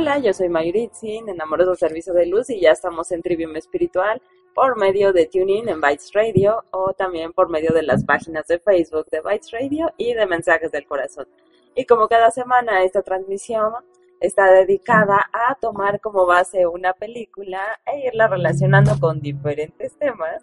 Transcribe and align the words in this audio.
Hola, 0.00 0.18
yo 0.18 0.32
soy 0.32 0.48
Mayritzin, 0.48 1.28
en 1.28 1.42
Amoroso 1.42 1.74
Servicio 1.74 2.14
de 2.14 2.24
Luz 2.24 2.48
y 2.48 2.58
ya 2.58 2.70
estamos 2.70 3.12
en 3.12 3.20
Trivium 3.20 3.54
Espiritual 3.56 4.22
por 4.54 4.78
medio 4.78 5.12
de 5.12 5.26
TuneIn 5.26 5.68
en 5.68 5.78
Bytes 5.78 6.12
Radio 6.14 6.64
o 6.70 6.94
también 6.94 7.34
por 7.34 7.50
medio 7.50 7.74
de 7.74 7.82
las 7.82 8.02
páginas 8.06 8.46
de 8.46 8.58
Facebook 8.60 9.10
de 9.10 9.20
Bytes 9.20 9.50
Radio 9.50 9.92
y 9.98 10.14
de 10.14 10.24
Mensajes 10.24 10.72
del 10.72 10.86
Corazón. 10.86 11.28
Y 11.74 11.84
como 11.84 12.08
cada 12.08 12.30
semana 12.30 12.82
esta 12.82 13.02
transmisión 13.02 13.74
está 14.22 14.50
dedicada 14.50 15.28
a 15.34 15.54
tomar 15.56 16.00
como 16.00 16.24
base 16.24 16.66
una 16.66 16.94
película 16.94 17.60
e 17.84 18.06
irla 18.06 18.26
relacionando 18.26 18.98
con 18.98 19.20
diferentes 19.20 19.98
temas 19.98 20.42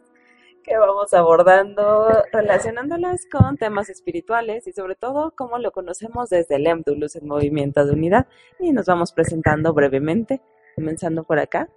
que 0.68 0.78
vamos 0.78 1.14
abordando, 1.14 2.10
relacionándolas 2.34 3.26
con 3.32 3.56
temas 3.56 3.90
espirituales 3.90 4.68
y 4.68 4.74
sobre 4.74 4.96
todo 4.96 5.32
cómo 5.36 5.58
lo 5.60 5.72
conocemos 5.72 6.30
desde 6.30 6.58
el 6.58 6.68
EMDU, 6.68 6.94
Luz 6.96 7.16
en 7.16 7.26
Movimiento 7.26 7.86
de 7.86 7.94
Unidad. 7.94 8.28
Y 8.60 8.74
nos 8.74 8.86
vamos 8.86 9.14
presentando 9.14 9.74
brevemente, 9.74 10.42
comenzando 10.76 11.24
por 11.24 11.40
acá. 11.40 11.70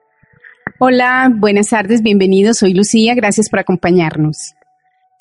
Hola, 0.80 1.30
buenas 1.32 1.68
tardes, 1.68 2.02
bienvenidos. 2.02 2.58
Soy 2.58 2.74
Lucía, 2.74 3.14
gracias 3.14 3.48
por 3.48 3.60
acompañarnos. 3.60 4.54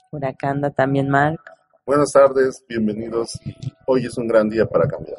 Por 0.09 0.25
acá 0.25 0.49
anda 0.49 0.71
también 0.71 1.07
Marc. 1.07 1.39
Buenas 1.85 2.11
tardes, 2.11 2.65
bienvenidos. 2.67 3.39
Hoy 3.85 4.07
es 4.07 4.17
un 4.17 4.27
gran 4.27 4.49
día 4.49 4.65
para 4.65 4.87
cambiar. 4.87 5.17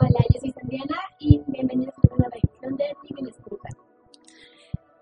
Hola, 0.00 0.20
yo 0.34 0.40
soy 0.40 0.50
Sandiana 0.52 0.96
y 1.18 1.40
bienvenidos 1.46 1.94
a 1.96 2.14
una 2.14 2.28
nueva 2.28 2.36
edición 2.36 2.76
de. 2.76 2.84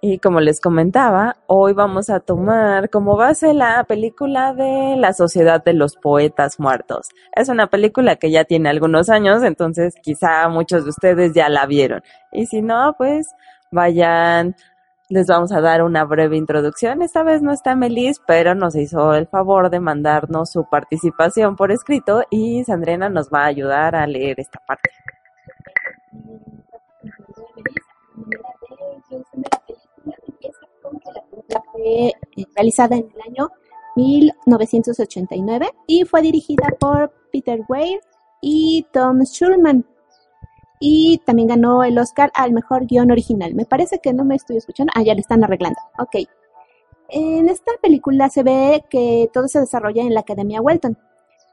Y 0.09 0.21
como 0.21 0.39
les 0.39 0.61
comentaba, 0.61 1.37
hoy 1.49 1.73
vamos 1.73 2.11
a 2.11 2.21
tomar 2.21 2.91
como 2.91 3.17
base 3.17 3.53
la 3.55 3.83
película 3.83 4.55
de 4.55 4.95
La 4.97 5.13
Sociedad 5.13 5.65
de 5.65 5.73
los 5.73 5.97
Poetas 5.97 6.61
Muertos. 6.61 7.09
Es 7.35 7.49
una 7.49 7.67
película 7.67 8.15
que 8.15 8.31
ya 8.31 8.45
tiene 8.45 8.69
algunos 8.69 9.11
años, 9.11 9.43
entonces 9.43 9.95
quizá 10.01 10.49
muchos 10.49 10.85
de 10.85 10.91
ustedes 10.91 11.35
ya 11.35 11.49
la 11.49 11.67
vieron. 11.67 12.03
Y 12.31 12.47
si 12.47 12.63
no, 12.63 12.95
pues 12.97 13.27
vayan, 13.73 14.55
les 15.09 15.27
vamos 15.27 15.51
a 15.51 15.61
dar 15.61 15.83
una 15.83 16.05
breve 16.05 16.37
introducción. 16.37 17.03
Esta 17.03 17.25
vez 17.25 17.43
no 17.43 17.51
está 17.51 17.75
Melis, 17.75 18.21
pero 18.29 18.55
nos 18.55 18.77
hizo 18.77 19.13
el 19.13 19.27
favor 19.27 19.71
de 19.71 19.81
mandarnos 19.81 20.53
su 20.53 20.69
participación 20.71 21.57
por 21.57 21.73
escrito 21.73 22.23
y 22.31 22.63
Sandrena 22.63 23.09
nos 23.09 23.29
va 23.29 23.43
a 23.43 23.47
ayudar 23.47 23.97
a 23.97 24.07
leer 24.07 24.39
esta 24.39 24.61
parte. 24.65 24.89
Eh, 31.87 32.13
realizada 32.57 32.97
en 32.97 33.09
el 33.15 33.21
año 33.33 33.51
1989 33.97 35.71
y 35.87 36.05
fue 36.05 36.23
dirigida 36.23 36.69
por 36.79 37.13
Peter 37.33 37.61
Weir 37.69 38.01
y 38.41 38.87
Tom 38.93 39.23
Schulman. 39.23 39.85
Y 40.79 41.23
también 41.25 41.49
ganó 41.49 41.83
el 41.85 41.99
Oscar 41.99 42.31
al 42.35 42.53
mejor 42.53 42.87
guion 42.87 43.11
original. 43.11 43.55
Me 43.55 43.65
parece 43.65 43.99
que 43.99 44.13
no 44.13 44.25
me 44.25 44.35
estoy 44.35 44.59
escuchando. 44.59 44.93
Ah, 44.95 45.03
ya 45.03 45.15
le 45.15 45.21
están 45.21 45.43
arreglando. 45.43 45.79
Ok. 45.99 46.17
En 47.09 47.49
esta 47.49 47.73
película 47.81 48.29
se 48.29 48.43
ve 48.43 48.85
que 48.91 49.31
todo 49.33 49.49
se 49.49 49.61
desarrolla 49.61 50.03
en 50.03 50.13
la 50.13 50.21
Academia 50.21 50.61
Welton. 50.61 50.99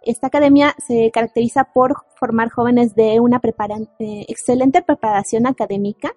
Esta 0.02 0.28
academia 0.28 0.76
se 0.86 1.10
caracteriza 1.12 1.64
por 1.74 1.96
formar 2.16 2.50
jóvenes 2.50 2.96
de 2.96 3.22
una 3.22 3.40
prepara- 3.40 3.88
eh, 4.00 4.26
excelente 4.28 4.82
preparación 4.82 5.48
académica. 5.48 6.12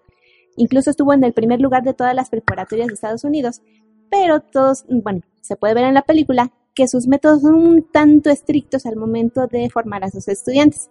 Incluso 0.56 0.90
estuvo 0.90 1.12
en 1.12 1.22
el 1.22 1.32
primer 1.32 1.60
lugar 1.60 1.84
de 1.84 1.94
todas 1.94 2.14
las 2.14 2.28
preparatorias 2.30 2.88
de 2.88 2.94
Estados 2.94 3.22
Unidos. 3.22 3.62
Pero 4.10 4.40
todos, 4.40 4.84
bueno, 4.88 5.20
se 5.40 5.56
puede 5.56 5.74
ver 5.74 5.84
en 5.84 5.94
la 5.94 6.02
película 6.02 6.52
que 6.74 6.88
sus 6.88 7.06
métodos 7.06 7.42
son 7.42 7.54
un 7.54 7.90
tanto 7.90 8.30
estrictos 8.30 8.86
al 8.86 8.96
momento 8.96 9.46
de 9.46 9.70
formar 9.70 10.04
a 10.04 10.10
sus 10.10 10.28
estudiantes. 10.28 10.90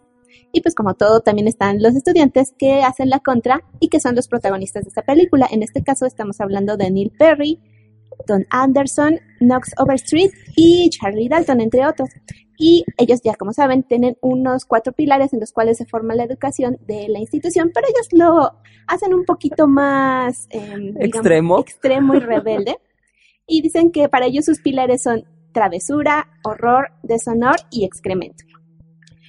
Y 0.52 0.62
pues 0.62 0.74
como 0.76 0.96
todo, 0.96 1.22
también 1.22 1.48
están 1.48 1.82
los 1.82 1.96
estudiantes 1.96 2.54
que 2.58 2.82
hacen 2.82 3.10
la 3.10 3.20
contra 3.20 3.62
y 3.80 3.90
que 3.90 4.00
son 4.00 4.16
los 4.16 4.28
protagonistas 4.28 4.84
de 4.84 4.90
esta 4.90 5.04
película. 5.04 5.48
En 5.52 5.64
este 5.64 5.84
caso 5.84 6.06
estamos 6.06 6.42
hablando 6.42 6.76
de 6.76 6.92
Neil 6.92 7.12
Perry, 7.18 7.62
Don 8.28 8.46
Anderson, 8.50 9.20
Knox 9.40 9.72
Overstreet 9.78 10.32
y 10.56 10.90
Charlie 10.90 11.30
Dalton, 11.30 11.62
entre 11.62 11.86
otros. 11.86 12.10
Y 12.58 12.86
ellos 12.98 13.20
ya, 13.24 13.36
como 13.36 13.52
saben, 13.52 13.84
tienen 13.84 14.18
unos 14.22 14.66
cuatro 14.66 14.94
pilares 14.94 15.34
en 15.34 15.42
los 15.42 15.52
cuales 15.52 15.78
se 15.78 15.86
forma 15.86 16.16
la 16.16 16.24
educación 16.24 16.78
de 16.88 17.10
la 17.10 17.20
institución, 17.20 17.72
pero 17.74 17.88
ellos 17.88 18.08
lo 18.12 18.52
hacen 18.88 19.14
un 19.14 19.26
poquito 19.26 19.68
más 19.68 20.48
digamos, 20.50 20.96
Extremo. 21.02 21.60
extremo 21.60 22.16
y 22.16 22.20
rebelde. 22.20 22.78
Y 23.48 23.62
dicen 23.62 23.92
que 23.92 24.10
para 24.10 24.26
ellos 24.26 24.46
sus 24.46 24.60
pilares 24.60 25.04
son 25.04 25.26
travesura, 25.54 26.28
horror, 26.44 26.92
deshonor 27.04 27.56
y 27.72 27.86
excremento. 27.86 28.44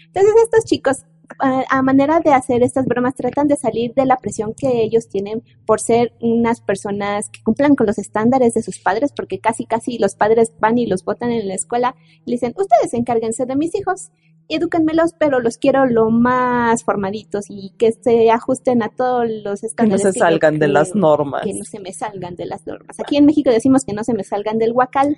Entonces 0.06 0.34
estos 0.42 0.64
chicos, 0.64 1.04
a, 1.38 1.82
manera 1.82 2.20
de 2.20 2.32
hacer 2.32 2.62
estas 2.62 2.86
bromas, 2.86 3.14
tratan 3.14 3.48
de 3.48 3.56
salir 3.56 3.94
de 3.94 4.06
la 4.06 4.16
presión 4.16 4.54
que 4.54 4.82
ellos 4.82 5.08
tienen 5.08 5.42
por 5.66 5.80
ser 5.80 6.14
unas 6.20 6.60
personas 6.60 7.28
que 7.30 7.42
cumplan 7.42 7.74
con 7.74 7.86
los 7.86 7.98
estándares 7.98 8.54
de 8.54 8.62
sus 8.62 8.78
padres, 8.78 9.12
porque 9.14 9.38
casi, 9.38 9.66
casi 9.66 9.98
los 9.98 10.14
padres 10.14 10.52
van 10.58 10.78
y 10.78 10.86
los 10.86 11.04
votan 11.04 11.30
en 11.30 11.46
la 11.48 11.54
escuela 11.54 11.94
y 12.24 12.32
dicen, 12.32 12.54
ustedes 12.56 12.94
encárguense 12.94 13.44
de 13.44 13.56
mis 13.56 13.74
hijos, 13.74 14.10
edúquenmelos, 14.48 15.12
pero 15.18 15.40
los 15.40 15.58
quiero 15.58 15.86
lo 15.86 16.10
más 16.10 16.84
formaditos 16.84 17.46
y 17.48 17.72
que 17.78 17.92
se 17.92 18.30
ajusten 18.30 18.82
a 18.82 18.88
todos 18.88 19.24
los 19.28 19.60
Que 19.60 19.66
no 19.66 19.68
estándares. 19.96 20.02
se 20.02 20.12
salgan 20.12 20.58
de 20.58 20.68
las 20.68 20.94
normas. 20.94 21.42
Que 21.44 21.54
no 21.54 21.64
se 21.64 21.80
me 21.80 21.92
salgan 21.92 22.36
de 22.36 22.46
las 22.46 22.66
normas. 22.66 22.98
Aquí 23.00 23.16
en 23.16 23.26
México 23.26 23.50
decimos 23.50 23.84
que 23.84 23.92
no 23.92 24.04
se 24.04 24.14
me 24.14 24.24
salgan 24.24 24.58
del 24.58 24.72
huacal, 24.72 25.16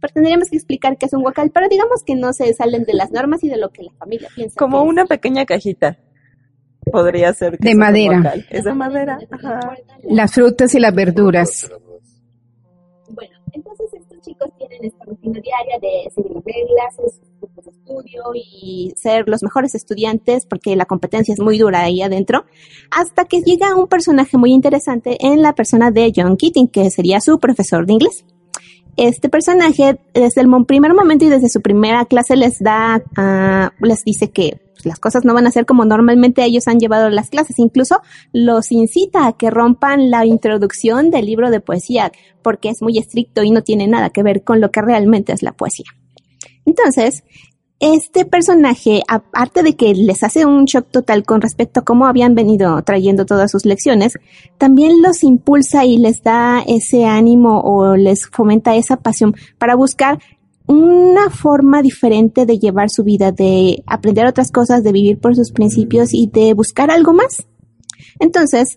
pero 0.00 0.12
tendríamos 0.12 0.50
que 0.50 0.56
explicar 0.56 0.98
qué 0.98 1.06
es 1.06 1.12
un 1.14 1.24
huacal, 1.24 1.50
pero 1.52 1.68
digamos 1.68 2.02
que 2.04 2.14
no 2.14 2.32
se 2.32 2.52
salen 2.54 2.84
de 2.84 2.94
las 2.94 3.10
normas 3.12 3.42
y 3.44 3.48
de 3.48 3.56
lo 3.56 3.70
que 3.70 3.82
la 3.84 3.92
familia 3.92 4.28
piensa. 4.34 4.56
Como 4.58 4.82
es. 4.82 4.88
una 4.88 5.06
pequeña 5.06 5.46
cajita. 5.46 5.98
Podría 6.92 7.32
ser. 7.32 7.58
que 7.58 7.70
De 7.70 7.74
madera. 7.74 8.34
Es 8.50 8.64
de 8.64 8.72
madera. 8.74 9.18
Ajá. 9.30 9.60
Las 10.04 10.32
frutas 10.32 10.72
y 10.74 10.78
las 10.80 10.94
verduras. 10.94 11.68
Bueno, 13.10 13.36
entonces 13.52 13.92
estos 13.94 14.20
chicos 14.20 14.50
tienen 14.58 14.84
esta 14.84 15.04
rutina 15.04 15.40
diaria 15.40 15.78
de 15.80 16.10
seguir 16.14 16.32
reglas, 16.44 17.20
estudio 17.60 18.22
y 18.34 18.92
ser 18.96 19.28
los 19.28 19.42
mejores 19.42 19.74
estudiantes 19.74 20.46
porque 20.46 20.76
la 20.76 20.84
competencia 20.84 21.32
es 21.32 21.40
muy 21.40 21.58
dura 21.58 21.82
ahí 21.82 22.02
adentro, 22.02 22.44
hasta 22.90 23.24
que 23.24 23.40
llega 23.40 23.76
un 23.76 23.86
personaje 23.86 24.36
muy 24.36 24.52
interesante 24.52 25.16
en 25.20 25.42
la 25.42 25.54
persona 25.54 25.90
de 25.90 26.12
John 26.14 26.36
Keating, 26.36 26.68
que 26.68 26.90
sería 26.90 27.20
su 27.20 27.38
profesor 27.38 27.86
de 27.86 27.94
inglés. 27.94 28.24
Este 28.96 29.28
personaje, 29.28 29.98
desde 30.14 30.40
el 30.40 30.48
primer 30.66 30.94
momento 30.94 31.26
y 31.26 31.28
desde 31.28 31.50
su 31.50 31.60
primera 31.60 32.06
clase, 32.06 32.34
les 32.34 32.58
da, 32.60 33.02
ah, 33.16 33.70
les 33.80 34.02
dice 34.04 34.30
que 34.30 34.58
las 34.84 34.98
cosas 34.98 35.24
no 35.24 35.34
van 35.34 35.46
a 35.46 35.50
ser 35.50 35.66
como 35.66 35.84
normalmente 35.84 36.44
ellos 36.44 36.68
han 36.68 36.78
llevado 36.78 37.10
las 37.10 37.28
clases. 37.28 37.58
Incluso 37.58 38.00
los 38.32 38.72
incita 38.72 39.26
a 39.26 39.36
que 39.36 39.50
rompan 39.50 40.10
la 40.10 40.24
introducción 40.24 41.10
del 41.10 41.26
libro 41.26 41.50
de 41.50 41.60
poesía, 41.60 42.10
porque 42.42 42.70
es 42.70 42.80
muy 42.80 42.96
estricto 42.98 43.42
y 43.42 43.50
no 43.50 43.62
tiene 43.62 43.86
nada 43.86 44.10
que 44.10 44.22
ver 44.22 44.44
con 44.44 44.60
lo 44.60 44.70
que 44.70 44.80
realmente 44.80 45.32
es 45.32 45.42
la 45.42 45.52
poesía. 45.52 45.86
Entonces, 46.64 47.22
este 47.78 48.24
personaje, 48.24 49.02
aparte 49.06 49.62
de 49.62 49.76
que 49.76 49.94
les 49.94 50.22
hace 50.22 50.46
un 50.46 50.64
shock 50.64 50.86
total 50.90 51.24
con 51.24 51.42
respecto 51.42 51.80
a 51.80 51.84
cómo 51.84 52.06
habían 52.06 52.34
venido 52.34 52.80
trayendo 52.82 53.26
todas 53.26 53.50
sus 53.50 53.66
lecciones, 53.66 54.14
también 54.56 55.02
los 55.02 55.22
impulsa 55.22 55.84
y 55.84 55.98
les 55.98 56.22
da 56.22 56.62
ese 56.66 57.04
ánimo 57.04 57.60
o 57.60 57.96
les 57.96 58.26
fomenta 58.26 58.76
esa 58.76 58.96
pasión 58.96 59.34
para 59.58 59.74
buscar 59.74 60.18
una 60.66 61.30
forma 61.30 61.82
diferente 61.82 62.46
de 62.46 62.58
llevar 62.58 62.90
su 62.90 63.04
vida, 63.04 63.30
de 63.30 63.84
aprender 63.86 64.26
otras 64.26 64.50
cosas, 64.50 64.82
de 64.82 64.92
vivir 64.92 65.18
por 65.18 65.36
sus 65.36 65.52
principios 65.52 66.12
y 66.12 66.28
de 66.28 66.54
buscar 66.54 66.90
algo 66.90 67.12
más. 67.12 67.46
Entonces, 68.18 68.76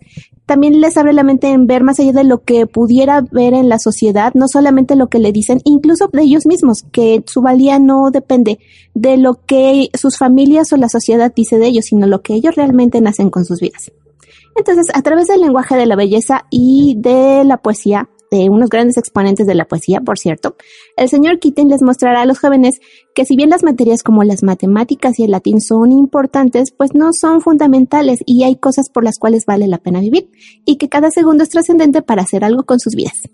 también 0.50 0.82
les 0.82 0.98
abre 0.98 1.14
la 1.14 1.22
mente 1.22 1.50
en 1.50 1.68
ver 1.68 1.84
más 1.84 2.00
allá 2.00 2.12
de 2.12 2.24
lo 2.24 2.42
que 2.42 2.66
pudiera 2.66 3.22
ver 3.22 3.54
en 3.54 3.70
la 3.70 3.78
sociedad, 3.78 4.34
no 4.34 4.48
solamente 4.48 4.96
lo 4.96 5.06
que 5.06 5.20
le 5.20 5.32
dicen, 5.32 5.62
incluso 5.64 6.10
de 6.12 6.24
ellos 6.24 6.48
mismos, 6.48 6.86
que 6.92 7.24
su 7.28 7.44
valía 7.44 7.78
no 7.78 8.10
depende 8.10 8.58
de 8.96 9.18
lo 9.18 9.46
que 9.46 9.92
sus 9.94 10.18
familias 10.18 10.74
o 10.74 10.78
la 10.78 10.90
sociedad 10.90 11.32
dice 11.36 11.60
de 11.60 11.68
ellos, 11.68 11.86
sino 11.86 12.08
lo 12.08 12.24
que 12.24 12.34
ellos 12.34 12.56
realmente 12.56 13.00
nacen 13.00 13.30
con 13.30 13.46
sus 13.46 13.60
vidas. 13.60 13.92
Entonces, 14.56 14.88
a 14.92 15.04
través 15.04 15.28
del 15.28 15.42
lenguaje 15.42 15.76
de 15.76 15.86
la 15.86 15.96
belleza 15.96 16.48
y 16.50 16.96
de 16.98 17.44
la 17.46 17.58
poesía, 17.58 18.10
de 18.32 18.50
unos 18.50 18.70
grandes 18.70 18.98
exponentes 18.98 19.48
de 19.48 19.56
la 19.56 19.66
poesía, 19.66 20.02
por 20.02 20.20
cierto, 20.20 20.56
el 20.98 21.10
señor 21.10 21.40
Keating 21.40 21.70
les 21.70 21.82
mostrará 21.82 22.22
a 22.22 22.26
los 22.26 22.40
jóvenes 22.40 22.80
que 23.16 23.26
si 23.26 23.36
bien 23.36 23.50
las 23.50 23.64
materias 23.64 24.04
como 24.04 24.24
las 24.24 24.44
matemáticas 24.44 25.20
y 25.20 25.24
el 25.24 25.32
latín 25.32 25.62
son 25.62 25.92
importantes, 25.92 26.72
pues 26.72 26.94
no 26.94 27.14
son 27.14 27.42
fundamentales 27.42 28.20
y 28.26 28.44
hay 28.44 28.56
cosas 28.56 28.90
por 28.90 29.04
las 29.04 29.18
cuales 29.18 29.46
vale 29.46 29.68
la 29.68 29.78
pena 29.80 30.00
vivir 30.00 30.30
y 30.66 30.78
que 30.78 30.90
cada 30.90 31.12
segundo 31.12 31.44
es 31.44 31.50
trascendente 31.50 32.02
para 32.02 32.24
hacer 32.24 32.44
algo 32.44 32.64
con 32.64 32.80
sus 32.80 32.96
vidas. 32.96 33.30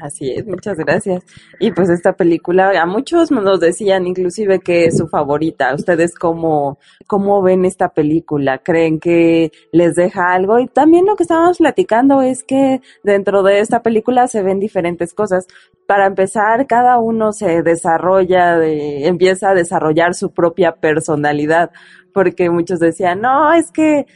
Así 0.00 0.30
es, 0.30 0.46
muchas 0.46 0.78
gracias. 0.78 1.22
Y 1.58 1.72
pues 1.72 1.90
esta 1.90 2.14
película, 2.14 2.72
a 2.80 2.86
muchos 2.86 3.30
nos 3.30 3.60
decían 3.60 4.06
inclusive 4.06 4.60
que 4.60 4.86
es 4.86 4.96
su 4.96 5.08
favorita. 5.08 5.74
¿Ustedes 5.74 6.14
cómo, 6.14 6.78
cómo 7.06 7.42
ven 7.42 7.64
esta 7.66 7.90
película? 7.90 8.58
¿Creen 8.58 8.98
que 8.98 9.52
les 9.72 9.94
deja 9.96 10.32
algo? 10.32 10.58
Y 10.58 10.68
también 10.68 11.04
lo 11.04 11.16
que 11.16 11.24
estábamos 11.24 11.58
platicando 11.58 12.22
es 12.22 12.44
que 12.44 12.80
dentro 13.02 13.42
de 13.42 13.60
esta 13.60 13.82
película 13.82 14.26
se 14.26 14.42
ven 14.42 14.58
diferentes 14.58 15.12
cosas. 15.12 15.46
Para 15.86 16.06
empezar, 16.06 16.66
cada 16.66 16.98
uno 16.98 17.32
se 17.32 17.62
desarrolla, 17.62 18.56
de, 18.56 19.06
empieza 19.06 19.50
a 19.50 19.54
desarrollar 19.54 20.14
su 20.14 20.32
propia 20.32 20.72
personalidad, 20.72 21.72
porque 22.14 22.48
muchos 22.48 22.78
decían, 22.80 23.20
no, 23.20 23.52
es 23.52 23.70
que 23.70 24.06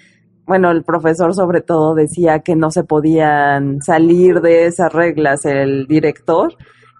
bueno, 0.46 0.70
el 0.70 0.84
profesor 0.84 1.34
sobre 1.34 1.60
todo 1.60 1.94
decía 1.94 2.40
que 2.40 2.56
no 2.56 2.70
se 2.70 2.84
podían 2.84 3.80
salir 3.80 4.40
de 4.40 4.66
esas 4.66 4.92
reglas 4.92 5.44
el 5.44 5.86
director 5.86 6.54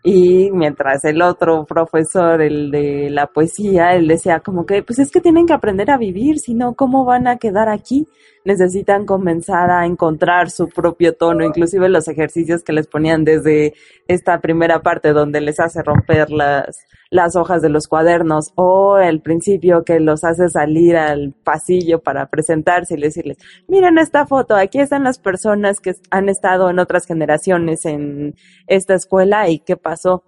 y 0.07 0.51
mientras 0.53 1.03
el 1.07 1.23
otro 1.23 1.65
profesor, 1.65 2.43
el 2.43 2.71
de 2.71 3.09
la 3.09 3.27
poesía, 3.27 3.95
él 3.95 4.07
decía 4.07 4.41
como 4.41 4.67
que 4.67 4.83
pues 4.83 4.99
es 4.99 5.11
que 5.11 5.23
tienen 5.23 5.47
que 5.47 5.55
aprender 5.55 5.91
a 5.91 5.97
vivir, 5.97 6.39
si 6.39 6.53
no, 6.53 6.75
¿cómo 6.75 7.07
van 7.07 7.27
a 7.27 7.39
quedar 7.39 7.71
aquí? 7.71 8.07
Necesitan 8.45 9.07
comenzar 9.07 9.71
a 9.71 9.87
encontrar 9.87 10.51
su 10.51 10.69
propio 10.69 11.15
tono, 11.15 11.43
inclusive 11.43 11.89
los 11.89 12.07
ejercicios 12.07 12.63
que 12.63 12.75
les 12.75 12.87
ponían 12.87 13.25
desde 13.25 13.73
esta 14.07 14.43
primera 14.43 14.83
parte 14.83 15.15
donde 15.15 15.41
les 15.41 15.59
hace 15.59 15.83
romper 15.83 16.31
las, 16.31 16.87
las 17.15 17.37
hojas 17.37 17.63
de 17.63 17.69
los 17.69 17.87
cuadernos 17.87 18.51
o 18.57 18.99
el 18.99 19.21
principio 19.21 19.85
que 19.85 20.01
los 20.01 20.25
hace 20.25 20.49
salir 20.49 20.97
al 20.97 21.33
pasillo 21.45 22.01
para 22.01 22.27
presentarse 22.27 22.95
y 22.95 23.01
decirles, 23.01 23.39
miren 23.69 23.99
esta 23.99 24.27
foto, 24.27 24.57
aquí 24.57 24.81
están 24.81 25.05
las 25.05 25.21
personas 25.21 25.79
que 25.79 25.93
han 26.11 26.29
estado 26.29 26.69
en 26.71 26.81
otras 26.81 27.07
generaciones 27.07 27.85
en 27.85 28.35
esta 28.67 28.95
escuela 28.95 29.49
y 29.49 29.61
qué 29.61 29.77
pasó. 29.77 30.25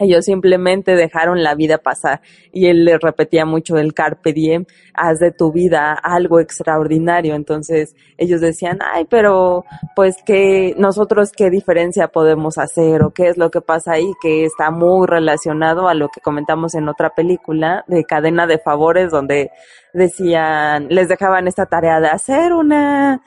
Ellos 0.00 0.24
simplemente 0.24 0.96
dejaron 0.96 1.44
la 1.44 1.54
vida 1.54 1.78
pasar 1.78 2.20
y 2.52 2.66
él 2.66 2.84
le 2.84 2.98
repetía 2.98 3.46
mucho 3.46 3.76
el 3.76 3.94
carpe 3.94 4.32
diem, 4.32 4.66
haz 4.92 5.20
de 5.20 5.30
tu 5.30 5.52
vida 5.52 5.92
algo 5.92 6.40
extraordinario. 6.40 7.36
Entonces 7.36 7.94
ellos 8.18 8.40
decían, 8.40 8.80
ay, 8.82 9.06
pero 9.08 9.64
pues 9.94 10.16
que 10.26 10.74
nosotros 10.76 11.30
qué 11.30 11.48
diferencia 11.48 12.08
podemos 12.08 12.58
hacer 12.58 13.04
o 13.04 13.12
qué 13.12 13.28
es 13.28 13.38
lo 13.38 13.52
que 13.52 13.60
pasa 13.60 13.92
ahí, 13.92 14.10
que 14.20 14.44
está 14.44 14.72
muy 14.72 15.06
relacionado 15.06 15.86
a 15.86 15.94
lo 15.94 16.08
que 16.08 16.20
comentamos 16.20 16.74
en 16.74 16.88
otra 16.88 17.10
película 17.10 17.84
de 17.86 18.02
cadena 18.04 18.48
de 18.48 18.58
favores 18.58 19.12
donde 19.12 19.52
decían, 19.92 20.88
les 20.88 21.08
dejaban 21.08 21.46
esta 21.46 21.66
tarea 21.66 22.00
de 22.00 22.08
hacer 22.08 22.52
una, 22.52 23.22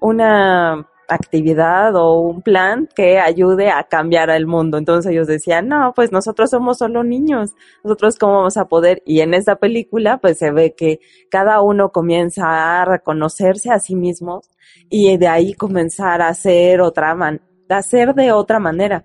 una 0.00 0.86
actividad 1.08 1.94
o 1.96 2.20
un 2.20 2.42
plan 2.42 2.88
que 2.94 3.18
ayude 3.18 3.70
a 3.70 3.84
cambiar 3.84 4.30
al 4.30 4.46
mundo. 4.46 4.78
Entonces 4.78 5.12
ellos 5.12 5.26
decían, 5.26 5.68
no, 5.68 5.92
pues 5.94 6.12
nosotros 6.12 6.50
somos 6.50 6.78
solo 6.78 7.04
niños, 7.04 7.54
nosotros 7.84 8.18
cómo 8.18 8.34
vamos 8.34 8.56
a 8.56 8.66
poder. 8.66 9.02
Y 9.04 9.20
en 9.20 9.34
esta 9.34 9.56
película 9.56 10.18
pues 10.18 10.38
se 10.38 10.50
ve 10.50 10.74
que 10.74 11.00
cada 11.30 11.60
uno 11.60 11.90
comienza 11.90 12.80
a 12.80 12.84
reconocerse 12.84 13.70
a 13.70 13.78
sí 13.78 13.94
mismo 13.94 14.42
y 14.88 15.16
de 15.16 15.28
ahí 15.28 15.54
comenzar 15.54 16.22
a 16.22 16.28
hacer 16.28 16.80
otra 16.80 17.14
man 17.14 17.40
hacer 17.72 18.14
de 18.14 18.32
otra 18.32 18.58
manera. 18.58 19.04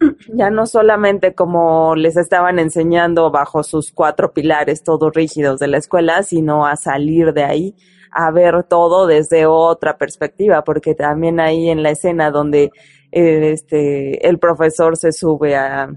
Ya 0.32 0.48
no 0.50 0.66
solamente 0.66 1.34
como 1.34 1.96
les 1.96 2.16
estaban 2.16 2.60
enseñando 2.60 3.32
bajo 3.32 3.64
sus 3.64 3.90
cuatro 3.90 4.32
pilares 4.32 4.84
todos 4.84 5.12
rígidos 5.12 5.58
de 5.58 5.66
la 5.66 5.78
escuela, 5.78 6.22
sino 6.22 6.66
a 6.66 6.76
salir 6.76 7.32
de 7.32 7.42
ahí 7.42 7.74
a 8.10 8.30
ver 8.30 8.64
todo 8.64 9.06
desde 9.06 9.46
otra 9.46 9.96
perspectiva, 9.96 10.62
porque 10.62 10.94
también 10.94 11.40
ahí 11.40 11.68
en 11.68 11.82
la 11.82 11.90
escena 11.90 12.30
donde 12.30 12.70
este, 13.10 14.26
el 14.28 14.38
profesor 14.38 14.96
se 14.96 15.12
sube 15.12 15.56
a, 15.56 15.88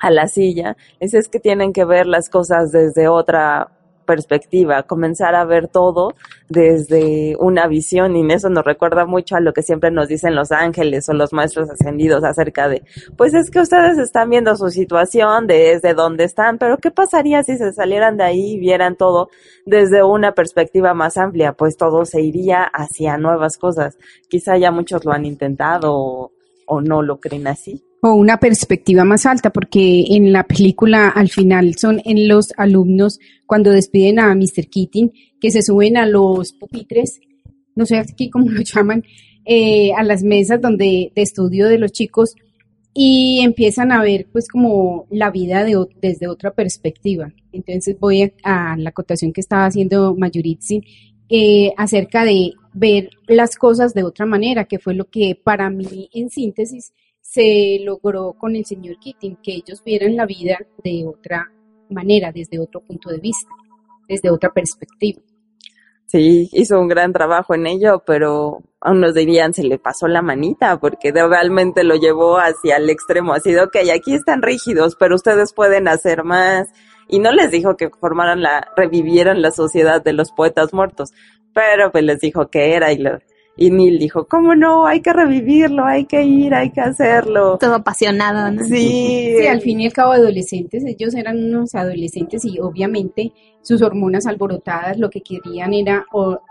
a 0.00 0.10
la 0.10 0.26
silla, 0.28 0.76
es 0.98 1.28
que 1.28 1.40
tienen 1.40 1.72
que 1.72 1.84
ver 1.84 2.06
las 2.06 2.28
cosas 2.28 2.72
desde 2.72 3.08
otra 3.08 3.79
perspectiva, 4.10 4.82
comenzar 4.82 5.36
a 5.36 5.44
ver 5.44 5.68
todo 5.68 6.14
desde 6.48 7.36
una 7.38 7.68
visión 7.68 8.16
y 8.16 8.32
eso 8.32 8.50
nos 8.50 8.64
recuerda 8.64 9.06
mucho 9.06 9.36
a 9.36 9.40
lo 9.40 9.52
que 9.52 9.62
siempre 9.62 9.92
nos 9.92 10.08
dicen 10.08 10.34
los 10.34 10.50
ángeles 10.50 11.08
o 11.08 11.12
los 11.12 11.32
maestros 11.32 11.70
ascendidos 11.70 12.24
acerca 12.24 12.68
de, 12.68 12.82
pues 13.16 13.34
es 13.34 13.52
que 13.52 13.60
ustedes 13.60 13.98
están 13.98 14.28
viendo 14.28 14.56
su 14.56 14.68
situación 14.70 15.46
desde 15.46 15.94
donde 15.94 16.24
están, 16.24 16.58
pero 16.58 16.78
¿qué 16.78 16.90
pasaría 16.90 17.44
si 17.44 17.56
se 17.56 17.72
salieran 17.72 18.16
de 18.16 18.24
ahí 18.24 18.54
y 18.54 18.58
vieran 18.58 18.96
todo 18.96 19.28
desde 19.64 20.02
una 20.02 20.32
perspectiva 20.32 20.92
más 20.92 21.16
amplia? 21.16 21.52
Pues 21.52 21.76
todo 21.76 22.04
se 22.04 22.20
iría 22.20 22.64
hacia 22.64 23.16
nuevas 23.16 23.58
cosas. 23.58 23.96
Quizá 24.28 24.58
ya 24.58 24.72
muchos 24.72 25.04
lo 25.04 25.12
han 25.12 25.24
intentado 25.24 25.94
o, 25.94 26.32
o 26.66 26.80
no 26.80 27.02
lo 27.02 27.20
creen 27.20 27.46
así 27.46 27.80
o 28.02 28.14
una 28.14 28.38
perspectiva 28.38 29.04
más 29.04 29.26
alta, 29.26 29.50
porque 29.50 30.04
en 30.10 30.32
la 30.32 30.44
película 30.44 31.08
al 31.08 31.28
final 31.28 31.76
son 31.76 32.00
en 32.04 32.28
los 32.28 32.52
alumnos 32.56 33.18
cuando 33.46 33.70
despiden 33.70 34.18
a 34.18 34.34
Mr. 34.34 34.68
Keating, 34.70 35.12
que 35.40 35.50
se 35.50 35.62
suben 35.62 35.96
a 35.96 36.06
los 36.06 36.52
pupitres, 36.52 37.20
no 37.74 37.86
sé 37.86 37.98
aquí 37.98 38.30
cómo 38.30 38.50
lo 38.50 38.60
llaman, 38.74 39.04
eh, 39.44 39.92
a 39.96 40.02
las 40.02 40.22
mesas 40.22 40.60
donde 40.60 41.12
de 41.14 41.22
estudio 41.22 41.68
de 41.68 41.78
los 41.78 41.92
chicos 41.92 42.34
y 42.92 43.40
empiezan 43.40 43.92
a 43.92 44.02
ver 44.02 44.26
pues 44.32 44.48
como 44.48 45.06
la 45.10 45.30
vida 45.30 45.64
de, 45.64 45.86
desde 46.00 46.28
otra 46.28 46.52
perspectiva. 46.52 47.32
Entonces 47.52 47.98
voy 47.98 48.32
a, 48.42 48.76
la 48.76 48.90
acotación 48.90 49.32
que 49.32 49.40
estaba 49.40 49.66
haciendo 49.66 50.14
Mayuritsi 50.16 50.82
eh, 51.28 51.72
acerca 51.76 52.24
de 52.24 52.52
ver 52.72 53.10
las 53.26 53.56
cosas 53.56 53.94
de 53.94 54.04
otra 54.04 54.26
manera, 54.26 54.64
que 54.64 54.78
fue 54.78 54.94
lo 54.94 55.06
que 55.06 55.38
para 55.42 55.70
mí 55.70 56.08
en 56.12 56.30
síntesis 56.30 56.92
se 57.30 57.78
logró 57.84 58.32
con 58.32 58.56
el 58.56 58.64
señor 58.64 58.96
Keating, 58.98 59.36
que 59.40 59.52
ellos 59.52 59.84
vieran 59.84 60.16
la 60.16 60.26
vida 60.26 60.58
de 60.82 61.06
otra 61.06 61.48
manera, 61.88 62.32
desde 62.32 62.58
otro 62.58 62.80
punto 62.80 63.08
de 63.08 63.18
vista, 63.18 63.48
desde 64.08 64.30
otra 64.30 64.50
perspectiva. 64.50 65.22
Sí, 66.06 66.48
hizo 66.52 66.80
un 66.80 66.88
gran 66.88 67.12
trabajo 67.12 67.54
en 67.54 67.68
ello, 67.68 68.02
pero 68.04 68.64
aún 68.80 69.00
nos 69.00 69.14
dirían 69.14 69.54
se 69.54 69.62
le 69.62 69.78
pasó 69.78 70.08
la 70.08 70.22
manita 70.22 70.80
porque 70.80 71.12
realmente 71.12 71.84
lo 71.84 71.94
llevó 71.94 72.38
hacia 72.38 72.78
el 72.78 72.90
extremo. 72.90 73.32
Ha 73.32 73.38
sido, 73.38 73.66
ok, 73.66 73.76
aquí 73.94 74.14
están 74.14 74.42
rígidos, 74.42 74.96
pero 74.98 75.14
ustedes 75.14 75.52
pueden 75.52 75.86
hacer 75.86 76.24
más. 76.24 76.66
Y 77.06 77.20
no 77.20 77.30
les 77.30 77.52
dijo 77.52 77.76
que 77.76 77.90
formaran 77.90 78.42
la, 78.42 78.72
revivieran 78.76 79.40
la 79.40 79.52
sociedad 79.52 80.02
de 80.02 80.14
los 80.14 80.32
poetas 80.32 80.74
muertos, 80.74 81.10
pero 81.54 81.92
pues 81.92 82.02
les 82.02 82.18
dijo 82.18 82.48
que 82.48 82.74
era 82.74 82.92
y 82.92 82.98
lo, 82.98 83.20
y 83.60 83.70
Neil 83.70 83.98
dijo, 83.98 84.26
¿cómo 84.26 84.54
no? 84.54 84.86
Hay 84.86 85.02
que 85.02 85.12
revivirlo, 85.12 85.84
hay 85.84 86.06
que 86.06 86.22
ir, 86.24 86.54
hay 86.54 86.70
que 86.70 86.80
hacerlo. 86.80 87.58
Todo 87.58 87.74
apasionado, 87.74 88.50
¿no? 88.50 88.64
Sí. 88.64 89.34
Sí, 89.38 89.46
al 89.46 89.60
fin 89.60 89.82
y 89.82 89.86
al 89.86 89.92
cabo 89.92 90.12
adolescentes, 90.12 90.82
ellos 90.86 91.14
eran 91.14 91.36
unos 91.36 91.74
adolescentes 91.74 92.42
y 92.46 92.58
obviamente 92.58 93.34
sus 93.60 93.82
hormonas 93.82 94.26
alborotadas 94.26 94.98
lo 94.98 95.10
que 95.10 95.20
querían 95.20 95.74
era 95.74 96.06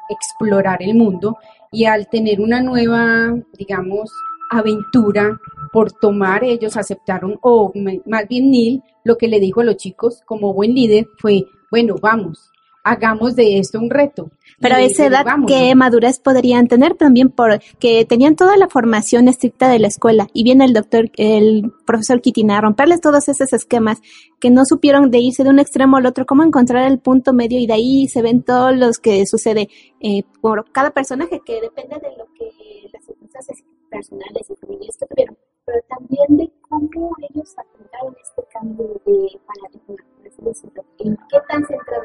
explorar 0.07 0.83
el 0.83 0.93
mundo 0.93 1.37
y 1.71 1.85
al 1.85 2.07
tener 2.09 2.39
una 2.39 2.61
nueva, 2.61 3.35
digamos, 3.57 4.11
aventura 4.51 5.39
por 5.73 5.91
tomar, 5.91 6.43
ellos 6.43 6.77
aceptaron, 6.77 7.39
o 7.41 7.73
más 8.05 8.27
bien 8.27 8.51
Neil, 8.51 8.83
lo 9.03 9.17
que 9.17 9.27
le 9.27 9.39
dijo 9.39 9.61
a 9.61 9.63
los 9.63 9.77
chicos 9.77 10.21
como 10.27 10.53
buen 10.53 10.75
líder 10.75 11.07
fue, 11.17 11.43
bueno, 11.71 11.95
vamos, 11.99 12.51
hagamos 12.83 13.35
de 13.35 13.57
esto 13.57 13.79
un 13.79 13.89
reto. 13.89 14.29
Pero 14.59 14.75
a 14.75 14.81
esa 14.81 15.05
edad, 15.05 15.25
vámonos. 15.25 15.51
¿qué 15.51 15.73
madurez 15.75 16.19
podrían 16.19 16.67
tener? 16.67 16.95
También 16.95 17.29
porque 17.29 18.05
tenían 18.05 18.35
toda 18.35 18.57
la 18.57 18.67
formación 18.67 19.27
estricta 19.27 19.69
de 19.69 19.79
la 19.79 19.87
escuela 19.87 20.27
y 20.33 20.43
viene 20.43 20.65
el 20.65 20.73
doctor, 20.73 21.11
el 21.17 21.71
profesor 21.85 22.21
Kitina 22.21 22.57
a 22.57 22.61
romperles 22.61 23.01
todos 23.01 23.27
esos 23.29 23.53
esquemas 23.53 24.01
que 24.39 24.49
no 24.49 24.65
supieron 24.65 25.11
de 25.11 25.19
irse 25.19 25.43
de 25.43 25.49
un 25.49 25.59
extremo 25.59 25.97
al 25.97 26.05
otro, 26.05 26.25
cómo 26.25 26.43
encontrar 26.43 26.89
el 26.91 26.99
punto 26.99 27.33
medio 27.33 27.59
y 27.59 27.67
de 27.67 27.73
ahí 27.73 28.07
se 28.07 28.21
ven 28.21 28.43
todos 28.43 28.75
los 28.75 28.97
que 28.97 29.25
sucede 29.25 29.69
eh, 30.01 30.23
por 30.41 30.71
cada 30.71 30.91
personaje 30.91 31.41
que 31.45 31.61
depende 31.61 31.95
de 32.01 32.17
lo 32.17 32.25
que 32.33 32.89
las 32.93 33.05
circunstancias 33.05 33.57
personales 33.89 34.49
y 34.49 34.55
familiares 34.55 34.97
que 34.97 35.05
tuvieron, 35.07 35.37
pero 35.65 35.79
también 35.89 36.37
de 36.37 36.51
cómo 36.67 37.15
ellos 37.29 37.55
afrontaron 37.57 38.15
este 38.21 38.43
cambio 38.53 39.01
de 39.05 39.39
paradigma, 39.45 40.03
decirlo, 40.41 40.83
en 40.99 41.17
qué 41.29 41.37
tan 41.47 41.65
centrado. 41.65 42.03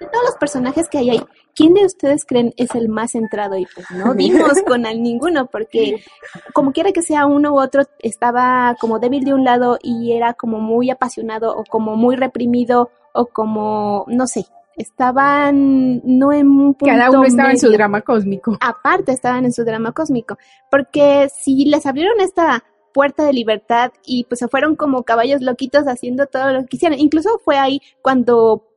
De 0.00 0.06
todos 0.06 0.24
los 0.24 0.36
personajes 0.36 0.88
que 0.88 0.98
hay 0.98 1.10
ahí, 1.10 1.24
¿quién 1.54 1.74
de 1.74 1.84
ustedes 1.84 2.24
creen 2.24 2.52
es 2.56 2.74
el 2.74 2.88
más 2.88 3.12
centrado? 3.12 3.56
Y 3.56 3.66
pues 3.74 3.90
no 3.90 4.14
dimos 4.14 4.62
con 4.66 4.86
al 4.86 5.02
ninguno, 5.02 5.46
porque 5.46 6.02
como 6.52 6.72
quiera 6.72 6.92
que 6.92 7.02
sea 7.02 7.26
uno 7.26 7.54
u 7.54 7.60
otro, 7.60 7.82
estaba 8.00 8.76
como 8.80 8.98
débil 8.98 9.24
de 9.24 9.34
un 9.34 9.44
lado 9.44 9.78
y 9.82 10.12
era 10.12 10.34
como 10.34 10.60
muy 10.60 10.90
apasionado 10.90 11.56
o 11.56 11.64
como 11.64 11.96
muy 11.96 12.16
reprimido 12.16 12.90
o 13.12 13.26
como, 13.26 14.04
no 14.08 14.26
sé, 14.26 14.46
estaban 14.76 16.00
no 16.04 16.32
en 16.32 16.48
un 16.48 16.74
punto 16.74 16.86
Cada 16.86 17.10
uno 17.10 17.24
estaba 17.24 17.50
en 17.50 17.58
su 17.58 17.70
drama 17.70 18.00
cósmico. 18.02 18.56
Aparte 18.60 19.12
estaban 19.12 19.44
en 19.44 19.52
su 19.52 19.64
drama 19.64 19.92
cósmico, 19.92 20.38
porque 20.70 21.28
si 21.34 21.64
les 21.66 21.86
abrieron 21.86 22.20
esta 22.20 22.64
puerta 22.94 23.26
de 23.26 23.34
libertad 23.34 23.92
y 24.06 24.24
pues 24.24 24.38
se 24.38 24.48
fueron 24.48 24.76
como 24.76 25.02
caballos 25.02 25.42
loquitos 25.42 25.84
haciendo 25.84 26.26
todo 26.26 26.52
lo 26.52 26.60
que 26.62 26.68
quisieran. 26.68 26.98
Incluso 26.98 27.28
fue 27.44 27.58
ahí 27.58 27.80
cuando 28.00 28.68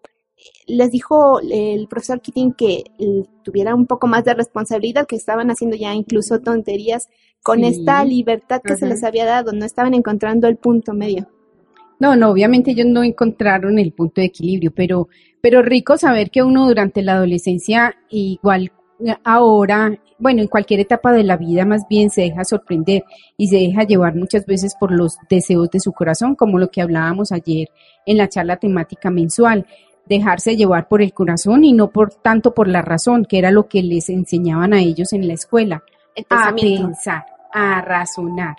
les 0.68 0.92
dijo 0.92 1.40
el 1.40 1.88
profesor 1.88 2.20
Keating 2.22 2.54
que 2.54 2.84
eh, 3.00 3.24
tuviera 3.44 3.74
un 3.76 3.86
poco 3.86 4.08
más 4.08 4.24
de 4.26 4.34
responsabilidad, 4.34 5.08
que 5.08 5.16
estaban 5.16 5.50
haciendo 5.50 5.78
ya 5.78 5.94
incluso 5.94 6.40
tonterías 6.42 7.08
con 7.44 7.60
Sí. 7.60 7.68
esta 7.68 8.04
libertad 8.04 8.62
que 8.64 8.76
se 8.76 8.88
les 8.88 9.04
había 9.04 9.26
dado, 9.26 9.54
no 9.54 9.66
estaban 9.66 9.94
encontrando 9.94 10.48
el 10.48 10.58
punto 10.58 10.94
medio. 10.94 11.28
No, 12.00 12.16
no, 12.16 12.30
obviamente 12.30 12.72
ellos 12.72 12.88
no 12.88 13.04
encontraron 13.04 13.80
el 13.80 13.92
punto 13.94 14.22
de 14.22 14.28
equilibrio, 14.28 14.72
pero, 14.76 15.08
pero 15.42 15.62
rico 15.62 15.98
saber 15.98 16.30
que 16.30 16.44
uno 16.44 16.68
durante 16.68 17.02
la 17.02 17.14
adolescencia, 17.14 17.96
igual 18.10 18.72
ahora, 19.24 19.98
bueno, 20.18 20.42
en 20.42 20.48
cualquier 20.48 20.80
etapa 20.80 21.12
de 21.12 21.24
la 21.24 21.38
vida 21.38 21.66
más 21.66 21.88
bien 21.90 22.10
se 22.10 22.22
deja 22.22 22.44
sorprender 22.44 23.04
y 23.38 23.48
se 23.48 23.58
deja 23.58 23.84
llevar 23.84 24.16
muchas 24.16 24.46
veces 24.46 24.76
por 24.80 24.92
los 24.92 25.18
deseos 25.30 25.70
de 25.70 25.80
su 25.80 25.92
corazón, 25.92 26.36
como 26.36 26.58
lo 26.60 26.70
que 26.70 26.82
hablábamos 26.82 27.32
ayer 27.32 27.70
en 28.06 28.18
la 28.18 28.30
charla 28.30 28.58
temática 28.58 29.10
mensual, 29.10 29.66
dejarse 30.06 30.56
llevar 30.56 30.88
por 30.88 31.02
el 31.02 31.14
corazón 31.14 31.64
y 31.64 31.74
no 31.74 31.90
por 31.90 32.14
tanto 32.14 32.54
por 32.54 32.68
la 32.68 32.82
razón, 32.82 33.26
que 33.26 33.38
era 33.38 33.52
lo 33.52 33.68
que 33.68 33.84
les 33.84 34.10
enseñaban 34.10 34.74
a 34.74 34.80
ellos 34.80 35.14
en 35.14 35.28
la 35.28 35.34
escuela. 35.34 35.84
El 36.16 36.26
a 36.30 36.56
pensar, 36.56 37.26
a 37.54 37.82
razonar 37.82 38.56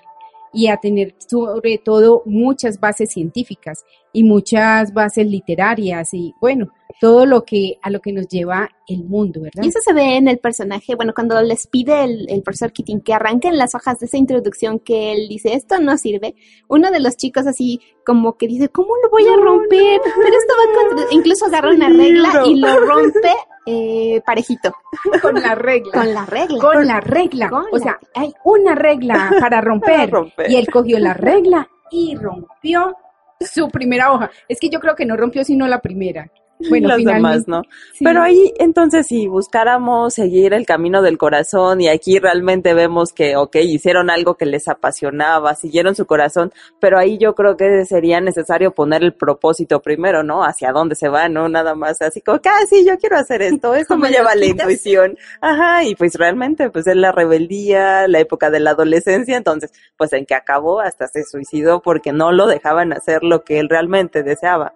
y 0.52 0.68
a 0.68 0.76
tener 0.78 1.14
sobre 1.18 1.78
todo 1.78 2.22
muchas 2.26 2.80
bases 2.80 3.12
científicas 3.12 3.84
y 4.12 4.24
muchas 4.24 4.92
bases 4.92 5.26
literarias 5.26 6.14
y 6.14 6.34
bueno, 6.40 6.68
todo 7.00 7.26
lo 7.26 7.44
que 7.44 7.78
a 7.82 7.90
lo 7.90 8.00
que 8.00 8.12
nos 8.12 8.26
lleva 8.28 8.68
el 8.86 9.04
mundo, 9.04 9.42
¿verdad? 9.42 9.62
Y 9.62 9.68
eso 9.68 9.80
se 9.84 9.92
ve 9.92 10.16
en 10.16 10.28
el 10.28 10.38
personaje, 10.38 10.94
bueno, 10.94 11.12
cuando 11.14 11.40
les 11.42 11.66
pide 11.66 12.04
el, 12.04 12.26
el 12.28 12.42
profesor 12.42 12.72
Keating 12.72 13.02
que 13.02 13.12
arranquen 13.12 13.58
las 13.58 13.74
hojas 13.74 13.98
de 13.98 14.06
esa 14.06 14.16
introducción 14.16 14.78
que 14.78 15.12
él 15.12 15.28
dice, 15.28 15.54
esto 15.54 15.78
no 15.78 15.96
sirve, 15.98 16.34
uno 16.68 16.90
de 16.90 17.00
los 17.00 17.16
chicos 17.16 17.46
así 17.46 17.80
como 18.04 18.36
que 18.38 18.48
dice, 18.48 18.68
¿cómo 18.70 18.88
lo 19.02 19.10
voy 19.10 19.26
a 19.26 19.36
romper? 19.36 20.00
Pero 20.02 20.38
esto 20.38 20.54
va 20.58 20.88
contra... 20.88 21.06
Incluso 21.10 21.46
agarra 21.46 21.74
una 21.74 21.88
regla 21.88 22.42
y 22.46 22.56
lo 22.56 22.80
rompe 22.80 23.32
eh, 23.70 24.22
parejito, 24.24 24.74
con 25.20 25.34
la 25.34 25.54
regla. 25.54 25.92
con 25.92 26.14
la 26.14 26.24
regla. 26.24 26.58
Con 26.58 26.86
la 26.86 27.00
regla. 27.00 27.48
Con 27.48 27.64
o 27.70 27.78
sea, 27.78 27.98
hay 28.14 28.32
una 28.44 28.74
regla 28.74 29.30
para 29.40 29.60
romper. 29.60 30.10
romper. 30.10 30.50
Y 30.50 30.56
él 30.56 30.68
cogió 30.72 30.98
la 30.98 31.14
regla 31.14 31.68
y 31.90 32.16
rompió 32.16 32.96
su 33.40 33.68
primera 33.68 34.12
hoja. 34.12 34.30
Es 34.48 34.58
que 34.58 34.70
yo 34.70 34.80
creo 34.80 34.94
que 34.94 35.06
no 35.06 35.16
rompió 35.16 35.44
sino 35.44 35.66
la 35.68 35.80
primera. 35.80 36.30
Bueno, 36.68 36.88
las 36.88 37.04
demás, 37.04 37.46
¿no? 37.46 37.62
sí. 37.94 38.04
Pero 38.04 38.20
ahí, 38.20 38.52
entonces, 38.58 39.06
si 39.06 39.28
buscáramos 39.28 40.14
seguir 40.14 40.54
el 40.54 40.66
camino 40.66 41.02
del 41.02 41.16
corazón 41.16 41.80
y 41.80 41.88
aquí 41.88 42.18
realmente 42.18 42.74
vemos 42.74 43.12
que, 43.12 43.36
ok, 43.36 43.56
hicieron 43.62 44.10
algo 44.10 44.34
que 44.36 44.44
les 44.44 44.68
apasionaba, 44.68 45.54
siguieron 45.54 45.94
su 45.94 46.06
corazón, 46.06 46.52
pero 46.80 46.98
ahí 46.98 47.16
yo 47.18 47.34
creo 47.34 47.56
que 47.56 47.84
sería 47.84 48.20
necesario 48.20 48.72
poner 48.72 49.02
el 49.02 49.14
propósito 49.14 49.80
primero, 49.80 50.22
¿no? 50.22 50.42
Hacia 50.44 50.72
dónde 50.72 50.94
se 50.94 51.08
va, 51.08 51.28
¿no? 51.28 51.48
Nada 51.48 51.74
más 51.74 52.02
así 52.02 52.20
como, 52.20 52.40
ah, 52.44 52.66
sí, 52.68 52.84
yo 52.86 52.98
quiero 52.98 53.16
hacer 53.16 53.42
esto, 53.42 53.74
esto 53.74 53.94
Como 53.94 54.06
me 54.06 54.10
lleva 54.10 54.32
a 54.32 54.36
la 54.36 54.46
intuición. 54.46 55.16
Ajá, 55.40 55.84
y 55.84 55.94
pues 55.94 56.14
realmente, 56.14 56.70
pues 56.70 56.86
es 56.86 56.96
la 56.96 57.12
rebeldía, 57.12 58.08
la 58.08 58.18
época 58.18 58.50
de 58.50 58.60
la 58.60 58.70
adolescencia, 58.70 59.36
entonces, 59.36 59.72
pues 59.96 60.12
en 60.12 60.26
que 60.26 60.34
acabó 60.34 60.80
hasta 60.80 61.06
se 61.06 61.24
suicidó 61.24 61.80
porque 61.82 62.12
no 62.12 62.32
lo 62.32 62.46
dejaban 62.46 62.92
hacer 62.92 63.22
lo 63.22 63.44
que 63.44 63.58
él 63.58 63.68
realmente 63.68 64.22
deseaba. 64.22 64.74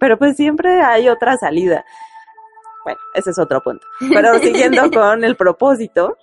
Pero 0.00 0.18
pues 0.18 0.34
siempre 0.36 0.80
hay 0.80 1.08
otra 1.08 1.36
salida. 1.36 1.84
Bueno, 2.84 2.98
ese 3.14 3.30
es 3.30 3.38
otro 3.38 3.60
punto. 3.62 3.86
Pero 4.12 4.38
siguiendo 4.38 4.90
con 4.92 5.22
el 5.22 5.36
propósito, 5.36 6.16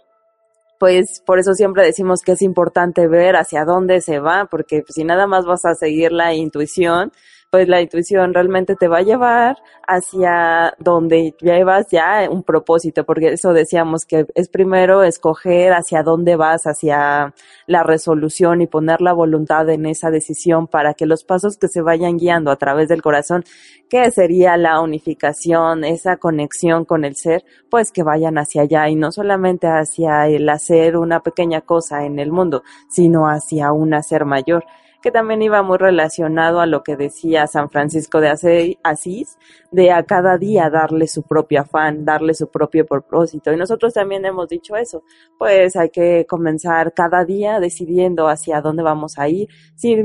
pues 0.79 1.22
por 1.25 1.39
eso 1.39 1.53
siempre 1.53 1.86
decimos 1.86 2.22
que 2.22 2.34
es 2.34 2.41
importante 2.41 3.07
ver 3.07 3.36
hacia 3.36 3.63
dónde 3.65 4.01
se 4.01 4.19
va, 4.19 4.46
porque 4.46 4.84
si 4.89 5.03
nada 5.03 5.27
más 5.27 5.46
vas 5.46 5.63
a 5.65 5.75
seguir 5.75 6.12
la 6.12 6.34
intuición, 6.34 7.12
pues 7.50 7.70
la 7.70 7.82
intuición 7.82 8.34
realmente 8.34 8.75
te 8.75 8.89
va 8.89 8.98
a 8.98 9.04
llevar 9.04 9.58
hacia 9.88 10.74
donde 10.80 11.34
llevas 11.39 11.88
ya 11.89 12.27
un 12.30 12.44
propósito, 12.44 13.06
porque 13.06 13.30
eso 13.30 13.54
decíamos 13.54 14.06
que 14.06 14.25
es 14.36 14.50
primero 14.50 15.04
escoger 15.04 15.72
hacia 15.72 16.04
dónde 16.04 16.36
vas, 16.36 16.63
hacia 16.66 17.34
la 17.66 17.84
resolución 17.84 18.62
y 18.62 18.68
poner 18.68 19.00
la 19.00 19.13
voluntad 19.13 19.70
en 19.70 19.86
esa 19.86 20.12
decisión 20.12 20.68
para 20.68 20.94
que 20.94 21.06
los 21.06 21.24
pasos 21.24 21.58
que 21.58 21.70
se 21.70 21.82
vayan 21.82 22.18
guiando 22.18 22.51
a 22.51 22.58
través 22.58 22.89
del 22.89 23.01
corazón, 23.01 23.46
que 23.89 24.12
sería 24.12 24.58
la 24.58 24.82
unificación, 24.82 25.86
esa 25.86 26.18
conexión 26.18 26.84
con 26.84 27.06
el 27.06 27.16
ser, 27.16 27.46
pues 27.70 27.94
que 27.94 28.04
vayan 28.04 28.38
hacia 28.38 28.63
allá 28.63 28.89
y 28.89 28.96
no 28.96 29.13
solamente 29.13 29.68
hacia 29.68 30.27
el 30.27 30.50
hacer 30.50 30.98
una 30.98 31.22
pequeña 31.22 31.62
cosa 31.62 32.04
en 32.06 32.20
el 32.20 32.32
mundo, 32.34 32.63
sino 32.89 33.30
hacia 33.30 33.72
un 33.72 33.94
hacer 33.94 34.25
mayor 34.25 34.66
que 35.07 35.11
también 35.11 35.41
iba 35.41 35.63
muy 35.63 35.77
relacionado 35.77 36.59
a 36.59 36.65
lo 36.65 36.83
que 36.83 36.97
decía 36.97 37.47
San 37.47 37.69
Francisco 37.69 38.19
de 38.19 38.75
Asís, 38.83 39.37
de 39.71 39.91
a 39.91 40.03
cada 40.03 40.37
día 40.37 40.69
darle 40.69 41.07
su 41.07 41.23
propio 41.23 41.61
afán, 41.61 42.03
darle 42.03 42.33
su 42.33 42.49
propio 42.49 42.85
propósito. 42.85 43.53
Y 43.53 43.55
nosotros 43.55 43.93
también 43.93 44.25
hemos 44.25 44.49
dicho 44.49 44.75
eso, 44.75 45.03
pues 45.37 45.77
hay 45.77 45.91
que 45.91 46.25
comenzar 46.27 46.93
cada 46.93 47.23
día 47.23 47.61
decidiendo 47.61 48.27
hacia 48.27 48.59
dónde 48.59 48.83
vamos 48.83 49.17
a 49.17 49.29
ir. 49.29 49.47
Si, 49.75 49.95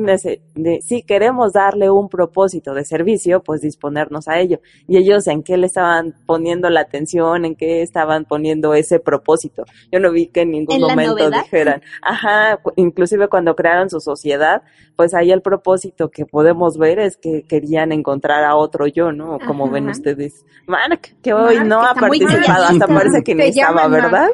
si 0.83 1.03
queremos 1.03 1.53
darle 1.53 1.91
un 1.91 2.09
propósito 2.09 2.73
de 2.73 2.85
servicio, 2.85 3.43
pues 3.43 3.61
disponernos 3.61 4.29
a 4.29 4.39
ello. 4.39 4.61
Y 4.87 4.99
ellos 4.99 5.27
en 5.27 5.43
qué 5.43 5.57
le 5.57 5.67
estaban 5.67 6.15
poniendo 6.27 6.71
la 6.71 6.83
atención, 6.83 7.45
en 7.45 7.57
qué 7.57 7.83
estaban 7.83 8.25
poniendo 8.25 8.73
ese 8.75 9.01
propósito. 9.01 9.65
Yo 9.91 9.99
no 9.99 10.13
vi 10.13 10.29
que 10.29 10.43
en 10.43 10.53
ningún 10.53 10.77
¿En 10.77 10.83
la 10.83 10.89
momento 10.89 11.29
dijeran, 11.29 11.83
ajá, 12.03 12.61
inclusive 12.77 13.27
cuando 13.27 13.57
crearon 13.57 13.91
su 13.91 13.99
sociedad, 13.99 14.63
pues 14.97 15.15
ahí 15.15 15.31
el 15.31 15.43
propósito 15.43 16.11
que 16.11 16.27
podemos 16.27 16.77
ver 16.79 16.99
es 16.99 17.17
que 17.17 17.43
querían 17.49 17.93
encontrar 17.93 18.45
a 18.45 18.57
otro 18.57 18.87
yo, 18.87 19.13
¿no? 19.13 19.39
Como 19.47 19.71
ven 19.71 19.85
Ajá. 19.85 19.93
ustedes. 19.93 20.45
Mark, 20.67 21.01
que 21.23 21.33
hoy 21.33 21.57
Mark, 21.57 21.67
no 21.69 21.81
que 21.81 21.87
ha 21.87 21.93
está 21.93 22.07
muy 22.09 22.21
participado, 22.21 22.65
hasta 22.65 22.87
parece 22.87 23.23
que 23.25 23.35
ni 23.35 23.43
Te 23.43 23.49
estaba. 23.49 23.89
¿verdad? 23.89 24.29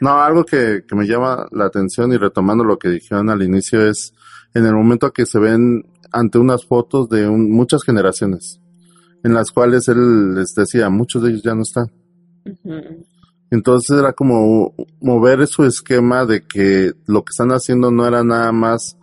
No, 0.00 0.20
algo 0.20 0.44
que, 0.44 0.82
que 0.86 0.94
me 0.94 1.06
llama 1.06 1.46
la 1.52 1.64
atención 1.66 2.12
y 2.12 2.16
retomando 2.16 2.64
lo 2.64 2.78
que 2.78 2.88
dijeron 2.88 3.30
al 3.30 3.42
inicio 3.42 3.86
es 3.88 4.12
en 4.54 4.66
el 4.66 4.74
momento 4.74 5.12
que 5.12 5.26
se 5.26 5.38
ven 5.38 5.84
ante 6.12 6.38
unas 6.38 6.64
fotos 6.64 7.08
de 7.08 7.28
un- 7.28 7.50
muchas 7.50 7.82
generaciones, 7.84 8.60
en 9.24 9.32
las 9.34 9.50
cuales 9.50 9.88
él 9.88 10.34
les 10.34 10.54
decía, 10.54 10.90
muchos 10.90 11.22
de 11.22 11.30
ellos 11.30 11.42
ya 11.42 11.54
no 11.54 11.62
están. 11.62 11.86
Entonces 13.50 13.98
era 13.98 14.12
como 14.12 14.74
mover 15.00 15.46
su 15.46 15.64
esquema 15.64 16.24
de 16.26 16.42
que 16.46 16.92
lo 17.06 17.22
que 17.22 17.30
están 17.30 17.50
haciendo 17.50 17.90
no 17.90 18.06
era 18.06 18.24
nada 18.24 18.50
más 18.52 18.96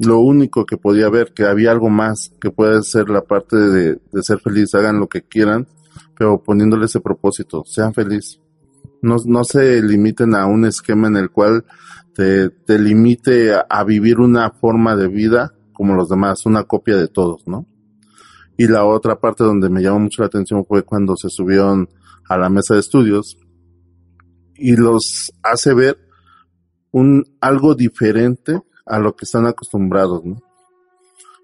lo 0.00 0.20
único 0.20 0.64
que 0.64 0.78
podía 0.78 1.06
haber, 1.06 1.32
que 1.34 1.44
había 1.44 1.70
algo 1.70 1.90
más, 1.90 2.32
que 2.40 2.50
puede 2.50 2.82
ser 2.82 3.10
la 3.10 3.22
parte 3.22 3.56
de, 3.56 4.00
de 4.12 4.22
ser 4.22 4.40
feliz, 4.40 4.74
hagan 4.74 4.98
lo 4.98 5.08
que 5.08 5.22
quieran, 5.22 5.66
pero 6.16 6.42
poniéndole 6.42 6.86
ese 6.86 7.00
propósito, 7.00 7.64
sean 7.66 7.92
felices. 7.92 8.40
No, 9.02 9.16
no 9.26 9.44
se 9.44 9.82
limiten 9.82 10.34
a 10.34 10.46
un 10.46 10.64
esquema 10.64 11.08
en 11.08 11.16
el 11.16 11.30
cual 11.30 11.64
te, 12.14 12.48
te 12.50 12.78
limite 12.78 13.54
a, 13.54 13.66
a 13.68 13.84
vivir 13.84 14.20
una 14.20 14.50
forma 14.50 14.96
de 14.96 15.08
vida 15.08 15.54
como 15.72 15.94
los 15.94 16.08
demás, 16.08 16.44
una 16.46 16.64
copia 16.64 16.96
de 16.96 17.08
todos, 17.08 17.46
¿no? 17.46 17.66
Y 18.56 18.68
la 18.68 18.84
otra 18.84 19.18
parte 19.18 19.44
donde 19.44 19.70
me 19.70 19.82
llamó 19.82 20.00
mucho 20.00 20.22
la 20.22 20.26
atención 20.26 20.64
fue 20.66 20.82
cuando 20.82 21.16
se 21.16 21.30
subieron 21.30 21.88
a 22.28 22.36
la 22.36 22.50
mesa 22.50 22.74
de 22.74 22.80
estudios 22.80 23.38
y 24.54 24.76
los 24.76 25.32
hace 25.42 25.72
ver 25.72 25.98
un 26.90 27.24
algo 27.40 27.74
diferente 27.74 28.60
a 28.90 28.98
lo 28.98 29.14
que 29.14 29.24
están 29.24 29.46
acostumbrados, 29.46 30.24
¿no? 30.24 30.36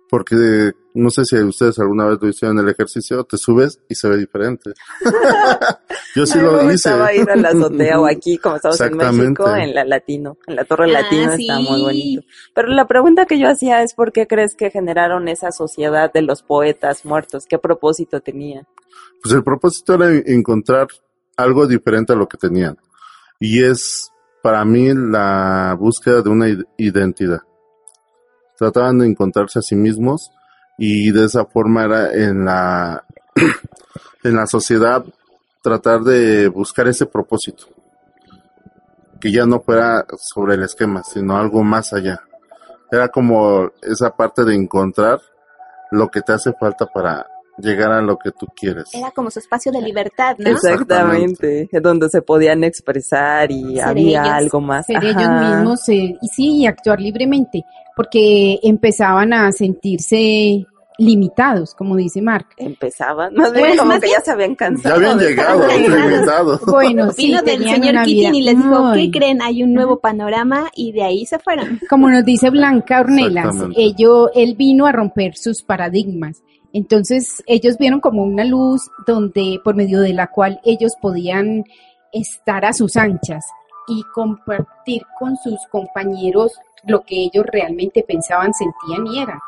Porque 0.08 0.72
no 0.94 1.10
sé 1.10 1.24
si 1.24 1.36
ustedes 1.36 1.80
alguna 1.80 2.06
vez 2.06 2.18
lo 2.22 2.28
hicieron 2.28 2.56
en 2.58 2.64
el 2.64 2.70
ejercicio, 2.70 3.24
te 3.24 3.36
subes 3.36 3.80
y 3.88 3.96
se 3.96 4.08
ve 4.08 4.16
diferente. 4.18 4.70
Yo 6.14 6.24
sí 6.26 6.38
A 6.38 6.42
mí 6.42 6.48
lo 6.48 6.62
me 6.62 6.74
hice. 6.74 6.90
ir 7.14 7.28
a 7.28 7.34
la 7.36 7.48
azotea 7.48 8.00
o 8.00 8.06
aquí, 8.06 8.38
como 8.38 8.56
estamos 8.56 8.80
en. 8.80 8.96
México, 8.96 9.54
en 9.56 9.74
la 9.74 9.84
Latino, 9.84 10.38
en 10.46 10.54
la 10.56 10.64
Torre 10.64 10.84
Ah, 10.84 11.02
Latino 11.02 11.36
sí. 11.36 11.42
está 11.42 11.58
muy 11.58 11.82
bonito. 11.82 12.22
Pero 12.54 12.68
la 12.68 12.86
pregunta 12.86 13.26
que 13.26 13.38
yo 13.40 13.48
hacía 13.48 13.82
es 13.82 13.94
¿por 13.94 14.12
qué 14.12 14.28
crees 14.28 14.54
que 14.54 14.70
generaron 14.70 15.26
esa 15.26 15.50
sociedad 15.50 16.12
de 16.12 16.22
los 16.22 16.42
poetas 16.44 17.04
muertos? 17.04 17.46
¿Qué 17.48 17.58
propósito 17.58 18.20
tenía? 18.20 18.62
Pues 19.22 19.34
el 19.34 19.42
propósito 19.42 19.94
era 19.94 20.08
encontrar 20.26 20.86
algo 21.36 21.66
diferente 21.66 22.12
a 22.12 22.16
lo 22.16 22.28
que 22.28 22.38
tenían. 22.38 22.78
Y 23.40 23.64
es 23.64 24.12
para 24.46 24.64
mí 24.64 24.94
la 24.94 25.74
búsqueda 25.76 26.22
de 26.22 26.30
una 26.30 26.46
id- 26.46 26.64
identidad. 26.76 27.40
Trataban 28.56 29.00
de 29.00 29.06
encontrarse 29.08 29.58
a 29.58 29.62
sí 29.62 29.74
mismos 29.74 30.30
y 30.78 31.10
de 31.10 31.24
esa 31.24 31.46
forma 31.46 31.82
era 31.82 32.12
en 32.14 32.44
la 32.44 33.04
en 34.22 34.36
la 34.36 34.46
sociedad 34.46 35.04
tratar 35.64 36.02
de 36.02 36.46
buscar 36.46 36.86
ese 36.86 37.06
propósito. 37.06 37.64
Que 39.20 39.32
ya 39.32 39.46
no 39.46 39.58
fuera 39.58 40.06
sobre 40.16 40.54
el 40.54 40.62
esquema, 40.62 41.02
sino 41.02 41.36
algo 41.36 41.64
más 41.64 41.92
allá. 41.92 42.20
Era 42.92 43.08
como 43.08 43.72
esa 43.82 44.10
parte 44.10 44.44
de 44.44 44.54
encontrar 44.54 45.20
lo 45.90 46.06
que 46.08 46.20
te 46.22 46.34
hace 46.34 46.52
falta 46.52 46.86
para 46.86 47.26
llegar 47.58 47.90
a 47.92 48.00
lo 48.02 48.16
que 48.18 48.30
tú 48.32 48.46
quieres. 48.54 48.84
Era 48.94 49.10
como 49.10 49.30
su 49.30 49.38
espacio 49.38 49.72
de 49.72 49.80
libertad, 49.82 50.36
¿no? 50.38 50.50
Exactamente, 50.50 51.68
donde 51.82 52.08
se 52.08 52.22
podían 52.22 52.64
expresar 52.64 53.50
y 53.50 53.76
Ser 53.76 53.84
había 53.84 54.22
ellos. 54.22 54.32
algo 54.34 54.60
más. 54.60 54.86
ser 54.86 55.04
ellos 55.04 55.30
mismos 55.40 55.88
eh, 55.88 56.16
y 56.20 56.28
sí, 56.28 56.56
y 56.58 56.66
actuar 56.66 57.00
libremente, 57.00 57.64
porque 57.94 58.58
empezaban 58.62 59.32
a 59.32 59.50
sentirse 59.52 60.66
limitados, 60.98 61.74
como 61.74 61.94
dice 61.96 62.22
Mark. 62.22 62.46
Empezaban, 62.56 63.34
más 63.34 63.52
bien 63.52 63.66
Pues, 63.66 63.78
como 63.78 63.90
más 63.92 64.00
que 64.00 64.08
ya 64.08 64.20
se 64.22 64.30
habían 64.30 64.52
Ya 64.52 64.56
cansado. 64.56 64.94
habían 64.96 65.18
de 65.18 65.28
llegado, 65.28 65.66
limitados. 65.68 66.60
Bueno, 66.66 67.12
sí, 67.12 67.26
Vino 67.26 67.42
del 67.42 67.62
señor 67.68 67.94
Keating 67.96 68.34
y 68.34 68.42
les 68.42 68.56
dijo, 68.56 68.82
muy- 68.82 69.10
¿qué 69.10 69.18
creen? 69.18 69.42
Hay 69.42 69.62
un 69.62 69.74
nuevo 69.74 69.98
panorama 70.00 70.70
y 70.74 70.92
de 70.92 71.02
ahí 71.02 71.26
se 71.26 71.38
fueron. 71.38 71.80
como 71.90 72.08
nos 72.08 72.24
dice 72.24 72.48
Blanca 72.48 73.00
Ornelas, 73.00 73.44
Exactamente. 73.44 73.82
ello, 73.82 74.30
él 74.34 74.54
vino 74.56 74.86
a 74.86 74.92
romper 74.92 75.36
sus 75.36 75.62
paradigmas. 75.62 76.42
Entonces 76.76 77.42
ellos 77.46 77.78
vieron 77.78 78.00
como 78.00 78.22
una 78.22 78.44
luz 78.44 78.90
donde 79.06 79.58
por 79.64 79.74
medio 79.74 80.00
de 80.00 80.12
la 80.12 80.26
cual 80.26 80.60
ellos 80.62 80.92
podían 81.00 81.64
estar 82.12 82.66
a 82.66 82.74
sus 82.74 82.98
anchas 82.98 83.46
y 83.88 84.02
compartir 84.12 85.00
con 85.18 85.38
sus 85.38 85.58
compañeros 85.70 86.52
lo 86.84 87.00
que 87.00 87.16
ellos 87.16 87.46
realmente 87.50 88.04
pensaban, 88.06 88.52
sentían 88.52 89.06
y 89.06 89.22
eran. 89.22 89.38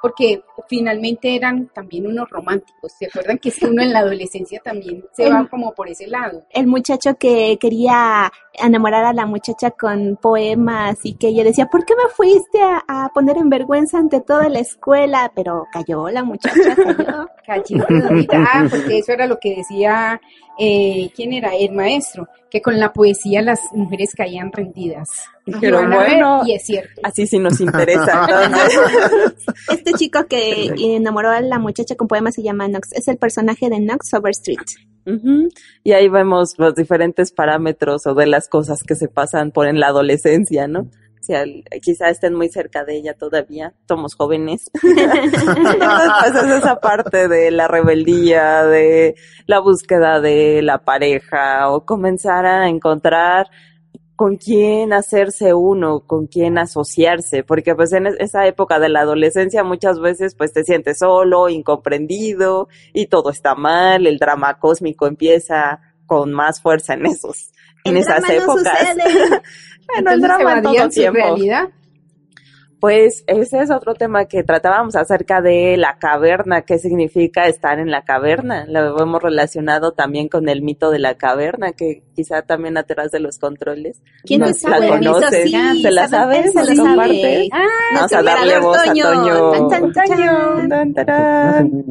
Porque 0.00 0.42
finalmente 0.70 1.36
eran 1.36 1.68
también 1.68 2.06
unos 2.06 2.30
románticos. 2.30 2.92
¿Se 2.98 3.08
acuerdan 3.08 3.36
que 3.36 3.50
es 3.50 3.58
que 3.58 3.66
uno 3.66 3.82
en 3.82 3.92
la 3.92 3.98
adolescencia 3.98 4.58
también 4.64 5.04
se 5.12 5.28
va 5.28 5.46
como 5.50 5.74
por 5.74 5.90
ese 5.90 6.06
lado? 6.06 6.46
El 6.48 6.66
muchacho 6.66 7.14
que 7.16 7.58
quería 7.60 8.32
enamorar 8.66 9.04
a 9.04 9.12
la 9.12 9.26
muchacha 9.26 9.70
con 9.70 10.16
poemas 10.20 10.98
y 11.02 11.14
que 11.14 11.28
ella 11.28 11.44
decía, 11.44 11.66
¿por 11.66 11.84
qué 11.84 11.94
me 11.94 12.08
fuiste 12.14 12.60
a, 12.62 12.82
a 12.86 13.08
poner 13.10 13.36
en 13.36 13.50
vergüenza 13.50 13.98
ante 13.98 14.20
toda 14.20 14.48
la 14.48 14.60
escuela? 14.60 15.32
Pero 15.34 15.66
cayó 15.72 16.08
la 16.08 16.24
muchacha, 16.24 16.76
cayó. 17.46 17.86
Ah, 18.32 18.66
porque 18.70 18.98
eso 18.98 19.12
era 19.12 19.26
lo 19.26 19.38
que 19.38 19.56
decía, 19.56 20.20
eh, 20.58 21.10
¿quién 21.14 21.32
era? 21.32 21.54
El 21.54 21.72
maestro, 21.72 22.28
que 22.50 22.60
con 22.60 22.78
la 22.78 22.92
poesía 22.92 23.42
las 23.42 23.60
mujeres 23.72 24.14
caían 24.14 24.52
rendidas. 24.52 25.08
Pero 25.60 25.86
bueno, 25.88 26.42
y 26.46 26.52
es 26.52 26.64
cierto. 26.64 27.00
así 27.02 27.26
sí 27.26 27.38
nos 27.38 27.60
interesa. 27.60 28.26
Este 29.70 29.92
chico 29.94 30.26
que 30.26 30.72
enamoró 30.96 31.30
a 31.30 31.40
la 31.40 31.58
muchacha 31.58 31.96
con 31.96 32.08
poemas 32.08 32.34
se 32.34 32.42
llama 32.42 32.66
Knox. 32.68 32.92
Es 32.92 33.08
el 33.08 33.16
personaje 33.16 33.68
de 33.68 33.78
Knox 33.78 34.12
Overstreet. 34.14 34.60
Ujú. 35.14 35.48
Y 35.84 35.92
ahí 35.92 36.08
vemos 36.08 36.54
los 36.58 36.74
diferentes 36.74 37.32
parámetros 37.32 38.06
o 38.06 38.14
de 38.14 38.26
las 38.26 38.48
cosas 38.48 38.78
que 38.86 38.94
se 38.94 39.08
pasan 39.08 39.50
por 39.50 39.66
en 39.66 39.80
la 39.80 39.88
adolescencia, 39.88 40.66
¿no? 40.68 40.80
O 41.20 41.22
sea, 41.22 41.44
quizá 41.82 42.08
estén 42.08 42.34
muy 42.34 42.48
cerca 42.48 42.82
de 42.84 42.96
ella 42.96 43.12
todavía, 43.12 43.74
somos 43.86 44.14
jóvenes. 44.14 44.70
Entonces, 44.82 46.12
pues 46.22 46.44
es 46.44 46.50
esa 46.50 46.80
parte 46.80 47.28
de 47.28 47.50
la 47.50 47.68
rebeldía, 47.68 48.64
de 48.64 49.14
la 49.46 49.60
búsqueda 49.60 50.20
de 50.20 50.62
la 50.62 50.78
pareja 50.78 51.68
o 51.68 51.84
comenzar 51.84 52.46
a 52.46 52.68
encontrar 52.68 53.48
con 54.20 54.36
quién 54.36 54.92
hacerse 54.92 55.54
uno, 55.54 56.00
con 56.00 56.26
quién 56.26 56.58
asociarse, 56.58 57.42
porque 57.42 57.74
pues 57.74 57.90
en 57.94 58.06
es- 58.06 58.16
esa 58.18 58.46
época 58.46 58.78
de 58.78 58.90
la 58.90 59.00
adolescencia 59.00 59.64
muchas 59.64 59.98
veces 59.98 60.34
pues 60.34 60.52
te 60.52 60.62
sientes 60.62 60.98
solo, 60.98 61.48
incomprendido 61.48 62.68
y 62.92 63.06
todo 63.06 63.30
está 63.30 63.54
mal, 63.54 64.06
el 64.06 64.18
drama 64.18 64.58
cósmico 64.58 65.06
empieza 65.06 65.80
con 66.04 66.34
más 66.34 66.60
fuerza 66.60 66.92
en 66.92 67.06
esos, 67.06 67.50
en 67.84 67.96
esas 67.96 68.20
no 68.20 68.28
épocas. 68.28 68.78
bueno, 69.88 70.10
el 70.10 70.20
drama 70.20 70.58
en 70.58 70.62
todo 70.64 70.88
tiempo. 70.90 71.18
realidad. 71.18 71.70
Pues 72.80 73.24
ese 73.26 73.58
es 73.60 73.70
otro 73.70 73.94
tema 73.94 74.24
que 74.24 74.42
tratábamos 74.42 74.96
acerca 74.96 75.42
de 75.42 75.76
la 75.76 75.98
caverna, 75.98 76.62
qué 76.62 76.78
significa 76.78 77.46
estar 77.46 77.78
en 77.78 77.90
la 77.90 78.04
caverna. 78.04 78.64
Lo 78.66 78.98
hemos 78.98 79.22
relacionado 79.22 79.92
también 79.92 80.28
con 80.28 80.48
el 80.48 80.62
mito 80.62 80.90
de 80.90 80.98
la 80.98 81.14
caverna, 81.16 81.72
que 81.72 82.02
quizá 82.16 82.40
también 82.40 82.78
atrás 82.78 83.10
de 83.10 83.20
los 83.20 83.38
controles. 83.38 84.02
¿Quién 84.24 84.40
no 84.40 84.54
sabe 84.54 84.88
la 84.88 84.96
conoces? 84.96 85.50
Sí, 85.50 85.82
¿Se 85.82 85.90
la 85.90 86.08
sabes? 86.08 86.52
se 86.52 86.58
la 86.58 86.64
¿La 86.64 86.74
sabe. 86.74 86.86
compartes? 86.88 87.48
Ah, 87.52 87.66
Vamos 87.94 88.12
a 88.14 88.22
darle 88.22 88.58
voz 88.60 88.78
a 88.78 88.84
Toño. 88.94 89.68
Tan, 89.68 89.92
tan, 89.92 90.94
tan. 90.94 90.94
Tan, 90.94 91.82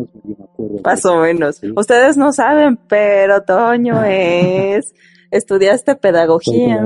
Más 0.84 1.06
o 1.06 1.18
menos. 1.18 1.62
Ustedes 1.76 2.18
no 2.18 2.34
saben, 2.34 2.78
pero 2.88 3.44
Toño 3.44 4.04
es... 4.08 4.92
Estudiaste 5.32 5.92
Soy 5.92 6.00
pedagogía 6.02 6.82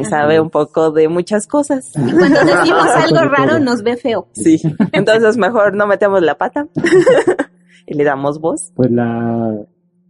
y 0.00 0.04
sabe 0.04 0.40
un 0.40 0.50
poco 0.50 0.90
de 0.90 1.08
muchas 1.08 1.46
cosas. 1.46 1.92
Y 1.96 2.12
cuando 2.12 2.40
decimos 2.44 2.86
algo 2.96 3.28
raro 3.28 3.58
nos 3.58 3.82
ve 3.82 3.96
feo. 3.96 4.28
Sí. 4.32 4.60
Entonces 4.92 5.36
mejor 5.36 5.74
no 5.74 5.86
metemos 5.86 6.22
la 6.22 6.36
pata 6.36 6.66
y 7.86 7.94
le 7.94 8.04
damos 8.04 8.40
voz. 8.40 8.72
Pues 8.74 8.90
la... 8.90 9.56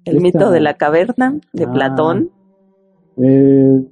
El 0.05 0.17
Esta- 0.17 0.23
mito 0.23 0.51
de 0.51 0.61
la 0.61 0.75
caverna 0.75 1.39
de 1.53 1.65
Ah. 1.65 1.73
Platón. 1.73 2.31
eh, 3.17 3.83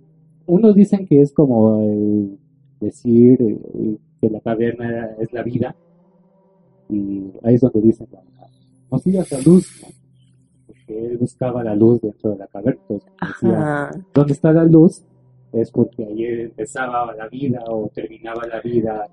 unos 0.47 0.75
dicen 0.75 1.07
que 1.07 1.21
es 1.23 1.33
como 1.33 1.81
el 1.83 2.39
decir 2.81 3.39
eh, 3.41 3.97
que 4.21 4.31
la 4.31 4.41
caverna 4.41 5.11
es 5.19 5.33
la 5.33 5.43
vida. 5.43 5.75
Y 6.91 7.33
ahí 7.43 7.55
es 7.55 7.61
donde 7.63 7.81
dicen, 7.81 8.07
la- 8.13 8.21
no 8.93 8.99
sigas 8.99 9.31
la 9.33 9.41
luz. 9.41 9.67
¿no? 9.83 9.89
Porque 10.69 11.07
él 11.07 11.17
buscaba 11.19 11.65
la 11.65 11.75
luz 11.75 12.01
dentro 12.03 12.31
de 12.31 12.37
la 12.39 12.47
caverna. 12.47 12.81
Entonces, 12.89 13.11
decía. 13.41 13.91
¿dónde 14.13 14.33
está 14.35 14.53
la 14.53 14.65
luz? 14.65 15.03
Es 15.55 15.71
porque 15.71 16.05
ahí 16.05 16.25
empezaba 16.25 17.15
la 17.15 17.29
vida 17.29 17.63
o 17.69 17.89
terminaba 17.95 18.47
la 18.47 18.61
vida. 18.61 19.07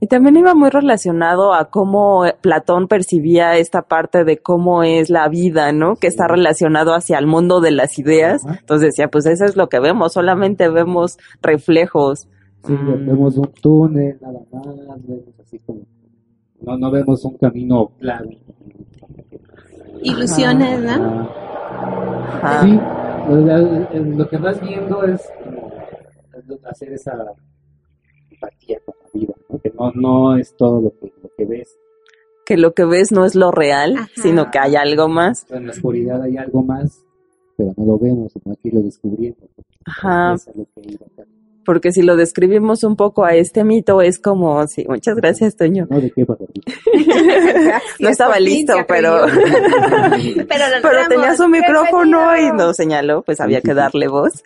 Y 0.00 0.06
también 0.06 0.36
iba 0.36 0.54
muy 0.54 0.70
relacionado 0.70 1.52
a 1.54 1.70
cómo 1.70 2.24
eh, 2.24 2.36
Platón 2.40 2.86
percibía 2.86 3.56
esta 3.56 3.82
parte 3.82 4.22
de 4.24 4.38
cómo 4.38 4.84
es 4.84 5.10
la 5.10 5.28
vida, 5.28 5.72
¿no? 5.72 5.96
Que 5.96 6.06
está 6.06 6.28
relacionado 6.28 6.94
hacia 6.94 7.18
el 7.18 7.26
mundo 7.26 7.60
de 7.60 7.72
las 7.72 7.98
ideas. 7.98 8.44
Ajá. 8.46 8.58
Entonces 8.60 8.90
decía, 8.90 9.08
pues 9.08 9.26
eso 9.26 9.44
es 9.44 9.56
lo 9.56 9.68
que 9.68 9.80
vemos, 9.80 10.12
solamente 10.12 10.68
vemos 10.68 11.18
reflejos. 11.42 12.28
Sí, 12.64 12.72
Mm. 12.72 13.06
vemos 13.06 13.36
un 13.38 13.50
túnel 13.60 14.18
nada 14.20 14.40
más, 14.52 14.66
vemos 15.06 15.40
así 15.40 15.58
como, 15.60 15.80
no, 16.60 16.76
no 16.76 16.90
vemos 16.90 17.24
un 17.24 17.36
camino 17.38 17.90
plano. 17.98 18.30
Ilusiones, 20.02 20.80
¿no? 20.80 20.92
Ah, 20.92 21.28
Ajá. 22.42 22.62
sí, 22.62 22.78
o 23.28 23.44
sea, 23.44 23.58
lo 23.58 24.28
que 24.28 24.36
vas 24.36 24.60
viendo 24.60 25.04
es 25.04 25.22
hacer 26.64 26.92
esa 26.92 27.12
empatía 28.30 28.78
con 28.84 28.94
la 29.02 29.10
vida, 29.12 29.34
¿no? 29.48 29.58
que 29.58 29.70
no, 29.70 29.92
no 29.92 30.36
es 30.36 30.56
todo 30.56 30.80
lo 30.80 30.90
que, 30.98 31.12
lo 31.22 31.30
que 31.36 31.44
ves, 31.44 31.76
Que 32.46 32.56
lo 32.56 32.72
que 32.72 32.84
ves 32.84 33.12
no 33.12 33.24
es 33.24 33.34
lo 33.34 33.50
real, 33.50 33.96
Ajá. 33.96 34.08
sino 34.16 34.50
que 34.50 34.58
hay 34.58 34.76
algo 34.76 35.08
más. 35.08 35.46
en 35.50 35.66
la 35.66 35.72
oscuridad 35.72 36.22
hay 36.22 36.36
algo 36.36 36.62
más, 36.62 37.04
pero 37.56 37.74
no 37.76 37.84
lo 37.84 37.98
vemos, 37.98 38.32
no 38.44 38.52
hay 38.52 38.70
que. 38.70 39.34
Ajá. 39.84 40.34
Es 40.34 40.46
lo 40.54 40.64
que 40.74 40.82
iba 40.92 41.06
acá. 41.06 41.24
Porque 41.68 41.92
si 41.92 42.00
lo 42.00 42.16
describimos 42.16 42.82
un 42.82 42.96
poco 42.96 43.26
a 43.26 43.34
este 43.34 43.62
mito, 43.62 44.00
es 44.00 44.18
como, 44.18 44.66
sí, 44.66 44.86
muchas 44.88 45.16
gracias, 45.16 45.54
Toño. 45.54 45.86
No 45.90 46.00
de 46.00 46.10
qué. 46.10 46.24
No 48.00 48.08
estaba 48.08 48.40
listo, 48.40 48.72
pero. 48.88 49.26
Pero, 49.28 50.64
pero 50.82 51.08
tenía 51.10 51.36
su 51.36 51.46
micrófono 51.46 52.34
y 52.38 52.50
nos 52.52 52.74
señaló, 52.74 53.20
pues 53.20 53.38
había 53.40 53.58
Sí, 53.58 53.64
que 53.64 53.72
sí, 53.72 53.76
darle 53.76 54.08
voz. 54.08 54.42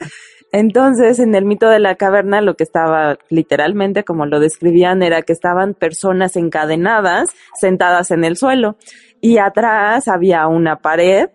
Entonces, 0.51 1.21
en 1.21 1.37
el 1.37 1.45
mito 1.45 1.69
de 1.69 1.79
la 1.79 1.95
caverna, 1.95 2.41
lo 2.41 2.57
que 2.57 2.65
estaba 2.65 3.17
literalmente, 3.29 4.03
como 4.03 4.27
lo 4.27 4.41
describían, 4.41 5.05
era 5.05 5.23
que 5.23 5.33
estaban 5.33 5.75
personas 5.75 6.35
encadenadas, 6.35 7.31
sentadas 7.61 8.11
en 8.11 8.25
el 8.25 8.37
suelo, 8.37 8.77
y 9.21 9.39
atrás 9.39 10.09
había 10.09 10.49
una 10.49 10.81
pared 10.81 11.29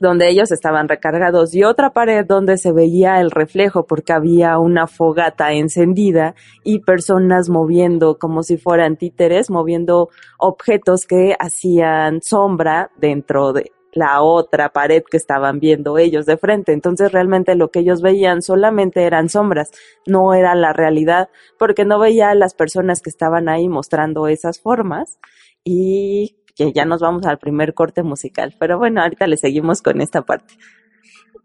donde 0.00 0.28
ellos 0.28 0.52
estaban 0.52 0.88
recargados 0.88 1.54
y 1.54 1.64
otra 1.64 1.90
pared 1.90 2.24
donde 2.26 2.58
se 2.58 2.72
veía 2.72 3.20
el 3.20 3.30
reflejo 3.30 3.86
porque 3.86 4.12
había 4.12 4.58
una 4.58 4.86
fogata 4.86 5.52
encendida 5.52 6.34
y 6.64 6.80
personas 6.80 7.48
moviendo 7.48 8.18
como 8.18 8.42
si 8.42 8.56
fueran 8.56 8.96
títeres, 8.96 9.50
moviendo 9.50 10.10
objetos 10.38 11.06
que 11.06 11.36
hacían 11.38 12.22
sombra 12.22 12.90
dentro 12.96 13.52
de 13.52 13.72
la 13.96 14.20
otra 14.20 14.68
pared 14.68 15.02
que 15.10 15.16
estaban 15.16 15.58
viendo 15.58 15.96
ellos 15.98 16.26
de 16.26 16.36
frente. 16.36 16.72
Entonces 16.72 17.12
realmente 17.12 17.54
lo 17.54 17.70
que 17.70 17.80
ellos 17.80 18.02
veían 18.02 18.42
solamente 18.42 19.04
eran 19.04 19.28
sombras, 19.28 19.70
no 20.06 20.34
era 20.34 20.54
la 20.54 20.72
realidad, 20.72 21.30
porque 21.58 21.84
no 21.84 21.98
veía 21.98 22.30
a 22.30 22.34
las 22.34 22.54
personas 22.54 23.00
que 23.00 23.10
estaban 23.10 23.48
ahí 23.48 23.68
mostrando 23.68 24.28
esas 24.28 24.60
formas 24.60 25.18
y 25.64 26.36
que 26.56 26.72
ya 26.72 26.84
nos 26.86 27.00
vamos 27.00 27.26
al 27.26 27.38
primer 27.38 27.74
corte 27.74 28.02
musical. 28.02 28.56
Pero 28.58 28.78
bueno, 28.78 29.02
ahorita 29.02 29.26
le 29.26 29.36
seguimos 29.36 29.82
con 29.82 30.00
esta 30.00 30.22
parte. 30.22 30.54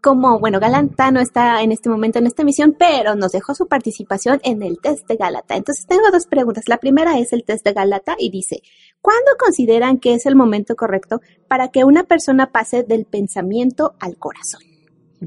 Como, 0.00 0.40
bueno, 0.40 0.58
Galanta 0.58 1.12
no 1.12 1.20
está 1.20 1.62
en 1.62 1.70
este 1.70 1.88
momento 1.88 2.18
en 2.18 2.26
esta 2.26 2.42
emisión, 2.42 2.74
pero 2.76 3.14
nos 3.14 3.30
dejó 3.30 3.54
su 3.54 3.68
participación 3.68 4.40
en 4.42 4.62
el 4.62 4.80
test 4.80 5.06
de 5.06 5.14
Galata. 5.14 5.54
Entonces 5.54 5.86
tengo 5.86 6.10
dos 6.10 6.26
preguntas. 6.26 6.64
La 6.66 6.78
primera 6.78 7.18
es 7.18 7.32
el 7.32 7.44
test 7.44 7.64
de 7.64 7.72
Galata 7.72 8.16
y 8.18 8.30
dice, 8.30 8.62
¿cuándo 9.00 9.30
consideran 9.38 9.98
que 9.98 10.14
es 10.14 10.26
el 10.26 10.34
momento 10.34 10.74
correcto 10.74 11.20
para 11.46 11.68
que 11.68 11.84
una 11.84 12.02
persona 12.02 12.50
pase 12.50 12.82
del 12.82 13.04
pensamiento 13.04 13.94
al 14.00 14.16
corazón? 14.16 14.71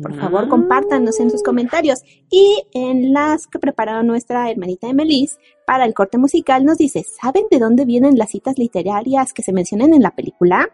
Por 0.01 0.15
favor, 0.15 0.49
compártanos 0.49 1.19
en 1.19 1.29
sus 1.31 1.43
comentarios. 1.43 1.99
Y 2.29 2.63
en 2.73 3.13
las 3.13 3.47
que 3.47 3.59
preparó 3.59 4.03
nuestra 4.03 4.49
hermanita 4.49 4.87
Emelis 4.87 5.37
para 5.65 5.85
el 5.85 5.93
corte 5.93 6.17
musical 6.17 6.65
nos 6.65 6.77
dice, 6.77 7.03
¿saben 7.21 7.45
de 7.49 7.59
dónde 7.59 7.85
vienen 7.85 8.17
las 8.17 8.31
citas 8.31 8.57
literarias 8.57 9.33
que 9.33 9.43
se 9.43 9.53
mencionan 9.53 9.93
en 9.93 10.01
la 10.01 10.11
película? 10.11 10.69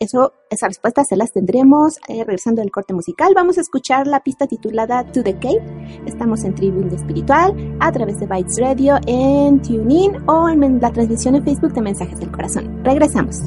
Eso, 0.00 0.32
esas 0.48 0.68
respuestas 0.68 1.08
se 1.08 1.16
las 1.16 1.32
tendremos 1.32 1.98
eh, 2.06 2.22
regresando 2.24 2.62
del 2.62 2.70
corte 2.70 2.94
musical. 2.94 3.32
Vamos 3.34 3.58
a 3.58 3.62
escuchar 3.62 4.06
la 4.06 4.20
pista 4.20 4.46
titulada 4.46 5.04
To 5.04 5.24
the 5.24 5.34
Cave. 5.38 5.60
Estamos 6.06 6.44
en 6.44 6.54
Tribune 6.54 6.94
Espiritual 6.94 7.76
a 7.80 7.90
través 7.90 8.20
de 8.20 8.26
Bytes 8.26 8.60
Radio 8.60 8.96
en 9.06 9.60
TuneIn 9.60 10.28
o 10.28 10.48
en 10.48 10.80
la 10.80 10.92
transmisión 10.92 11.34
en 11.34 11.44
Facebook 11.44 11.72
de 11.72 11.82
Mensajes 11.82 12.20
del 12.20 12.30
Corazón. 12.30 12.84
Regresamos. 12.84 13.42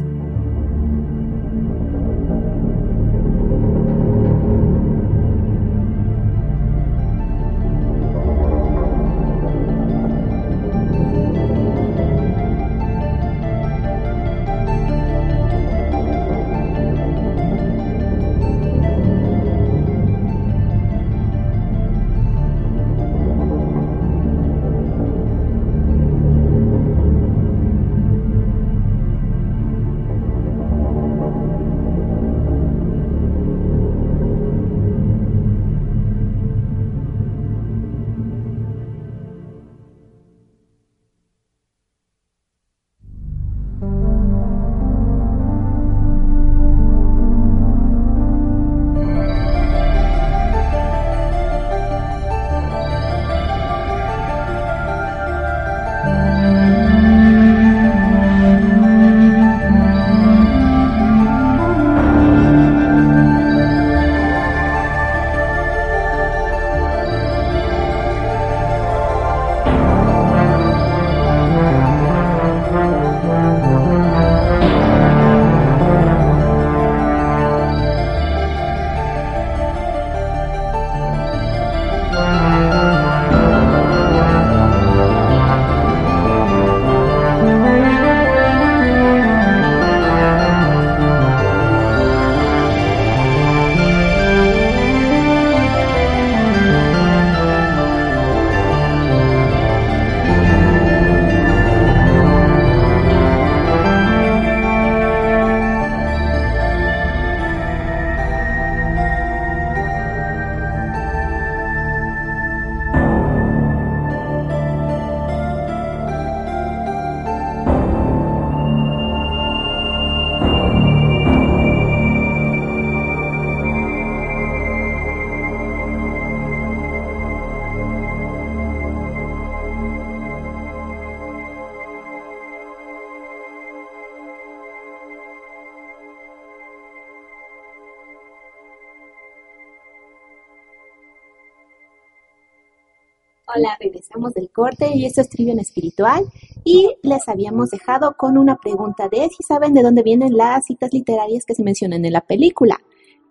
Corte 144.52 144.92
y 144.94 145.06
esto 145.06 145.22
es 145.22 145.30
Trivian 145.30 145.60
Espiritual 145.60 146.26
y 146.64 146.96
les 147.04 147.28
habíamos 147.28 147.70
dejado 147.70 148.16
con 148.18 148.38
una 148.38 148.58
pregunta 148.58 149.08
de 149.10 149.30
si 149.30 149.44
saben 149.44 149.74
de 149.74 149.84
dónde 149.84 150.04
vienen 150.04 150.38
las 150.38 150.66
citas 150.66 150.94
literarias 150.94 151.46
que 151.46 151.56
se 151.56 151.64
mencionan 151.64 152.06
en 152.06 152.14
la 152.14 152.22
película. 152.22 152.78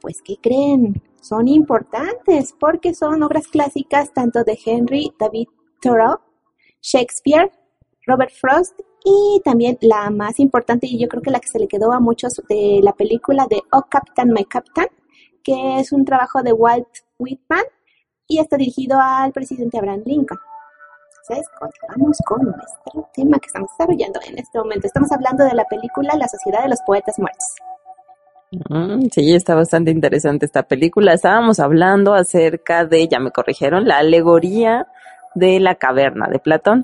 Pues, 0.01 0.23
¿qué 0.23 0.37
creen? 0.41 1.03
Son 1.21 1.47
importantes 1.49 2.55
porque 2.59 2.95
son 2.95 3.23
obras 3.23 3.47
clásicas 3.47 4.13
tanto 4.13 4.43
de 4.45 4.59
Henry 4.65 5.13
David 5.19 5.49
Thoreau, 5.81 6.19
Shakespeare, 6.81 7.53
Robert 8.07 8.33
Frost 8.33 8.81
y 9.05 9.41
también 9.45 9.79
la 9.83 10.11
más 10.11 10.41
importante 10.41 10.87
y 10.87 10.99
yo 10.99 11.09
creo 11.09 11.23
que 11.23 11.31
la 11.31 11.41
que 11.41 11.49
se 11.49 11.59
le 11.59 11.69
quedó 11.69 11.93
a 11.93 12.01
muchos 12.01 12.41
de 12.49 12.81
la 12.83 12.93
película 12.95 13.47
de 13.49 13.61
Oh 13.73 13.85
Captain, 13.91 14.33
My 14.33 14.45
Captain, 14.45 14.89
que 15.43 15.81
es 15.81 15.93
un 15.93 16.05
trabajo 16.05 16.43
de 16.43 16.53
Walt 16.53 16.89
Whitman 17.19 17.65
y 18.27 18.39
está 18.39 18.57
dirigido 18.57 18.99
al 19.01 19.33
presidente 19.33 19.79
Abraham 19.79 20.03
Lincoln. 20.07 20.39
Entonces, 21.31 21.49
continuamos 21.57 22.19
con 22.27 22.43
nuestro 22.43 23.09
tema 23.15 23.39
que 23.39 23.47
estamos 23.47 23.71
desarrollando 23.79 24.19
en 24.27 24.39
este 24.39 24.59
momento. 24.59 24.87
Estamos 24.89 25.13
hablando 25.13 25.45
de 25.45 25.55
la 25.55 25.65
película 25.65 26.17
La 26.17 26.27
Sociedad 26.27 26.65
de 26.65 26.71
los 26.71 26.81
Poetas 26.85 27.21
Muertos. 27.21 27.47
Mm, 28.69 29.07
sí, 29.13 29.33
está 29.33 29.55
bastante 29.55 29.93
interesante 29.93 30.47
esta 30.47 30.65
película. 30.65 31.13
Estábamos 31.13 31.61
hablando 31.61 32.15
acerca 32.15 32.85
de, 32.85 33.07
ya 33.07 33.21
me 33.21 33.31
corrigieron, 33.31 33.87
la 33.87 33.99
alegoría 33.99 34.89
de 35.37 35.61
la 35.61 35.77
caverna 35.77 36.27
de 36.29 36.41
Platón. 36.41 36.83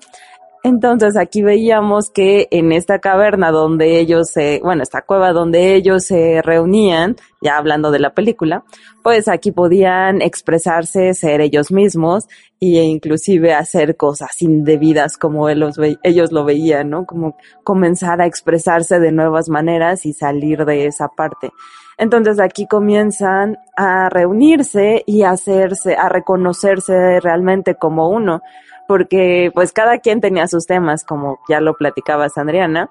Entonces 0.67 1.17
aquí 1.17 1.43
veíamos 1.43 2.11
que 2.11 2.49
en 2.51 2.73
esta 2.73 2.99
caverna 2.99 3.53
donde 3.53 4.01
ellos 4.01 4.31
se, 4.33 4.59
bueno, 4.65 4.83
esta 4.83 5.03
cueva 5.03 5.31
donde 5.31 5.77
ellos 5.77 6.07
se 6.07 6.43
reunían, 6.43 7.15
ya 7.41 7.57
hablando 7.57 7.93
de 7.93 8.01
la 8.01 8.15
película, 8.15 8.65
pues 9.05 9.29
aquí 9.29 9.53
podían 9.53 10.23
expresarse, 10.23 11.15
ser 11.15 11.41
ellos 11.41 11.71
mismos 11.71 12.27
e 12.61 12.83
inclusive 12.83 13.55
hacer 13.55 13.97
cosas 13.97 14.43
indebidas 14.43 15.17
como 15.19 15.49
ellos, 15.49 15.77
ellos 16.03 16.33
lo 16.33 16.45
veían, 16.45 16.91
¿no? 16.91 17.07
Como 17.07 17.37
comenzar 17.63 18.21
a 18.21 18.27
expresarse 18.27 18.99
de 18.99 19.13
nuevas 19.13 19.49
maneras 19.49 20.05
y 20.05 20.15
salir 20.15 20.65
de 20.65 20.87
esa 20.87 21.07
parte. 21.07 21.53
Entonces 21.97 22.41
aquí 22.41 22.67
comienzan 22.67 23.57
a 23.77 24.09
reunirse 24.09 25.05
y 25.07 25.23
a 25.23 25.31
hacerse, 25.31 25.95
a 25.95 26.09
reconocerse 26.09 27.21
realmente 27.21 27.77
como 27.77 28.09
uno 28.09 28.43
porque 28.87 29.51
pues 29.55 29.73
cada 29.73 29.99
quien 29.99 30.21
tenía 30.21 30.47
sus 30.47 30.67
temas, 30.67 31.05
como 31.05 31.39
ya 31.49 31.61
lo 31.61 31.75
platicaba 31.75 32.29
Sandriana, 32.29 32.91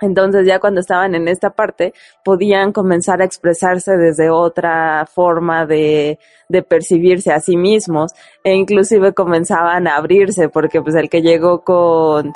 Entonces 0.00 0.46
ya 0.46 0.60
cuando 0.60 0.80
estaban 0.80 1.14
en 1.14 1.26
esta 1.26 1.50
parte 1.50 1.92
podían 2.24 2.72
comenzar 2.72 3.20
a 3.20 3.24
expresarse 3.24 3.96
desde 3.96 4.30
otra 4.30 5.06
forma 5.12 5.66
de, 5.66 6.18
de 6.48 6.62
percibirse 6.62 7.32
a 7.32 7.40
sí 7.40 7.56
mismos 7.56 8.12
e 8.44 8.54
inclusive 8.54 9.12
comenzaban 9.12 9.88
a 9.88 9.96
abrirse 9.96 10.48
porque 10.48 10.80
pues 10.82 10.94
el 10.94 11.10
que 11.10 11.20
llegó 11.22 11.62
con 11.64 12.32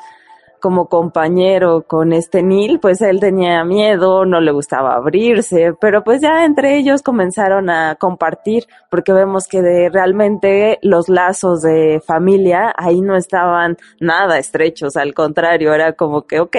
como 0.62 0.88
compañero 0.88 1.82
con 1.88 2.12
este 2.12 2.40
Neil, 2.40 2.78
pues 2.78 3.00
él 3.00 3.18
tenía 3.18 3.64
miedo, 3.64 4.24
no 4.24 4.40
le 4.40 4.52
gustaba 4.52 4.94
abrirse, 4.94 5.74
pero 5.80 6.04
pues 6.04 6.22
ya 6.22 6.44
entre 6.44 6.78
ellos 6.78 7.02
comenzaron 7.02 7.68
a 7.68 7.96
compartir, 7.96 8.68
porque 8.88 9.12
vemos 9.12 9.48
que 9.48 9.60
de 9.60 9.90
realmente 9.90 10.78
los 10.80 11.08
lazos 11.08 11.62
de 11.62 12.00
familia 12.06 12.72
ahí 12.76 13.00
no 13.00 13.16
estaban 13.16 13.76
nada 13.98 14.38
estrechos, 14.38 14.96
al 14.96 15.14
contrario, 15.14 15.74
era 15.74 15.94
como 15.94 16.28
que, 16.28 16.38
ok, 16.38 16.56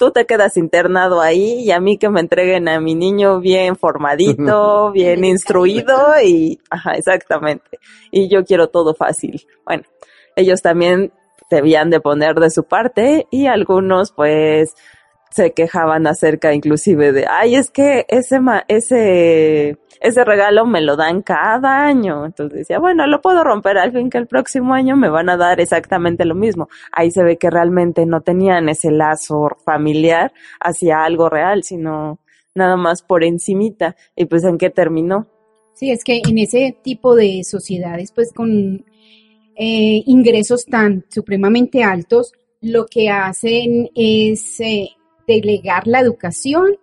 tú 0.00 0.10
te 0.10 0.26
quedas 0.26 0.56
internado 0.56 1.20
ahí 1.20 1.60
y 1.60 1.70
a 1.70 1.78
mí 1.78 1.96
que 1.96 2.10
me 2.10 2.18
entreguen 2.18 2.68
a 2.68 2.80
mi 2.80 2.96
niño 2.96 3.38
bien 3.38 3.76
formadito, 3.76 4.90
bien 4.92 5.24
instruido 5.24 6.20
y, 6.20 6.58
ajá, 6.70 6.94
exactamente. 6.94 7.78
Y 8.10 8.28
yo 8.28 8.44
quiero 8.44 8.68
todo 8.68 8.96
fácil. 8.96 9.46
Bueno, 9.64 9.84
ellos 10.34 10.60
también 10.60 11.12
debían 11.50 11.90
de 11.90 12.00
poner 12.00 12.36
de 12.36 12.50
su 12.50 12.64
parte 12.64 13.26
y 13.30 13.46
algunos 13.46 14.12
pues 14.12 14.74
se 15.34 15.52
quejaban 15.52 16.06
acerca 16.06 16.54
inclusive 16.54 17.10
de, 17.12 17.26
ay, 17.28 17.56
es 17.56 17.72
que 17.72 18.06
ese, 18.08 18.38
ma 18.38 18.64
ese, 18.68 19.78
ese 20.00 20.24
regalo 20.24 20.64
me 20.64 20.80
lo 20.80 20.94
dan 20.94 21.22
cada 21.22 21.84
año. 21.84 22.24
Entonces 22.24 22.60
decía, 22.60 22.78
bueno, 22.78 23.04
lo 23.08 23.20
puedo 23.20 23.42
romper 23.42 23.76
al 23.78 23.90
fin 23.90 24.10
que 24.10 24.18
el 24.18 24.28
próximo 24.28 24.74
año 24.74 24.96
me 24.96 25.08
van 25.08 25.28
a 25.28 25.36
dar 25.36 25.60
exactamente 25.60 26.24
lo 26.24 26.36
mismo. 26.36 26.68
Ahí 26.92 27.10
se 27.10 27.24
ve 27.24 27.36
que 27.36 27.50
realmente 27.50 28.06
no 28.06 28.20
tenían 28.20 28.68
ese 28.68 28.92
lazo 28.92 29.48
familiar 29.64 30.32
hacia 30.60 31.02
algo 31.02 31.28
real, 31.28 31.64
sino 31.64 32.20
nada 32.54 32.76
más 32.76 33.02
por 33.02 33.24
encimita. 33.24 33.96
Y 34.14 34.26
pues 34.26 34.44
en 34.44 34.56
qué 34.56 34.70
terminó. 34.70 35.26
Sí, 35.72 35.90
es 35.90 36.04
que 36.04 36.22
en 36.24 36.38
ese 36.38 36.76
tipo 36.84 37.16
de 37.16 37.42
sociedades, 37.42 38.12
pues 38.12 38.32
con 38.32 38.84
eh, 39.56 40.02
ingresos 40.06 40.64
tan 40.64 41.04
supremamente 41.10 41.82
altos, 41.82 42.32
lo 42.60 42.86
que 42.86 43.10
hacen 43.10 43.90
es 43.94 44.58
eh, 44.60 44.88
delegar 45.26 45.86
la 45.86 46.00
educación 46.00 46.76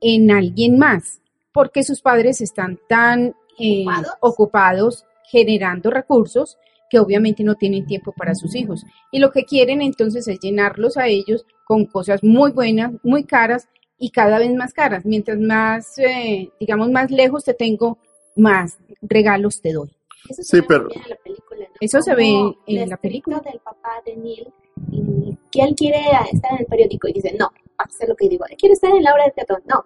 en 0.00 0.30
alguien 0.30 0.78
más, 0.78 1.20
porque 1.52 1.82
sus 1.84 2.00
padres 2.00 2.40
están 2.40 2.78
tan 2.88 3.34
eh, 3.58 3.84
¿Ocupados? 3.86 4.14
ocupados 4.20 5.04
generando 5.30 5.90
recursos 5.90 6.58
que 6.90 6.98
obviamente 6.98 7.42
no 7.44 7.54
tienen 7.54 7.86
tiempo 7.86 8.12
para 8.12 8.34
sus 8.34 8.54
hijos. 8.54 8.84
Y 9.10 9.18
lo 9.18 9.30
que 9.30 9.44
quieren 9.44 9.80
entonces 9.80 10.28
es 10.28 10.38
llenarlos 10.40 10.96
a 10.96 11.06
ellos 11.06 11.46
con 11.64 11.86
cosas 11.86 12.22
muy 12.22 12.50
buenas, 12.50 12.92
muy 13.02 13.24
caras 13.24 13.68
y 13.98 14.10
cada 14.10 14.38
vez 14.38 14.52
más 14.54 14.74
caras. 14.74 15.06
Mientras 15.06 15.38
más, 15.38 15.96
eh, 15.98 16.50
digamos, 16.60 16.90
más 16.90 17.10
lejos 17.10 17.44
te 17.44 17.54
tengo, 17.54 17.96
más 18.36 18.76
regalos 19.00 19.62
te 19.62 19.72
doy. 19.72 19.90
Eso 20.28 20.42
Sí, 20.42 20.60
pero- 20.66 20.88
Eso 21.82 22.00
se 22.00 22.14
ve 22.14 22.28
en 22.28 22.78
el 22.78 22.88
la 22.88 22.96
película. 22.96 23.40
del 23.40 23.58
papá 23.58 24.00
de 24.06 24.14
Neil, 24.14 24.54
y 24.92 25.36
que 25.50 25.62
él 25.62 25.74
quiere 25.74 25.98
estar 26.32 26.52
en 26.52 26.60
el 26.60 26.66
periódico 26.66 27.08
y 27.08 27.12
dice, 27.14 27.34
no, 27.36 27.50
hacer 27.76 28.08
lo 28.08 28.14
que 28.14 28.28
digo, 28.28 28.44
quiero 28.56 28.72
estar 28.72 28.94
en 28.94 29.02
la 29.02 29.12
obra 29.12 29.24
de 29.24 29.32
teatro, 29.32 29.58
no. 29.66 29.84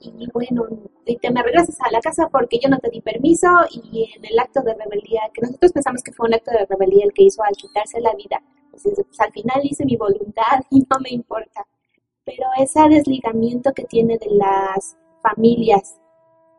Y 0.00 0.26
bueno, 0.32 0.66
y 1.04 1.16
te 1.16 1.30
me 1.30 1.42
regresas 1.42 1.76
a 1.82 1.90
la 1.90 2.00
casa 2.00 2.30
porque 2.32 2.58
yo 2.58 2.70
no 2.70 2.78
te 2.78 2.88
di 2.88 3.02
permiso 3.02 3.46
y 3.70 4.10
en 4.16 4.24
el 4.24 4.38
acto 4.38 4.62
de 4.62 4.72
rebeldía, 4.72 5.20
que 5.34 5.42
nosotros 5.42 5.70
pensamos 5.72 6.02
que 6.02 6.12
fue 6.12 6.28
un 6.28 6.34
acto 6.34 6.50
de 6.50 6.64
rebeldía 6.64 7.04
el 7.04 7.12
que 7.12 7.24
hizo 7.24 7.42
al 7.42 7.54
quitarse 7.54 8.00
la 8.00 8.14
vida, 8.14 8.42
pues, 8.70 8.84
pues 8.84 9.20
al 9.20 9.32
final 9.32 9.60
hice 9.64 9.84
mi 9.84 9.96
voluntad 9.96 10.62
y 10.70 10.78
no 10.80 10.98
me 11.02 11.10
importa. 11.10 11.66
Pero 12.24 12.46
ese 12.58 12.80
desligamiento 12.88 13.74
que 13.74 13.84
tiene 13.84 14.16
de 14.16 14.30
las 14.30 14.96
familias 15.22 16.00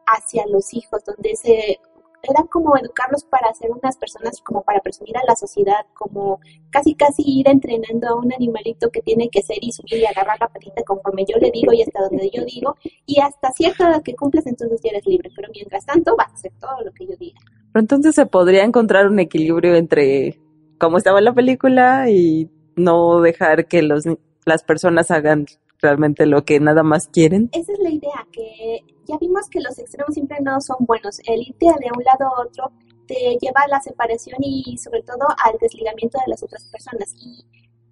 hacia 0.05 0.45
los 0.45 0.71
hijos, 0.75 1.03
donde 1.05 1.35
se 1.35 1.79
era 2.23 2.43
como 2.49 2.77
educarlos 2.77 3.23
para 3.25 3.53
ser 3.53 3.71
unas 3.71 3.97
personas, 3.97 4.41
como 4.41 4.63
para 4.63 4.79
presumir 4.79 5.17
a 5.17 5.25
la 5.27 5.35
sociedad, 5.35 5.85
como 5.93 6.39
casi 6.69 6.95
casi 6.95 7.23
ir 7.25 7.47
entrenando 7.47 8.07
a 8.09 8.15
un 8.15 8.33
animalito 8.33 8.89
que 8.89 9.01
tiene 9.01 9.29
que 9.29 9.41
ser 9.41 9.57
y 9.61 9.71
subir 9.71 9.99
y 10.01 10.05
agarrar 10.05 10.37
la 10.39 10.47
patita 10.47 10.83
conforme 10.83 11.25
yo 11.27 11.37
le 11.39 11.51
digo 11.51 11.73
y 11.73 11.81
hasta 11.81 12.01
donde 12.01 12.29
yo 12.33 12.43
digo, 12.45 12.75
y 13.05 13.19
hasta 13.19 13.51
cierta 13.51 13.89
edad 13.89 14.03
que 14.03 14.15
cumples 14.15 14.45
entonces 14.47 14.81
ya 14.83 14.91
eres 14.91 15.05
libre, 15.05 15.29
pero 15.35 15.49
mientras 15.53 15.85
tanto 15.85 16.15
vas 16.17 16.31
a 16.31 16.33
hacer 16.33 16.51
todo 16.59 16.81
lo 16.83 16.91
que 16.91 17.05
yo 17.05 17.15
diga. 17.19 17.39
Pero 17.71 17.81
entonces 17.81 18.15
se 18.15 18.25
podría 18.25 18.63
encontrar 18.63 19.07
un 19.07 19.19
equilibrio 19.19 19.75
entre 19.75 20.39
cómo 20.79 20.97
estaba 20.97 21.21
la 21.21 21.33
película 21.33 22.09
y 22.09 22.49
no 22.75 23.21
dejar 23.21 23.67
que 23.67 23.81
los, 23.81 24.05
las 24.45 24.63
personas 24.63 25.11
hagan 25.11 25.45
realmente 25.81 26.25
lo 26.25 26.43
que 26.43 26.59
nada 26.59 26.83
más 26.83 27.07
quieren. 27.07 27.49
Esa 27.51 27.71
es 27.73 27.79
la 27.79 27.89
idea, 27.89 28.27
que 28.31 28.79
ya 29.09 29.17
vimos 29.17 29.49
que 29.49 29.59
los 29.59 29.77
extremos 29.79 30.13
siempre 30.13 30.37
no 30.41 30.61
son 30.61 30.77
buenos. 30.81 31.19
El 31.25 31.41
irte 31.41 31.65
de 31.65 31.89
un 31.95 32.03
lado 32.03 32.27
a 32.27 32.41
otro 32.41 32.71
te 33.07 33.37
lleva 33.41 33.61
a 33.65 33.67
la 33.67 33.81
separación 33.81 34.37
y 34.39 34.77
sobre 34.77 35.01
todo 35.01 35.27
al 35.43 35.57
desligamiento 35.59 36.19
de 36.19 36.31
las 36.31 36.43
otras 36.43 36.63
personas. 36.65 37.13
Y 37.19 37.43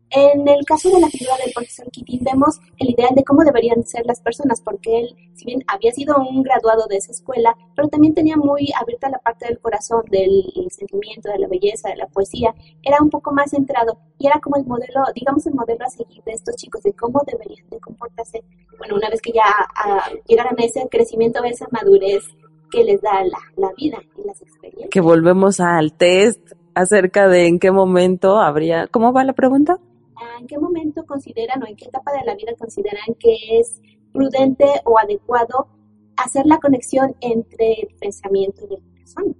en 0.09 0.47
el 0.47 0.63
caso 0.65 0.89
de 0.89 1.01
la 1.01 1.09
figura 1.09 1.35
del 1.43 1.53
profesor 1.53 1.89
Keating 1.91 2.23
vemos 2.23 2.59
el 2.77 2.91
ideal 2.91 3.13
de 3.13 3.23
cómo 3.23 3.43
deberían 3.43 3.83
ser 3.85 4.05
las 4.05 4.21
personas, 4.21 4.61
porque 4.61 4.99
él, 4.99 5.15
si 5.33 5.45
bien 5.45 5.63
había 5.67 5.91
sido 5.91 6.15
un 6.17 6.43
graduado 6.43 6.87
de 6.87 6.97
esa 6.97 7.11
escuela, 7.11 7.55
pero 7.75 7.89
también 7.89 8.13
tenía 8.13 8.37
muy 8.37 8.69
abierta 8.79 9.09
la 9.09 9.19
parte 9.19 9.47
del 9.47 9.59
corazón, 9.59 10.03
del 10.09 10.43
sentimiento, 10.69 11.29
de 11.29 11.39
la 11.39 11.47
belleza, 11.47 11.89
de 11.89 11.97
la 11.97 12.07
poesía, 12.07 12.55
era 12.83 12.97
un 13.01 13.09
poco 13.09 13.31
más 13.33 13.51
centrado 13.51 13.97
y 14.17 14.27
era 14.27 14.39
como 14.39 14.55
el 14.55 14.65
modelo, 14.65 15.03
digamos 15.13 15.45
el 15.45 15.53
modelo 15.53 15.85
a 15.85 15.89
seguir 15.89 16.23
de 16.23 16.31
estos 16.31 16.55
chicos, 16.55 16.81
de 16.83 16.93
cómo 16.93 17.21
deberían 17.25 17.67
de 17.69 17.79
comportarse, 17.79 18.43
bueno, 18.77 18.95
una 18.95 19.09
vez 19.09 19.21
que 19.21 19.33
ya 19.33 19.43
ah, 19.75 20.09
llegaran 20.25 20.55
a 20.57 20.63
ese 20.63 20.87
crecimiento, 20.89 21.43
a 21.43 21.47
esa 21.49 21.67
madurez 21.71 22.23
que 22.71 22.83
les 22.83 23.01
da 23.01 23.23
la, 23.23 23.39
la 23.57 23.71
vida 23.77 23.97
y 24.17 24.25
las 24.25 24.41
experiencias. 24.41 24.89
Que 24.89 25.01
volvemos 25.01 25.59
al 25.59 25.93
test 25.93 26.53
acerca 26.75 27.27
de 27.27 27.47
en 27.47 27.59
qué 27.59 27.71
momento 27.71 28.39
habría... 28.39 28.87
¿Cómo 28.87 29.11
va 29.11 29.23
la 29.23 29.33
pregunta? 29.33 29.79
¿En 30.39 30.47
qué 30.47 30.57
momento 30.57 31.05
consideran 31.05 31.61
o 31.63 31.67
en 31.67 31.75
qué 31.75 31.85
etapa 31.85 32.11
de 32.11 32.25
la 32.25 32.35
vida 32.35 32.53
consideran 32.57 33.15
que 33.19 33.59
es 33.59 33.81
prudente 34.13 34.65
o 34.85 34.97
adecuado 34.99 35.67
hacer 36.15 36.45
la 36.45 36.57
conexión 36.57 37.15
entre 37.21 37.73
el 37.81 37.95
pensamiento 37.99 38.67
y 38.69 38.75
el 38.75 38.81
corazón? 38.81 39.35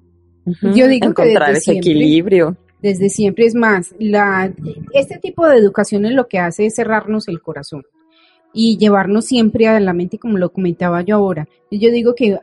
Yo 0.76 0.88
digo 0.88 1.14
que 1.14 1.24
Encontrar 1.24 1.48
desde 1.50 1.52
ese 1.52 1.72
siempre. 1.72 1.92
equilibrio. 1.92 2.58
Desde 2.82 3.10
siempre 3.10 3.46
es 3.46 3.56
más, 3.56 3.96
la, 3.98 4.54
este 4.94 5.18
tipo 5.18 5.48
de 5.48 5.58
educación 5.58 6.06
es 6.06 6.12
lo 6.12 6.28
que 6.28 6.38
hace 6.38 6.68
es 6.68 6.76
cerrarnos 6.76 7.28
el 7.28 7.42
corazón 7.42 7.84
y 8.54 8.78
llevarnos 8.78 9.26
siempre 9.26 9.68
a 9.68 9.80
la 9.80 9.94
mente, 9.94 10.20
como 10.20 10.38
lo 10.38 10.52
comentaba 10.52 11.02
yo 11.02 11.16
ahora. 11.16 11.48
Yo 11.72 11.90
digo 11.92 12.14
que 12.14 12.36
a, 12.36 12.42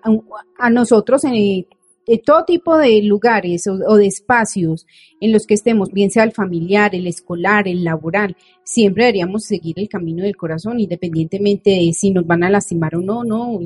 a 0.58 0.70
nosotros 0.70 1.24
en, 1.24 1.66
en 2.06 2.22
todo 2.22 2.44
tipo 2.44 2.76
de 2.76 3.02
lugares 3.02 3.66
o, 3.66 3.74
o 3.86 3.96
de 3.96 4.06
espacios 4.06 4.86
en 5.20 5.32
los 5.32 5.46
que 5.46 5.54
estemos, 5.54 5.90
bien 5.92 6.10
sea 6.10 6.24
el 6.24 6.32
familiar, 6.32 6.94
el 6.94 7.06
escolar, 7.06 7.68
el 7.68 7.84
laboral, 7.84 8.36
siempre 8.62 9.04
deberíamos 9.04 9.44
seguir 9.44 9.78
el 9.78 9.88
camino 9.88 10.22
del 10.22 10.36
corazón, 10.36 10.80
independientemente 10.80 11.70
de 11.70 11.92
si 11.92 12.10
nos 12.10 12.26
van 12.26 12.44
a 12.44 12.50
lastimar 12.50 12.96
o 12.96 13.00
no, 13.00 13.24
no. 13.24 13.60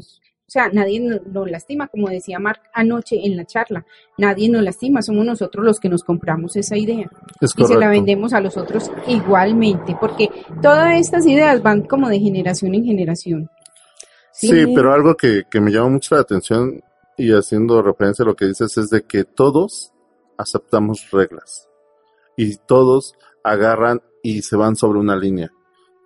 O 0.49 0.51
sea, 0.51 0.71
nadie 0.73 0.99
nos, 0.99 1.27
nos 1.27 1.51
lastima, 1.51 1.89
como 1.89 2.09
decía 2.09 2.39
Mark 2.39 2.63
anoche 2.73 3.17
en 3.23 3.37
la 3.37 3.45
charla, 3.45 3.85
nadie 4.17 4.49
nos 4.49 4.63
lastima, 4.63 5.03
somos 5.03 5.27
nosotros 5.27 5.63
los 5.63 5.79
que 5.79 5.91
nos 5.91 6.03
compramos 6.03 6.57
esa 6.57 6.75
idea 6.75 7.11
Es 7.39 7.53
y 7.55 7.65
se 7.65 7.77
la 7.77 7.91
vendemos 7.91 8.33
a 8.33 8.41
los 8.41 8.57
otros 8.57 8.91
igualmente, 9.07 9.95
porque 10.01 10.31
todas 10.63 10.99
estas 10.99 11.27
ideas 11.27 11.63
van 11.63 11.83
como 11.83 12.09
de 12.09 12.19
generación 12.19 12.75
en 12.75 12.85
generación. 12.85 13.51
Sí, 14.33 14.73
pero 14.75 14.93
algo 14.93 15.17
que, 15.17 15.43
que 15.51 15.61
me 15.61 15.71
llama 15.71 15.91
mucho 15.91 16.15
la 16.15 16.23
atención 16.23 16.81
y 17.19 17.33
haciendo 17.33 17.83
referencia 17.83 18.23
a 18.23 18.27
lo 18.27 18.37
que 18.37 18.47
dices 18.47 18.77
es 18.79 18.89
de 18.91 19.03
que 19.03 19.25
todos 19.25 19.93
aceptamos 20.39 21.11
reglas 21.11 21.69
y 22.37 22.57
todos 22.57 23.15
agarran 23.45 24.01
y 24.23 24.43
se 24.43 24.57
van 24.57 24.77
sobre 24.77 25.01
una 25.01 25.17
línea. 25.17 25.51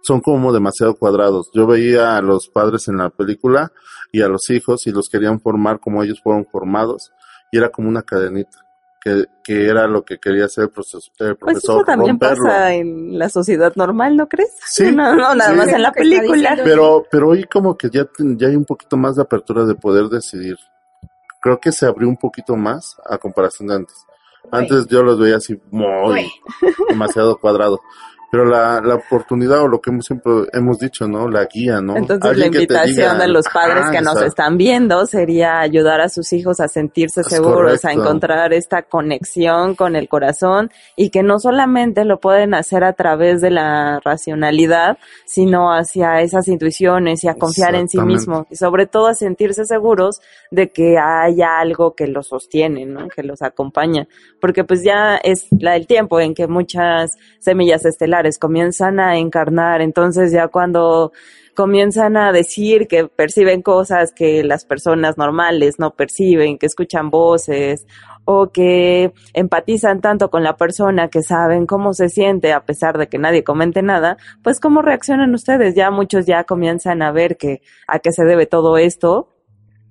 Son 0.03 0.21
como 0.21 0.53
demasiado 0.53 0.95
cuadrados. 0.97 1.51
Yo 1.55 1.67
veía 1.67 2.17
a 2.17 2.23
los 2.23 2.49
padres 2.49 2.89
en 2.89 2.97
la 2.97 3.11
película 3.11 3.73
y 4.11 4.23
a 4.23 4.29
los 4.29 4.51
hijos 4.51 4.87
y 4.87 4.91
los 4.91 5.09
querían 5.09 5.41
formar 5.41 5.79
como 5.81 6.03
ellos 6.03 6.21
fueron 6.23 6.45
formados 6.47 7.13
y 7.53 7.59
era 7.59 7.69
como 7.69 7.89
una 7.89 8.03
cadenita 8.03 8.59
que, 9.05 9.27
que 9.45 9.67
era 9.67 9.87
lo 9.89 10.05
que 10.05 10.19
quería 10.19 10.45
hacer 10.47 10.65
el 10.65 10.71
profesor, 10.71 11.03
el 11.19 11.37
Pues 11.37 11.39
profesor 11.39 11.77
eso 11.77 11.85
también 11.85 12.11
romperlo. 12.13 12.45
pasa 12.45 12.75
en 12.75 13.19
la 13.19 13.29
sociedad 13.29 13.73
normal, 13.77 14.17
¿no 14.17 14.29
crees? 14.29 14.51
Sí, 14.65 14.91
No, 14.93 15.15
no, 15.15 15.35
nada 15.35 15.51
sí. 15.51 15.57
más 15.57 15.69
en 15.69 15.83
la 15.83 15.93
película. 15.93 16.57
Pero, 16.65 17.05
pero 17.11 17.29
hoy 17.29 17.45
como 17.45 17.77
que 17.77 17.91
ya, 17.91 18.09
ya 18.19 18.47
hay 18.49 18.57
un 18.57 18.65
poquito 18.65 18.97
más 18.97 19.17
de 19.17 19.23
apertura 19.23 19.65
de 19.65 19.75
poder 19.75 20.07
decidir. 20.07 20.57
Creo 21.43 21.61
que 21.61 21.73
se 21.73 21.85
abrió 21.85 22.09
un 22.09 22.17
poquito 22.17 22.57
más 22.57 22.97
a 23.05 23.19
comparación 23.19 23.69
de 23.69 23.75
antes. 23.75 24.07
Antes 24.51 24.87
yo 24.87 25.03
los 25.03 25.19
veía 25.19 25.37
así 25.37 25.61
muy 25.71 26.31
demasiado 26.89 27.39
cuadrado. 27.39 27.81
Pero 28.33 28.47
la, 28.47 28.81
la 28.81 28.95
oportunidad 28.95 29.61
o 29.61 29.69
lo 29.69 29.79
que 29.79 29.91
hemos 29.91 30.07
siempre 30.07 30.33
hemos 30.55 30.79
dicho, 30.79 31.07
¿no? 31.07 31.29
La 31.29 31.45
guía, 31.45 31.83
¿no? 31.83 31.99
Entonces 31.99 32.25
la 32.25 32.31
Alguien 32.31 32.63
invitación 32.63 33.13
diga, 33.13 33.27
de 33.27 33.29
los 33.29 33.45
padres 33.53 33.91
que 33.91 34.01
nos 34.01 34.15
exacto. 34.15 34.25
están 34.25 34.57
viendo 34.57 35.05
sería 35.05 35.61
ayudar 35.61 36.01
a 36.01 36.09
sus 36.09 36.33
hijos 36.33 36.59
a 36.61 36.69
sentirse 36.69 37.21
Es 37.21 37.27
seguros, 37.27 37.85
a 37.85 37.93
encontrar 37.93 38.55
esta 38.55 38.85
conexión 38.85 39.75
con 39.75 39.97
el 39.97 40.09
corazón 40.09 40.71
y 40.97 41.11
que 41.11 41.23
no 41.23 41.41
solamente 41.41 42.07
lo 42.07 42.21
pueden 42.21 42.55
hacer 42.55 42.85
a 42.85 42.95
través 42.95 43.43
de 43.43 43.51
la 43.51 44.01
racionalidad, 44.03 44.97
sino 45.27 45.71
hacia 45.71 46.23
esas 46.23 46.49
intuiciones 46.49 47.23
y 47.25 47.29
a 47.29 47.35
confiar 47.35 47.75
en 47.75 47.87
sí 47.87 48.01
mismo 48.01 48.47
y 48.49 48.57
sobre 48.57 48.87
todo 48.87 49.09
a 49.09 49.15
sentirse 49.15 49.67
seguros 49.67 50.23
de 50.51 50.71
que 50.71 50.97
hay 50.99 51.43
algo 51.43 51.95
que 51.95 52.07
los 52.07 52.29
sostiene, 52.29 52.87
¿no? 52.87 53.09
Que 53.09 53.23
los 53.25 53.43
acompaña, 53.43 54.09
porque 54.41 54.65
pues 54.65 54.83
ya 54.83 55.17
es 55.17 55.49
la, 55.51 55.77
el 55.77 55.87
tiempo 55.87 56.19
en 56.19 56.33
que 56.33 56.47
muchas 56.47 57.19
semillas 57.39 57.85
estelares 57.85 58.22
comienzan 58.39 59.01
a 59.01 59.17
encarnar, 59.17 59.81
entonces 59.81 60.33
ya 60.33 60.49
cuando 60.49 61.13
comienzan 61.55 62.17
a 62.17 62.33
decir 62.33 62.87
que 62.89 63.07
perciben 63.07 63.63
cosas 63.63 64.13
que 64.13 64.43
las 64.43 64.65
personas 64.65 65.19
normales 65.19 65.79
no 65.79 65.91
perciben, 65.91 66.59
que 66.59 66.67
escuchan 66.67 67.11
voces 67.11 67.87
o 68.25 68.51
que 68.51 69.13
empatizan 69.35 70.01
tanto 70.01 70.31
con 70.31 70.45
la 70.45 70.57
persona 70.57 71.09
que 71.09 71.23
saben 71.23 71.67
cómo 71.67 71.93
se 71.93 72.09
siente 72.09 72.53
a 72.53 72.65
pesar 72.65 72.97
de 72.97 73.09
que 73.09 73.19
nadie 73.19 73.43
comente 73.45 73.83
nada, 73.83 74.17
pues 74.43 74.61
cómo 74.61 74.81
reaccionan 74.81 75.35
ustedes. 75.35 75.75
Ya 75.75 75.91
muchos 75.91 76.27
ya 76.27 76.45
comienzan 76.45 77.03
a 77.03 77.13
ver 77.13 77.37
que 77.37 77.63
a 77.87 77.99
qué 77.99 78.13
se 78.13 78.25
debe 78.25 78.47
todo 78.47 78.79
esto. 78.79 79.29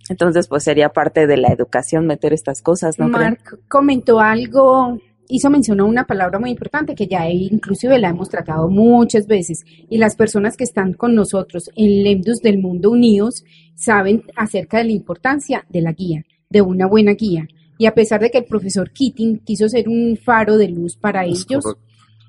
Entonces, 0.10 0.48
pues 0.48 0.64
sería 0.64 0.90
parte 0.90 1.28
de 1.28 1.38
la 1.38 1.50
educación 1.50 2.08
meter 2.08 2.34
estas 2.34 2.62
cosas, 2.62 2.98
¿no 2.98 3.12
creen? 3.12 3.38
Mark 3.42 3.60
comentó 3.68 4.20
algo, 4.20 4.98
hizo 5.32 5.50
mención 5.50 5.80
a 5.80 5.86
una 5.86 6.06
palabra 6.06 6.40
muy 6.40 6.52
importante 6.52 6.94
que 6.94 7.08
ya 7.08 7.30
inclusive 7.30 7.98
la 8.00 8.10
hemos 8.10 8.30
tratado 8.30 8.70
muchas 8.70 9.28
veces 9.28 9.64
y 9.90 9.98
las 9.98 10.16
personas 10.16 10.58
que 10.58 10.66
están 10.66 10.94
con 10.94 11.16
nosotros 11.16 11.72
en 11.76 12.04
Lemdus 12.04 12.42
del 12.42 12.60
Mundo 12.60 12.92
Unidos 12.92 13.46
saben 13.74 14.24
acerca 14.36 14.80
de 14.80 14.86
la 14.86 14.92
importancia 14.92 15.66
de 15.70 15.82
la 15.82 15.94
guía, 15.94 16.26
de 16.50 16.62
una 16.62 16.86
buena 16.86 17.14
guía. 17.14 17.48
Y 17.78 17.86
a 17.86 17.94
pesar 17.94 18.20
de 18.20 18.30
que 18.30 18.40
el 18.40 18.46
profesor 18.46 18.92
Keating 18.92 19.40
quiso 19.40 19.70
ser 19.70 19.88
un 19.88 20.18
faro 20.18 20.58
de 20.58 20.68
luz 20.68 20.98
para 20.98 21.26
Es 21.26 21.46
ellos, 21.50 21.64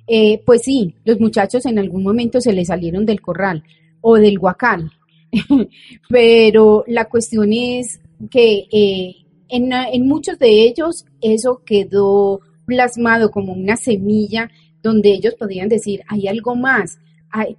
eh, 0.07 0.41
pues 0.47 0.63
sí, 0.63 0.95
los 1.05 1.19
muchachos 1.19 1.67
en 1.67 1.81
algún 1.81 2.05
momento 2.05 2.41
se 2.41 2.53
les 2.53 2.69
salieron 2.69 3.05
del 3.05 3.21
corral 3.21 3.65
o 4.01 4.15
del 4.15 4.39
guacal. 4.39 4.93
Pero 6.09 6.85
la 6.87 7.09
cuestión 7.09 7.53
es 7.53 8.01
que 8.31 8.67
eh, 8.73 9.17
en, 9.49 9.73
en 9.73 10.07
muchos 10.07 10.39
de 10.39 10.65
ellos 10.65 11.05
eso 11.21 11.63
quedó 11.67 12.41
plasmado 12.65 13.31
como 13.31 13.53
una 13.53 13.77
semilla 13.77 14.51
donde 14.83 15.11
ellos 15.11 15.35
podían 15.35 15.69
decir, 15.69 16.03
hay 16.09 16.29
algo 16.29 16.55
más, 16.57 16.99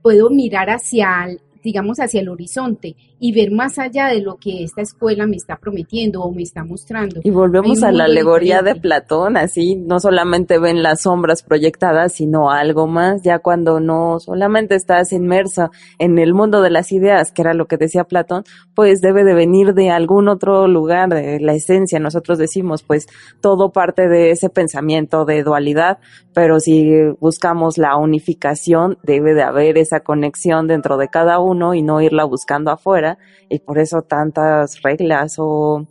puedo 0.02 0.30
mirar 0.30 0.70
hacia, 0.70 1.28
digamos, 1.63 1.97
hacia 1.99 2.21
el 2.21 2.30
horizonte 2.30 2.95
y 3.19 3.32
ver 3.32 3.52
más 3.52 3.80
allá 3.80 4.08
de 4.08 4.21
lo 4.21 4.36
que 4.36 4.63
esta 4.63 4.82
escuela 4.82 5.26
me 5.26 5.38
está 5.38 5.56
prometiendo 5.56 6.21
o 6.21 6.32
me 6.32 6.43
está 6.43 6.63
mostrando. 6.63 7.21
Y 7.23 7.30
volvemos 7.30 7.82
a 7.84 7.91
la 7.91 8.06
alegoría 8.06 8.62
de. 8.62 8.73
Platón, 8.84 9.38
así 9.38 9.76
no 9.76 9.99
solamente 9.99 10.60
ven 10.60 10.84
las 10.84 11.04
sombras 11.04 11.41
proyectadas, 11.41 12.13
sino 12.13 12.49
algo 12.49 12.86
más, 12.86 13.21
ya 13.23 13.39
cuando 13.39 13.80
no 13.80 14.19
solamente 14.19 14.76
estás 14.76 15.13
inmersa 15.13 15.71
en 15.99 16.19
el 16.19 16.34
mundo 16.34 16.62
de 16.62 16.69
las 16.69 16.91
ideas, 16.91 17.32
que 17.32 17.43
era 17.43 17.54
lo 17.54 17.67
que 17.67 17.78
decía 17.78 18.04
Platón, 18.04 18.43
pues 18.76 18.99
debe 18.99 19.23
de 19.23 19.36
venir 19.36 19.73
de 19.73 19.89
algún 19.89 20.28
otro 20.28 20.67
lugar, 20.67 21.10
de 21.10 21.39
la 21.39 21.54
esencia. 21.54 21.99
Nosotros 21.99 22.38
decimos, 22.38 22.84
pues 22.84 23.08
todo 23.41 23.71
parte 23.71 24.10
de 24.10 24.32
ese 24.32 24.49
pensamiento 24.49 25.23
de 25.23 25.43
dualidad, 25.43 25.99
pero 26.34 26.60
si 26.60 26.91
buscamos 27.19 27.78
la 27.78 27.95
unificación, 27.95 28.97
debe 29.04 29.34
de 29.34 29.43
haber 29.43 29.78
esa 29.78 30.02
conexión 30.02 30.67
dentro 30.67 30.97
de 30.97 31.08
cada 31.08 31.39
uno 31.39 31.53
y 31.74 31.82
no 31.82 32.02
irla 32.02 32.26
buscando 32.26 32.72
afuera, 32.72 33.18
y 33.50 33.60
por 33.60 33.80
eso 33.80 34.02
tantas 34.02 34.82
reglas 34.82 35.36
o 35.38 35.88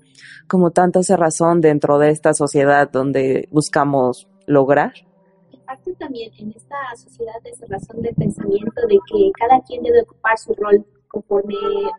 como 0.47 0.71
tanta 0.71 1.03
cerrazón 1.03 1.61
dentro 1.61 1.99
de 1.99 2.11
esta 2.11 2.35
sociedad 2.35 2.91
donde 2.91 3.49
buscamos 3.51 4.29
lograr. 4.47 4.93
parte 5.67 5.95
también 5.95 6.31
en 6.39 6.51
esta 6.51 6.77
sociedad 6.97 7.41
de 7.45 7.51
esa 7.51 7.67
razón 7.67 8.03
de 8.03 8.13
pensamiento 8.13 8.81
de 8.89 8.99
que 9.09 9.31
cada 9.39 9.61
quien 9.63 9.83
debe 9.83 10.03
ocupar 10.03 10.37
su 10.37 10.55
rol 10.55 10.85
conforme 11.09 11.55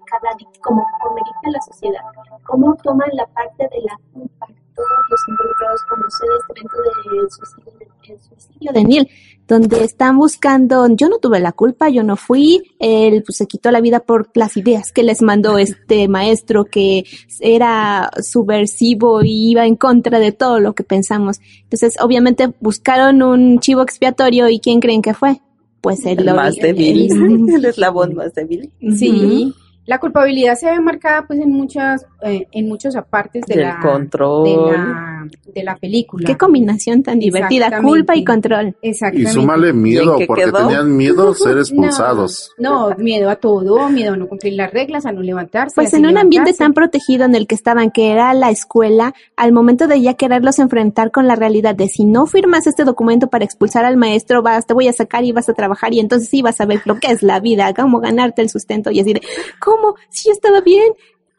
cada 0.05 0.35
como 0.61 0.83
conforme 0.83 1.21
dicta 1.25 1.51
la 1.51 1.61
sociedad. 1.61 2.01
Cómo 2.45 2.75
toman 2.83 3.09
la 3.13 3.25
parte 3.27 3.63
de 3.63 3.81
la 3.81 3.97
culpa 4.13 4.47
todos 4.75 4.89
los 5.09 5.19
involucrados 5.27 5.81
sucede 6.09 6.29
este 6.39 6.59
evento 6.59 6.77
del 7.21 7.31
suicidio, 7.31 7.73
del 8.07 8.19
suicidio 8.19 8.71
de 8.73 8.83
Neil, 8.83 9.09
donde 9.47 9.83
están 9.83 10.17
buscando, 10.17 10.87
yo 10.95 11.09
no 11.09 11.17
tuve 11.19 11.39
la 11.39 11.51
culpa, 11.51 11.89
yo 11.89 12.01
no 12.03 12.15
fui, 12.15 12.63
él 12.79 13.23
pues, 13.25 13.37
se 13.37 13.45
quitó 13.45 13.71
la 13.71 13.81
vida 13.81 13.99
por 13.99 14.29
las 14.35 14.55
ideas 14.57 14.91
que 14.91 15.03
les 15.03 15.21
mandó 15.21 15.57
este 15.57 16.07
maestro 16.07 16.65
que 16.65 17.03
era 17.41 18.09
subversivo 18.21 19.21
y 19.23 19.51
iba 19.51 19.65
en 19.65 19.75
contra 19.75 20.19
de 20.19 20.31
todo 20.31 20.59
lo 20.59 20.73
que 20.73 20.83
pensamos. 20.83 21.39
Entonces, 21.63 21.95
obviamente 22.01 22.53
buscaron 22.59 23.21
un 23.21 23.59
chivo 23.59 23.81
expiatorio 23.81 24.49
y 24.49 24.59
¿quién 24.59 24.79
creen 24.79 25.01
que 25.01 25.13
fue? 25.13 25.39
Pues 25.81 26.05
el, 26.05 26.19
El 26.27 26.33
más 26.35 26.55
débil, 26.55 27.11
el- 27.11 27.49
el 27.55 27.65
eslabón 27.65 28.15
más 28.15 28.33
débil. 28.33 28.71
Sí, 28.97 29.53
la 29.85 29.99
culpabilidad 29.99 30.55
se 30.55 30.67
ve 30.71 30.79
marcada 30.79 31.25
pues 31.27 31.39
en 31.39 31.51
muchas, 31.51 32.05
eh, 32.21 32.47
en 32.51 32.67
muchos 32.67 32.95
apartes 32.95 33.45
de 33.45 33.55
Del 33.55 33.65
la, 33.65 33.79
control. 33.79 34.43
de 34.45 34.77
la, 34.77 35.27
de 35.53 35.63
la 35.63 35.75
película. 35.75 36.25
Qué 36.25 36.37
combinación 36.37 37.03
tan 37.03 37.19
divertida, 37.19 37.81
culpa 37.81 38.15
y 38.15 38.23
control. 38.23 38.75
Y 38.81 38.89
Exactamente. 38.89 39.31
súmale 39.31 39.73
miedo, 39.73 40.03
¿Y 40.05 40.13
en 40.13 40.17
qué 40.19 40.25
porque 40.25 40.43
quedó? 40.45 40.57
tenían 40.59 40.95
miedo 40.95 41.29
a 41.31 41.35
ser 41.35 41.57
expulsados. 41.59 42.51
No, 42.57 42.91
no, 42.91 42.95
miedo 42.97 43.29
a 43.29 43.35
todo, 43.35 43.89
miedo 43.89 44.13
a 44.13 44.17
no 44.17 44.27
cumplir 44.27 44.53
las 44.53 44.71
reglas, 44.71 45.05
a 45.05 45.11
no 45.11 45.21
levantarse. 45.21 45.73
Pues 45.75 45.93
en 45.93 46.05
un 46.05 46.17
ambiente 46.17 46.53
tan 46.53 46.73
protegido 46.73 47.25
en 47.25 47.35
el 47.35 47.45
que 47.45 47.55
estaban, 47.55 47.91
que 47.91 48.11
era 48.11 48.33
la 48.33 48.51
escuela, 48.51 49.13
al 49.35 49.51
momento 49.51 49.87
de 49.87 50.01
ya 50.01 50.13
quererlos 50.13 50.59
enfrentar 50.59 51.11
con 51.11 51.27
la 51.27 51.35
realidad 51.35 51.75
de 51.75 51.89
si 51.89 52.05
no 52.05 52.25
firmas 52.25 52.67
este 52.67 52.85
documento 52.85 53.27
para 53.27 53.43
expulsar 53.43 53.83
al 53.83 53.97
maestro, 53.97 54.41
vas, 54.41 54.65
te 54.65 54.73
voy 54.73 54.87
a 54.87 54.93
sacar 54.93 55.25
y 55.25 55.33
vas 55.33 55.49
a 55.49 55.53
trabajar 55.53 55.93
y 55.93 55.99
entonces 55.99 56.29
sí 56.29 56.41
vas 56.41 56.61
a 56.61 56.65
ver 56.65 56.81
lo 56.85 56.99
que 56.99 57.07
es 57.11 57.21
la 57.21 57.41
vida, 57.41 57.73
cómo 57.73 57.99
ganarte 57.99 58.41
el 58.41 58.49
sustento 58.49 58.89
y 58.89 59.01
así 59.01 59.13
de, 59.13 59.21
¿cómo? 59.59 59.72
Si 60.09 60.27
yo 60.29 60.33
estaba 60.33 60.61
bien, 60.61 60.91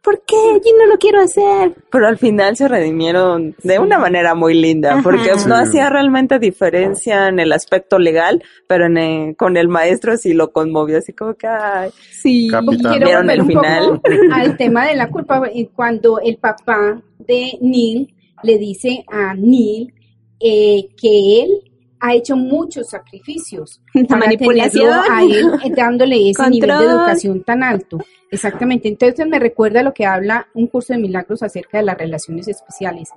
¿por 0.03 0.23
qué? 0.27 0.37
Yo 0.65 0.77
no 0.79 0.87
lo 0.87 0.99
quiero 0.99 1.21
hacer. 1.21 1.75
Pero 1.91 2.07
al 2.07 2.19
final 2.19 2.57
se 2.57 2.69
redimieron 2.69 3.57
de 3.63 3.79
una 3.79 3.99
manera 3.99 4.35
muy 4.35 4.53
linda, 4.55 4.95
Ajá. 4.95 5.03
porque 5.03 5.35
Sí. 5.39 5.49
no 5.49 5.55
hacía 5.55 5.89
realmente 5.89 6.39
diferencia 6.39 7.29
en 7.29 7.39
el 7.41 7.53
aspecto 7.53 7.99
legal, 7.99 8.43
pero 8.67 8.85
en 8.87 8.99
el- 8.99 9.37
con 9.37 9.57
el 9.57 9.69
maestro 9.69 10.17
sí 10.19 10.35
lo 10.35 10.53
conmovió, 10.53 10.99
así 10.99 11.13
como 11.15 11.35
que, 11.35 11.47
ay, 11.47 11.91
Sí. 12.11 12.49
Quiero 12.51 12.71
¿Vieron 13.07 13.23
volver 13.27 13.31
el 13.35 13.41
un 13.41 13.47
final? 13.49 13.87
poco 14.03 14.03
al 14.35 14.57
tema 14.59 14.87
de 14.87 14.95
la 14.97 15.09
culpa 15.11 15.43
cuando 15.75 16.19
el 16.21 16.37
papá 16.37 17.01
de 17.19 17.59
Neil 17.63 18.15
le 18.43 18.59
dice 18.59 19.05
a 19.11 19.35
Neil 19.35 19.93
eh, 20.41 20.89
que 21.01 21.43
él 21.43 21.71
ha 22.07 22.15
hecho 22.15 22.37
muchos 22.37 22.89
sacrificios 22.91 23.81
La 23.95 24.05
para 24.05 24.21
manipulación. 24.27 24.93
a 25.11 25.23
él 25.23 25.51
eh, 25.65 25.73
dándole 25.75 26.31
ese 26.31 26.51
nivel 26.51 26.69
de 26.69 26.77
Control. 26.77 26.99
educación 27.01 27.43
tan 27.45 27.63
alto. 27.63 27.99
Exactamente. 28.31 28.89
Entonces 28.89 29.27
me 29.27 29.39
recuerda 29.39 29.83
lo 29.83 29.95
que 29.95 30.05
habla 30.05 30.47
un 30.55 30.67
curso 30.67 30.93
de 30.93 30.99
milagros 30.99 31.43
acerca 31.43 31.79
de 31.79 31.85
las 31.85 31.97
relaciones 31.97 32.47
especiales. 32.49 33.09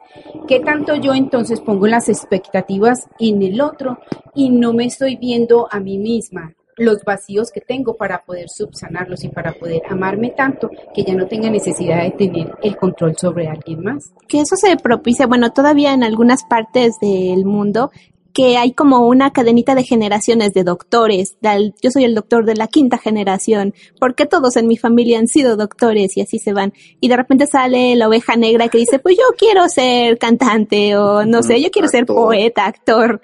¿Qué 0.47 0.59
tanto 0.61 0.95
yo 0.95 1.13
entonces 1.13 1.59
pongo 1.59 1.87
las 1.87 2.07
expectativas 2.07 3.07
en 3.19 3.41
el 3.41 3.59
otro 3.59 3.97
y 4.35 4.49
no 4.51 4.73
me 4.73 4.85
estoy 4.85 5.17
viendo 5.17 5.67
a 5.71 5.79
mí 5.79 5.97
misma? 5.97 6.53
los 6.79 7.03
vacíos 7.03 7.49
que 7.51 7.59
tengo 7.59 7.97
para 7.97 8.23
poder 8.23 8.49
subsanarlos 8.49 9.23
y 9.23 9.29
para 9.29 9.53
poder 9.53 9.81
amarme 9.89 10.29
tanto 10.29 10.69
que 10.93 11.03
ya 11.03 11.15
no 11.15 11.25
tenga 11.25 11.49
necesidad 11.49 12.03
de 12.03 12.11
tener 12.11 12.53
el 12.61 12.77
control 12.77 13.15
sobre 13.17 13.47
alguien 13.47 13.83
más. 13.83 14.13
que 14.27 14.41
eso 14.41 14.55
se 14.55 14.77
propicia, 14.77 15.25
bueno, 15.25 15.51
todavía 15.51 15.91
en 15.93 16.03
algunas 16.03 16.43
partes 16.43 16.93
del 17.01 17.45
mundo, 17.45 17.89
que 18.37 18.55
hay 18.55 18.71
como 18.73 19.07
una 19.07 19.31
cadenita 19.33 19.73
de 19.73 19.83
generaciones 19.83 20.53
de 20.53 20.63
doctores. 20.63 21.37
Del- 21.41 21.73
yo 21.81 21.89
soy 21.89 22.03
el 22.03 22.13
doctor 22.13 22.45
de 22.45 22.53
la 22.55 22.67
quinta 22.67 22.99
generación, 22.99 23.73
porque 23.99 24.27
todos 24.27 24.55
en 24.57 24.67
mi 24.67 24.77
familia 24.77 25.17
han 25.17 25.25
sido 25.27 25.57
doctores 25.57 26.15
y 26.17 26.21
así 26.21 26.37
se 26.37 26.53
van. 26.53 26.71
Y 27.01 27.07
de 27.07 27.17
repente 27.17 27.47
sale 27.47 27.95
la 27.95 28.07
oveja 28.07 28.35
negra 28.35 28.67
que 28.67 28.77
dice, 28.77 28.99
pues 28.99 29.17
yo 29.17 29.23
quiero 29.39 29.67
ser 29.69 30.19
cantante 30.19 30.95
o 30.95 31.25
no 31.25 31.41
sé, 31.41 31.59
yo 31.63 31.71
quiero 31.71 31.87
ser 31.87 32.05
poeta, 32.05 32.67
actor. 32.67 33.21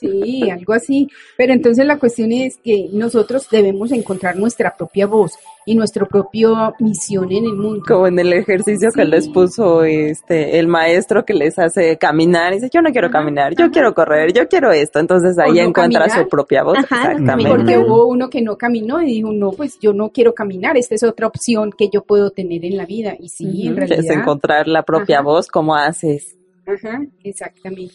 Sí, 0.00 0.50
algo 0.50 0.72
así. 0.72 1.08
Pero 1.36 1.52
entonces 1.52 1.84
la 1.86 1.98
cuestión 1.98 2.32
es 2.32 2.56
que 2.56 2.88
nosotros 2.92 3.46
debemos 3.50 3.92
encontrar 3.92 4.36
nuestra 4.36 4.74
propia 4.76 5.06
voz 5.06 5.32
y 5.66 5.74
nuestra 5.74 6.06
propia 6.06 6.72
misión 6.80 7.30
en 7.30 7.44
el 7.44 7.52
mundo. 7.52 7.84
como 7.86 8.06
en 8.06 8.18
el 8.18 8.32
ejercicio 8.32 8.88
que 8.94 9.04
Sí. 9.04 9.10
les 9.10 9.28
puso 9.28 9.84
este 9.84 10.58
el 10.58 10.66
maestro 10.66 11.24
que 11.24 11.34
les 11.34 11.58
hace 11.58 11.98
caminar, 11.98 12.52
y 12.52 12.56
dice, 12.56 12.70
yo 12.72 12.80
no 12.82 12.90
quiero 12.90 13.10
caminar, 13.10 13.54
yo 13.54 13.64
ajá. 13.66 13.72
quiero 13.72 13.94
correr, 13.94 14.32
yo 14.32 14.48
quiero 14.48 14.72
esto, 14.72 14.98
entonces 14.98 15.38
ahí 15.38 15.52
no 15.56 15.68
encuentra 15.68 16.00
caminar. 16.06 16.22
su 16.24 16.28
propia 16.28 16.62
voz, 16.62 16.78
Ajá, 16.78 17.12
exactamente. 17.12 17.50
Porque 17.50 17.78
hubo 17.78 18.06
uno 18.06 18.30
que 18.30 18.40
no 18.40 18.56
caminó 18.56 19.02
y 19.02 19.06
dijo, 19.06 19.30
no, 19.32 19.50
pues 19.52 19.78
yo 19.80 19.92
no 19.92 20.08
quiero 20.10 20.32
caminar, 20.34 20.76
esta 20.78 20.94
es 20.94 21.02
otra 21.02 21.26
opción 21.26 21.70
que 21.76 21.88
yo 21.92 22.02
puedo 22.02 22.30
tener 22.30 22.64
en 22.64 22.76
la 22.76 22.86
vida. 22.86 23.14
Y 23.20 23.28
sí, 23.28 23.44
en 23.66 23.72
Ujú, 23.72 23.76
realidad. 23.80 24.00
Es 24.00 24.10
encontrar 24.10 24.66
la 24.66 24.82
propia 24.82 25.16
Ajá. 25.16 25.24
voz, 25.24 25.48
como 25.48 25.74
haces. 25.76 26.36
Ajá, 26.66 27.02
exactamente. 27.22 27.94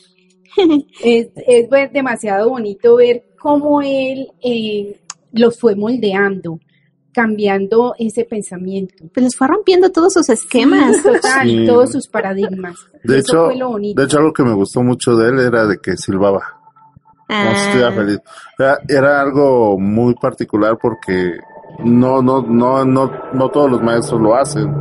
es, 1.04 1.28
es 1.36 1.68
pues 1.68 1.92
demasiado 1.94 2.50
bonito 2.50 2.96
ver 2.98 3.24
cómo 3.40 3.82
él 3.82 4.28
eh, 4.44 5.00
los 5.34 5.60
fue 5.60 5.76
moldeando, 5.76 6.60
cambiando 7.14 7.94
ese 7.98 8.24
pensamiento. 8.26 9.06
Pues 9.14 9.24
les 9.24 9.36
fue 9.36 9.48
rompiendo 9.48 9.90
todos 9.92 10.14
sus 10.14 10.30
esquemas. 10.30 11.02
Total, 11.04 11.48
Sí. 11.48 11.64
y 11.64 11.66
todos 11.66 11.92
sus 11.92 12.08
paradigmas. 12.08 12.76
De 13.04 13.20
Eso 13.20 13.28
hecho, 13.34 13.46
fue 13.46 13.56
lo 13.58 13.70
bonito. 13.70 14.02
de 14.02 14.06
hecho, 14.06 14.18
algo 14.18 14.34
que 14.34 14.44
me 14.44 14.54
gustó 14.54 14.82
mucho 14.84 15.16
de 15.16 15.30
él 15.30 15.40
era 15.40 15.66
de 15.66 15.78
que 15.78 15.96
silbaba. 15.98 16.42
Ah, 17.28 17.92
feliz. 17.96 18.20
Era, 18.60 18.80
era 18.88 19.22
algo 19.22 19.80
muy 19.80 20.14
particular 20.16 20.78
porque 20.80 21.38
no, 21.84 22.22
no, 22.22 22.42
no, 22.44 22.86
no, 22.86 23.12
no 23.34 23.50
todos 23.50 23.72
los 23.72 23.82
maestros 23.82 24.22
lo 24.22 24.36
hacen. 24.36 24.72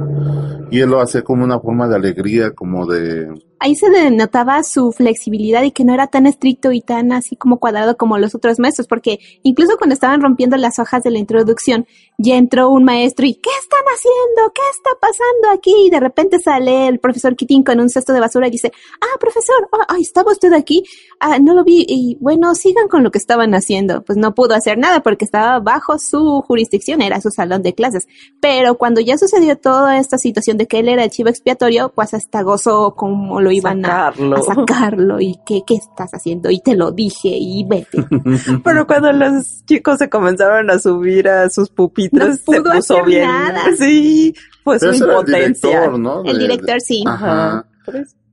Y 0.71 0.81
él 0.81 0.91
lo 0.91 1.01
hace 1.01 1.23
como 1.23 1.45
una 1.45 1.59
forma 1.61 1.89
de 1.89 1.97
alegría, 1.97 2.51
como 2.53 2.87
de... 2.87 3.29
ahí 3.65 3.75
se 3.77 3.89
denotaba 3.89 4.63
su 4.63 4.93
flexibilidad 4.93 5.63
y 5.63 5.71
que 5.71 5.85
no 5.85 5.95
era 5.95 6.07
tan 6.09 6.27
estricto 6.27 6.71
y 6.71 6.83
tan 6.83 7.13
así 7.13 7.35
como 7.35 7.59
cuadrado 7.59 7.97
como 7.97 8.19
los 8.19 8.35
otros 8.35 8.59
maestros, 8.59 8.87
porque 8.87 9.21
incluso 9.43 9.79
cuando 9.79 9.95
estaban 9.95 10.21
rompiendo 10.21 10.59
las 10.59 10.79
hojas 10.79 11.03
de 11.03 11.11
la 11.11 11.19
introducción, 11.19 11.87
ya 12.19 12.37
entró 12.37 12.69
un 12.69 12.85
maestro 12.85 13.25
y 13.25 13.33
¿qué 13.33 13.49
están 13.59 13.81
haciendo? 13.87 14.53
¿Qué 14.55 14.61
está 14.71 14.91
pasando 15.01 15.59
aquí? 15.59 15.75
Y 15.87 15.91
de 15.91 15.99
repente 15.99 16.39
sale 16.41 16.89
el 16.89 16.99
profesor 16.99 17.37
Kitín 17.37 17.65
con 17.65 17.81
un 17.81 17.89
cesto 17.89 18.13
de 18.13 18.21
basura 18.21 18.49
y 18.49 18.51
dice, 18.51 18.71
ah, 19.01 19.19
profesor, 19.19 19.67
ay, 19.89 20.03
¿estaba 20.03 20.33
usted 20.33 20.53
aquí? 20.53 20.85
Ah, 21.19 21.39
no 21.39 21.55
lo 21.55 21.65
vi. 21.65 21.87
Y 21.89 22.19
bueno, 22.21 22.55
sigan 22.55 22.89
con 22.89 23.03
lo 23.03 23.11
que 23.11 23.19
estaban 23.19 23.55
haciendo. 23.55 24.03
Pues 24.05 24.19
no 24.19 24.35
pudo 24.35 24.55
hacer 24.55 24.77
nada 24.77 25.03
porque 25.03 25.25
estaba 25.25 25.59
bajo 25.61 25.99
su 25.99 26.43
jurisdicción, 26.43 27.01
era 27.01 27.23
su 27.23 27.31
salón 27.31 27.63
de 27.63 27.75
clases. 27.75 28.07
Pero 28.41 28.77
cuando 28.77 29.01
ya 29.01 29.17
sucedió 29.17 29.57
toda 29.57 29.99
esta 29.99 30.19
situación 30.19 30.59
de 30.59 30.67
que 30.67 30.81
él 30.81 30.91
era 30.91 31.03
el 31.05 31.11
chivo 31.11 31.31
expiatorio, 31.31 31.93
pues 31.95 32.13
hasta 32.13 32.43
gozó 32.43 32.95
como 32.95 33.41
lo 33.41 33.54
iban 33.55 33.85
a, 33.85 34.13
Sacarlo. 34.13 34.37
a 34.37 34.43
sacarlo 34.43 35.21
y 35.21 35.39
que, 35.47 35.63
¿qué 35.67 35.75
estás 35.75 36.11
haciendo? 36.13 36.51
Y 36.51 36.61
te 36.61 36.75
lo 36.75 36.91
dije 36.93 37.29
y 37.31 37.65
vete. 37.69 38.05
Pero 38.65 38.87
cuando 38.87 39.13
los 39.13 39.65
chicos 39.67 39.99
se 39.99 40.09
comenzaron 40.09 40.71
a 40.71 40.79
subir 40.79 41.29
a 41.29 41.49
sus 41.51 41.69
pupitres, 41.71 42.29
No 42.29 42.35
se 42.35 42.43
pudo 42.63 42.73
puso 42.73 42.95
hacer 42.95 43.05
bien. 43.07 43.23
nada. 43.27 43.63
Sí, 43.79 44.35
fue 44.63 44.79
su 44.79 44.87
Pero 44.87 44.93
el 44.93 44.99
impotencia. 45.01 45.69
director, 45.71 45.99
¿no? 45.99 46.25
El 46.25 46.39
director 46.39 46.81
sí. 46.81 47.05
Ajá. 47.07 47.67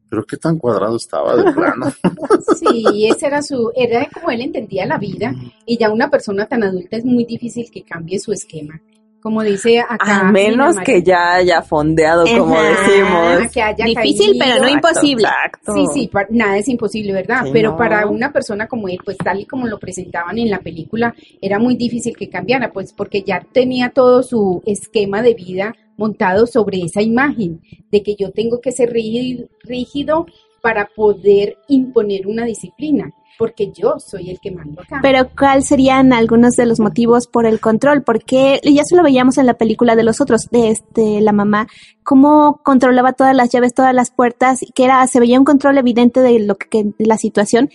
Pero 0.09 0.26
qué 0.26 0.36
tan 0.36 0.57
cuadrado 0.57 0.97
estaba 0.97 1.36
de 1.38 1.51
plano. 1.53 1.91
Sí, 2.59 3.07
ese 3.07 3.28
era 3.28 3.41
su, 3.41 3.72
era 3.76 4.07
como 4.13 4.30
él 4.30 4.41
entendía 4.41 4.86
la 4.86 4.97
vida 4.97 5.34
y 5.65 5.78
ya 5.78 5.89
una 5.91 6.09
persona 6.09 6.45
tan 6.47 6.63
adulta 6.63 6.97
es 6.97 7.05
muy 7.05 7.24
difícil 7.26 7.69
que 7.72 7.84
cambie 7.84 8.19
su 8.19 8.32
esquema. 8.34 8.80
Como 9.22 9.43
dice 9.43 9.80
acá. 9.80 10.22
A 10.22 10.32
menos 10.32 10.78
que 10.84 11.03
ya 11.03 11.36
haya 11.36 11.61
fondeado, 11.61 12.26
como 12.26 12.55
decimos. 12.61 13.51
que 13.53 13.61
haya 13.61 13.86
Difícil, 13.86 14.38
caído. 14.39 14.45
pero 14.45 14.63
no 14.63 14.69
imposible. 14.69 15.24
Exacto. 15.28 15.74
Sí, 15.76 15.86
sí, 15.93 16.11
nada 16.32 16.57
es 16.57 16.67
imposible, 16.67 17.13
¿verdad? 17.13 17.43
Sí, 17.45 17.49
Pero 17.53 17.72
no. 17.72 17.78
para 17.78 18.07
una 18.07 18.32
persona 18.34 18.67
como 18.67 18.88
él, 18.88 18.97
pues 19.05 19.17
tal 19.17 19.39
y 19.39 19.45
como 19.45 19.67
lo 19.67 19.78
presentaban 19.80 20.38
en 20.39 20.49
la 20.49 20.59
película, 20.59 21.13
era 21.41 21.59
muy 21.59 21.76
difícil 21.76 22.15
que 22.17 22.30
cambiara, 22.30 22.72
pues 22.72 22.93
porque 22.93 23.22
ya 23.22 23.45
tenía 23.51 23.89
todo 23.89 24.24
su 24.24 24.63
esquema 24.65 25.22
de 25.22 25.34
vida 25.36 25.76
montado 25.97 26.47
sobre 26.47 26.80
esa 26.82 27.01
imagen 27.01 27.61
de 27.91 28.01
que 28.01 28.15
yo 28.15 28.32
tengo 28.32 28.59
que 28.59 28.72
ser 28.72 28.91
rígido, 28.91 29.47
rígido 29.63 30.26
para 30.61 30.88
poder 30.95 31.57
imponer 31.67 32.28
una 32.28 32.45
disciplina, 32.45 33.11
porque 33.41 33.71
yo 33.71 33.95
soy 33.97 34.29
el 34.29 34.39
que 34.39 34.51
mando 34.51 34.83
acá. 34.83 34.99
Pero 35.01 35.27
¿cuáles 35.35 35.65
serían 35.65 36.13
algunos 36.13 36.51
de 36.51 36.67
los 36.67 36.79
motivos 36.79 37.25
por 37.25 37.47
el 37.47 37.59
control? 37.59 38.03
Porque 38.03 38.61
ya 38.63 38.83
se 38.83 38.95
lo 38.95 39.01
veíamos 39.01 39.39
en 39.39 39.47
la 39.47 39.55
película 39.55 39.95
de 39.95 40.03
los 40.03 40.21
otros, 40.21 40.47
de 40.51 40.69
este, 40.69 41.21
la 41.21 41.31
mamá, 41.31 41.67
cómo 42.03 42.61
controlaba 42.63 43.13
todas 43.13 43.35
las 43.35 43.49
llaves, 43.49 43.73
todas 43.73 43.95
las 43.95 44.11
puertas, 44.11 44.61
y 44.61 44.67
que 44.67 44.83
era, 44.83 45.07
se 45.07 45.19
veía 45.19 45.39
un 45.39 45.45
control 45.45 45.79
evidente 45.79 46.19
de 46.19 46.37
lo 46.37 46.55
que, 46.55 46.83
de 46.83 47.05
la 47.07 47.17
situación. 47.17 47.71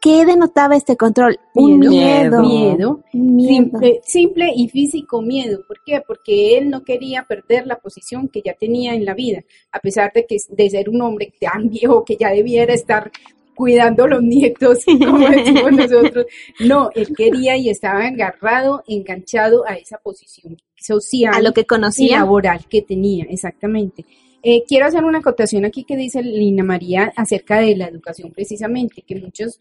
¿Qué 0.00 0.24
denotaba 0.26 0.76
este 0.76 0.96
control? 0.96 1.40
Un 1.54 1.78
Miedo. 1.80 2.40
miedo. 2.40 2.42
miedo, 2.42 3.00
Un 3.14 3.34
miedo. 3.36 3.54
Simple, 3.54 4.00
simple 4.04 4.52
y 4.54 4.68
físico 4.68 5.22
miedo. 5.22 5.62
¿Por 5.66 5.78
qué? 5.84 6.02
Porque 6.06 6.58
él 6.58 6.68
no 6.70 6.84
quería 6.84 7.24
perder 7.26 7.66
la 7.66 7.78
posición 7.78 8.28
que 8.28 8.42
ya 8.44 8.52
tenía 8.52 8.94
en 8.94 9.06
la 9.06 9.14
vida, 9.14 9.42
a 9.72 9.80
pesar 9.80 10.12
de 10.14 10.26
que 10.26 10.36
de 10.50 10.70
ser 10.70 10.88
un 10.90 11.00
hombre 11.00 11.32
tan 11.40 11.68
viejo 11.70 12.04
que 12.04 12.16
ya 12.16 12.28
debiera 12.28 12.74
estar 12.74 13.10
cuidando 13.54 14.04
a 14.04 14.08
los 14.08 14.22
nietos, 14.22 14.84
como 14.84 15.28
decimos 15.28 15.72
nosotros. 15.72 16.26
No, 16.60 16.90
él 16.94 17.08
quería 17.16 17.56
y 17.56 17.68
estaba 17.70 18.06
agarrado, 18.06 18.82
enganchado 18.86 19.66
a 19.66 19.74
esa 19.74 19.98
posición 19.98 20.56
social 20.76 21.34
A 21.34 21.40
lo 21.40 21.52
que 21.52 21.62
y 21.62 21.64
conocía. 21.64 22.18
laboral 22.18 22.66
que 22.68 22.82
tenía, 22.82 23.24
exactamente. 23.28 24.04
Eh, 24.42 24.62
quiero 24.68 24.86
hacer 24.86 25.04
una 25.04 25.18
acotación 25.18 25.64
aquí 25.64 25.84
que 25.84 25.96
dice 25.96 26.22
Lina 26.22 26.62
María 26.62 27.12
acerca 27.16 27.60
de 27.60 27.76
la 27.76 27.86
educación 27.86 28.30
precisamente, 28.30 29.02
que 29.02 29.16
muchos 29.16 29.58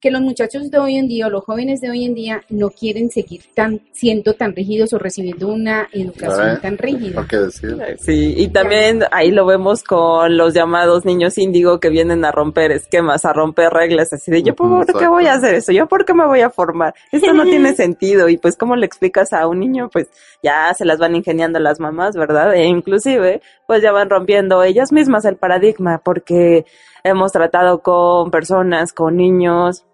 que 0.00 0.10
los 0.10 0.22
muchachos 0.22 0.70
de 0.70 0.78
hoy 0.78 0.96
en 0.96 1.08
día 1.08 1.26
o 1.26 1.30
los 1.30 1.44
jóvenes 1.44 1.82
de 1.82 1.90
hoy 1.90 2.06
en 2.06 2.14
día 2.14 2.42
no 2.48 2.70
quieren 2.70 3.10
seguir 3.10 3.42
tan 3.54 3.82
siendo 3.92 4.32
tan 4.32 4.56
rígidos 4.56 4.94
o 4.94 4.98
recibiendo 4.98 5.48
una 5.48 5.88
educación 5.92 6.46
¿Sabe? 6.46 6.56
tan 6.56 6.78
rígida. 6.78 7.16
¿Por 7.16 7.26
qué 7.28 7.36
decir? 7.36 7.76
Sí, 7.98 8.34
y 8.34 8.48
también 8.48 9.04
ahí 9.10 9.30
lo 9.30 9.44
vemos 9.44 9.82
con 9.82 10.38
los 10.38 10.54
llamados 10.54 11.04
niños 11.04 11.36
índigo 11.36 11.80
que 11.80 11.90
vienen 11.90 12.24
a 12.24 12.32
romper 12.32 12.72
esquemas, 12.72 13.26
a 13.26 13.34
romper 13.34 13.70
reglas, 13.70 14.12
así 14.14 14.30
de 14.30 14.42
yo 14.42 14.56
por 14.56 14.86
qué 14.86 15.06
voy 15.06 15.26
a 15.26 15.34
hacer 15.34 15.54
eso, 15.54 15.72
yo 15.72 15.86
por 15.86 16.06
qué 16.06 16.14
me 16.14 16.26
voy 16.26 16.40
a 16.40 16.48
formar, 16.48 16.94
esto 17.12 17.34
no 17.34 17.44
tiene 17.44 17.74
sentido 17.76 18.30
y 18.30 18.38
pues 18.38 18.56
cómo 18.56 18.76
le 18.76 18.86
explicas 18.86 19.34
a 19.34 19.46
un 19.46 19.60
niño, 19.60 19.90
pues 19.92 20.08
ya 20.42 20.72
se 20.72 20.86
las 20.86 20.98
van 20.98 21.14
ingeniando 21.14 21.58
las 21.58 21.78
mamás, 21.78 22.16
¿verdad? 22.16 22.54
E 22.54 22.64
inclusive 22.64 23.42
pues 23.66 23.82
ya 23.82 23.92
van 23.92 24.08
rompiendo 24.08 24.62
ellas 24.62 24.92
mismas 24.92 25.26
el 25.26 25.36
paradigma 25.36 26.00
porque 26.02 26.64
hemos 27.04 27.32
tratado 27.32 27.82
con 27.82 28.30
personas, 28.30 28.92
con 28.92 29.16
niños 29.16 29.84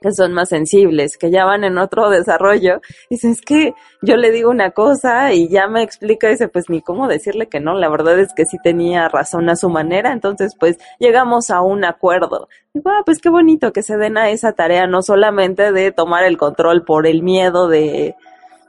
que 0.00 0.12
son 0.12 0.32
más 0.32 0.48
sensibles, 0.48 1.16
que 1.16 1.30
ya 1.30 1.44
van 1.44 1.64
en 1.64 1.78
otro 1.78 2.10
desarrollo, 2.10 2.80
dice, 3.10 3.30
es 3.30 3.40
que 3.40 3.74
yo 4.02 4.16
le 4.16 4.30
digo 4.30 4.50
una 4.50 4.70
cosa 4.70 5.32
y 5.32 5.48
ya 5.48 5.68
me 5.68 5.82
explica, 5.82 6.28
dice, 6.28 6.48
pues 6.48 6.68
ni 6.68 6.82
cómo 6.82 7.08
decirle 7.08 7.48
que 7.48 7.60
no, 7.60 7.74
la 7.74 7.88
verdad 7.88 8.18
es 8.18 8.32
que 8.34 8.44
sí 8.44 8.58
tenía 8.62 9.08
razón 9.08 9.48
a 9.48 9.56
su 9.56 9.68
manera, 9.68 10.12
entonces 10.12 10.54
pues 10.58 10.78
llegamos 10.98 11.50
a 11.50 11.60
un 11.60 11.84
acuerdo. 11.84 12.48
Digo, 12.74 12.90
ah, 12.90 13.02
pues 13.04 13.20
qué 13.20 13.30
bonito 13.30 13.72
que 13.72 13.82
se 13.82 13.96
den 13.96 14.18
a 14.18 14.30
esa 14.30 14.52
tarea, 14.52 14.86
no 14.86 15.02
solamente 15.02 15.72
de 15.72 15.92
tomar 15.92 16.24
el 16.24 16.36
control 16.36 16.84
por 16.84 17.06
el 17.06 17.22
miedo 17.22 17.68
de, 17.68 18.14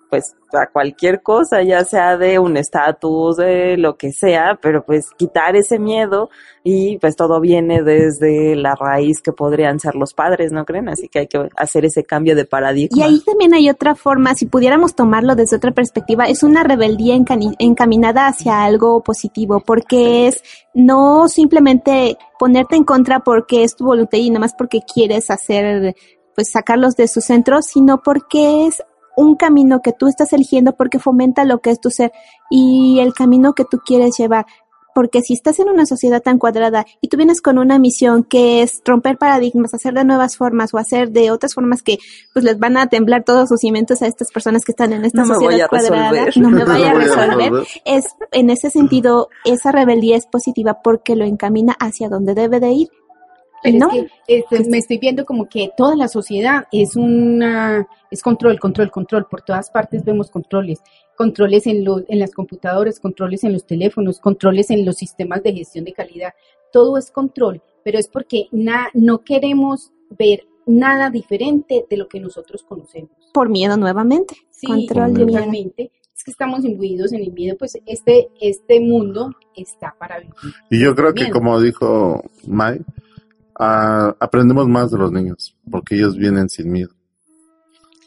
pues 0.10 0.36
a 0.54 0.68
cualquier 0.72 1.22
cosa, 1.22 1.62
ya 1.62 1.84
sea 1.84 2.18
de 2.18 2.40
un 2.40 2.58
estatus, 2.58 3.38
de 3.38 3.78
lo 3.78 3.98
que 3.98 4.12
sea, 4.12 4.58
pero 4.62 4.86
pues 4.86 5.10
quitar 5.18 5.56
ese 5.56 5.80
miedo 5.80 6.30
y 6.64 6.98
pues 7.00 7.16
todo 7.16 7.42
viene 7.42 7.84
desde 7.84 8.56
la 8.56 8.76
raíz 8.76 9.22
que 9.22 9.34
podrían 9.34 9.80
ser 9.80 9.96
los 9.96 10.14
padres, 10.14 10.52
¿no 10.52 10.66
creen? 10.66 10.90
Así 10.90 11.10
que 11.10 11.20
hay 11.20 11.28
que 11.28 11.50
hacer 11.56 11.86
ese 11.86 12.04
cambio 12.04 12.36
de 12.36 12.46
paradigma. 12.46 12.98
Y 12.98 13.02
ahí 13.02 13.20
también 13.26 13.54
hay 13.54 13.70
otra 13.70 13.96
forma, 13.96 14.36
si 14.36 14.46
pudiéramos 14.46 14.96
tomarlo 14.96 15.36
desde 15.36 15.58
otra 15.58 15.72
perspectiva, 15.72 16.26
es 16.26 16.44
una 16.44 16.64
rebeldía 16.64 17.16
encaminada 17.60 18.28
hacia 18.28 18.64
algo 18.64 19.02
positivo, 19.04 19.62
porque 19.66 20.28
es 20.28 20.44
no 20.74 21.28
simplemente 21.28 22.18
ponerte 22.40 22.76
en 22.76 22.84
contra 22.84 23.20
porque 23.20 23.64
es 23.64 23.76
tu 23.76 23.86
voluntad 23.86 24.18
y 24.18 24.30
nada 24.30 24.42
más 24.42 24.54
porque 24.58 24.80
quieres 24.82 25.30
hacer, 25.30 25.96
pues 26.36 26.52
sacarlos 26.52 26.96
de 26.96 27.08
su 27.08 27.20
centro, 27.20 27.62
sino 27.62 28.02
porque 28.02 28.68
es 28.68 28.84
un 29.18 29.36
camino 29.36 29.82
que 29.82 29.92
tú 29.92 30.08
estás 30.08 30.32
eligiendo 30.32 30.78
porque 30.78 31.00
fomenta 31.00 31.44
lo 31.44 31.60
que 31.60 31.72
es 31.72 31.82
tu 31.82 31.90
ser 31.90 32.14
y 32.50 33.00
el 33.02 33.14
camino 33.14 33.54
que 33.54 33.66
tú 33.66 33.80
quieres 33.86 34.16
llevar. 34.18 34.46
Porque 34.96 35.22
si 35.22 35.34
estás 35.34 35.60
en 35.60 35.70
una 35.70 35.86
sociedad 35.86 36.24
tan 36.24 36.40
cuadrada 36.40 36.86
y 37.02 37.08
tú 37.08 37.18
vienes 37.18 37.40
con 37.42 37.60
una 37.60 37.78
misión 37.78 38.24
que 38.24 38.64
es 38.64 38.82
romper 38.84 39.18
paradigmas, 39.20 39.74
hacer 39.76 39.94
de 39.94 40.04
nuevas 40.04 40.38
formas 40.38 40.74
o 40.74 40.80
hacer 40.80 41.12
de 41.12 41.30
otras 41.30 41.54
formas 41.54 41.84
que 41.84 41.98
pues 42.34 42.44
les 42.44 42.58
van 42.58 42.78
a 42.78 42.88
temblar 42.88 43.24
todos 43.24 43.48
sus 43.50 43.60
cimientos 43.60 44.02
a 44.02 44.08
estas 44.08 44.32
personas 44.32 44.64
que 44.66 44.72
están 44.72 44.94
en 44.94 45.06
esta 45.06 45.22
No 45.24 45.36
sociedad 45.36 45.68
cuadrada, 45.70 46.26
resolver. 46.26 46.38
no 46.38 46.50
me 46.50 46.64
vaya 46.66 46.90
a 46.90 46.94
No 46.94 47.00
voy 47.00 47.06
a 47.10 47.16
resolver, 47.16 47.38
resolver. 47.52 47.68
es 47.86 48.06
en 48.32 48.50
ese 48.50 48.72
sentido 48.72 49.30
esa 49.46 49.72
rebeldía 49.72 50.16
es 50.16 50.26
positiva 50.26 50.80
porque 50.84 51.16
lo 51.16 51.26
encamina 51.26 51.76
hacia 51.80 52.10
donde 52.10 52.34
debe 52.34 52.60
de 52.60 52.72
ir. 52.72 52.88
Pero 53.64 53.78
no, 53.80 53.92
es 53.92 54.04
que 54.04 54.10
este, 54.28 54.70
me 54.70 54.78
estoy 54.78 54.98
viendo 55.00 55.26
como 55.26 55.48
que 55.50 55.72
toda 55.76 55.96
la 55.96 56.08
sociedad 56.08 56.66
es 56.72 56.96
una 56.96 57.88
es 58.12 58.22
control, 58.22 58.60
control, 58.60 58.92
control. 58.92 59.26
Por 59.30 59.42
todas 59.42 59.70
partes 59.72 60.04
vemos 60.06 60.30
controles, 60.30 60.80
controles 61.16 61.66
en 61.68 61.84
los 61.84 62.04
en 62.08 62.20
las 62.20 62.32
computadoras, 62.32 63.00
controles 63.00 63.44
en 63.44 63.54
los 63.54 63.66
teléfonos, 63.66 64.20
controles 64.20 64.70
en 64.70 64.86
los 64.86 64.98
sistemas 64.98 65.42
de 65.44 65.54
gestión 65.54 65.86
de 65.86 65.94
calidad. 65.94 66.34
Todo 66.72 66.98
es 66.98 67.10
control, 67.12 67.62
pero 67.84 67.98
es 67.98 68.08
porque 68.08 68.46
na- 68.52 68.90
no 68.94 69.24
queremos 69.24 69.92
ver 70.18 70.46
nada 70.66 71.10
diferente 71.10 71.86
de 71.90 71.98
lo 71.98 72.08
que 72.08 72.20
nosotros 72.20 72.64
conocemos. 72.64 73.12
por 73.34 73.50
miedo 73.50 73.78
nuevamente. 73.78 74.36
Sí, 74.50 74.68
Control 74.68 75.14
de 75.14 75.26
miedo. 75.26 75.38
totalmente. 75.40 75.92
Es 76.16 76.24
que 76.24 76.32
estamos 76.32 76.66
imbuidos 76.66 77.14
en 77.14 77.22
el 77.22 77.32
miedo, 77.32 77.56
pues 77.58 77.78
este 77.86 78.30
este 78.42 78.80
mundo 78.80 79.30
está 79.56 79.96
para 80.00 80.18
vivir. 80.20 80.34
Y 80.72 80.80
yo 80.82 80.96
creo 80.96 81.14
que 81.14 81.30
como 81.30 81.60
dijo 81.62 82.24
Mai, 82.48 82.82
aprendemos 83.60 84.68
más 84.68 84.92
de 84.92 84.98
los 84.98 85.12
niños, 85.12 85.56
porque 85.70 85.96
ellos 85.96 86.16
vienen 86.16 86.50
sin 86.50 86.72
miedo. 86.72 86.92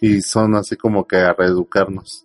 Y 0.01 0.23
son 0.23 0.55
así 0.55 0.77
como 0.77 1.07
que 1.07 1.17
a 1.17 1.33
reeducarnos. 1.33 2.23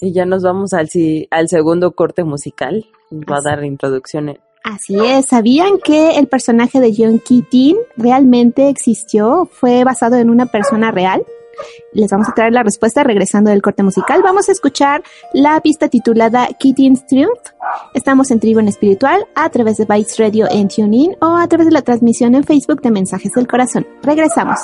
Y 0.00 0.12
ya 0.12 0.24
nos 0.26 0.42
vamos 0.42 0.72
al, 0.72 0.88
si- 0.88 1.26
al 1.30 1.48
segundo 1.48 1.92
corte 1.92 2.24
musical. 2.24 2.86
Va 3.12 3.38
a 3.38 3.40
dar 3.42 3.64
introducción. 3.64 4.38
Así 4.62 4.96
es, 4.98 5.26
¿sabían 5.26 5.78
que 5.82 6.18
el 6.18 6.28
personaje 6.28 6.80
de 6.80 6.94
John 6.96 7.18
Keating 7.18 7.76
realmente 7.96 8.68
existió? 8.68 9.48
¿Fue 9.50 9.84
basado 9.84 10.16
en 10.16 10.30
una 10.30 10.46
persona 10.46 10.90
real? 10.90 11.24
Les 11.92 12.10
vamos 12.10 12.28
a 12.28 12.32
traer 12.32 12.52
la 12.52 12.62
respuesta 12.62 13.02
regresando 13.02 13.50
del 13.50 13.62
corte 13.62 13.82
musical. 13.82 14.22
Vamos 14.22 14.48
a 14.48 14.52
escuchar 14.52 15.02
la 15.32 15.60
pista 15.60 15.88
titulada 15.88 16.48
Kitty's 16.58 17.06
Triumph. 17.06 17.40
Estamos 17.94 18.30
en 18.30 18.40
Tribu 18.40 18.60
en 18.60 18.68
Espiritual 18.68 19.26
a 19.34 19.48
través 19.50 19.76
de 19.76 19.84
Bytes 19.84 20.18
Radio 20.18 20.46
en 20.50 20.68
TuneIn 20.68 21.16
o 21.20 21.36
a 21.36 21.46
través 21.48 21.66
de 21.66 21.72
la 21.72 21.82
transmisión 21.82 22.34
en 22.34 22.44
Facebook 22.44 22.80
de 22.82 22.90
Mensajes 22.90 23.32
del 23.32 23.46
Corazón. 23.46 23.86
Regresamos. 24.02 24.58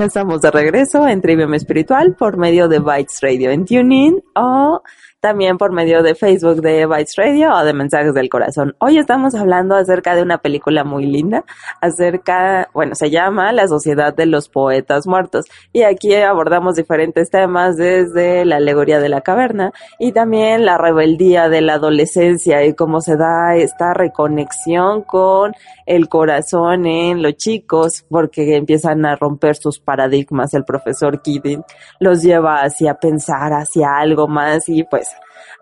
Estamos 0.00 0.40
de 0.40 0.50
regreso 0.50 1.06
en 1.06 1.20
Trivium 1.20 1.52
Espiritual 1.52 2.14
por 2.14 2.38
medio 2.38 2.68
de 2.68 2.78
Bytes 2.78 3.20
Radio 3.20 3.50
en 3.50 3.66
TuneIn 3.66 4.22
o 4.34 4.82
también 5.20 5.58
por 5.58 5.70
medio 5.70 6.02
de 6.02 6.14
Facebook 6.14 6.62
de 6.62 6.86
Bytes 6.86 7.14
Radio 7.16 7.52
o 7.52 7.64
de 7.64 7.74
Mensajes 7.74 8.14
del 8.14 8.30
Corazón. 8.30 8.74
Hoy 8.78 8.96
estamos 8.96 9.34
hablando 9.34 9.76
acerca 9.76 10.14
de 10.14 10.22
una 10.22 10.38
película 10.38 10.82
muy 10.82 11.04
linda, 11.04 11.44
acerca, 11.82 12.70
bueno, 12.72 12.94
se 12.94 13.10
llama 13.10 13.52
La 13.52 13.68
Sociedad 13.68 14.14
de 14.14 14.24
los 14.24 14.48
Poetas 14.48 15.06
Muertos 15.06 15.44
y 15.74 15.82
aquí 15.82 16.14
abordamos 16.14 16.76
diferentes 16.76 17.28
temas 17.28 17.76
desde 17.76 18.46
la 18.46 18.56
alegoría 18.56 18.98
de 18.98 19.10
la 19.10 19.20
caverna 19.20 19.72
y 19.98 20.12
también 20.12 20.64
la 20.64 20.78
rebeldía 20.78 21.50
de 21.50 21.60
la 21.60 21.74
adolescencia 21.74 22.64
y 22.64 22.74
cómo 22.74 23.02
se 23.02 23.16
da 23.18 23.56
esta 23.56 23.92
reconexión 23.92 25.02
con 25.02 25.52
el 25.84 26.08
corazón 26.08 26.86
en 26.86 27.22
los 27.22 27.34
chicos 27.36 28.06
porque 28.08 28.56
empiezan 28.56 29.04
a 29.04 29.16
romper 29.16 29.56
sus 29.56 29.80
paradigmas. 29.80 30.54
El 30.54 30.64
profesor 30.64 31.20
Keating 31.20 31.62
los 31.98 32.22
lleva 32.22 32.62
hacia 32.62 32.94
pensar 32.94 33.52
hacia 33.52 33.98
algo 33.98 34.26
más 34.26 34.66
y 34.68 34.84
pues 34.84 35.09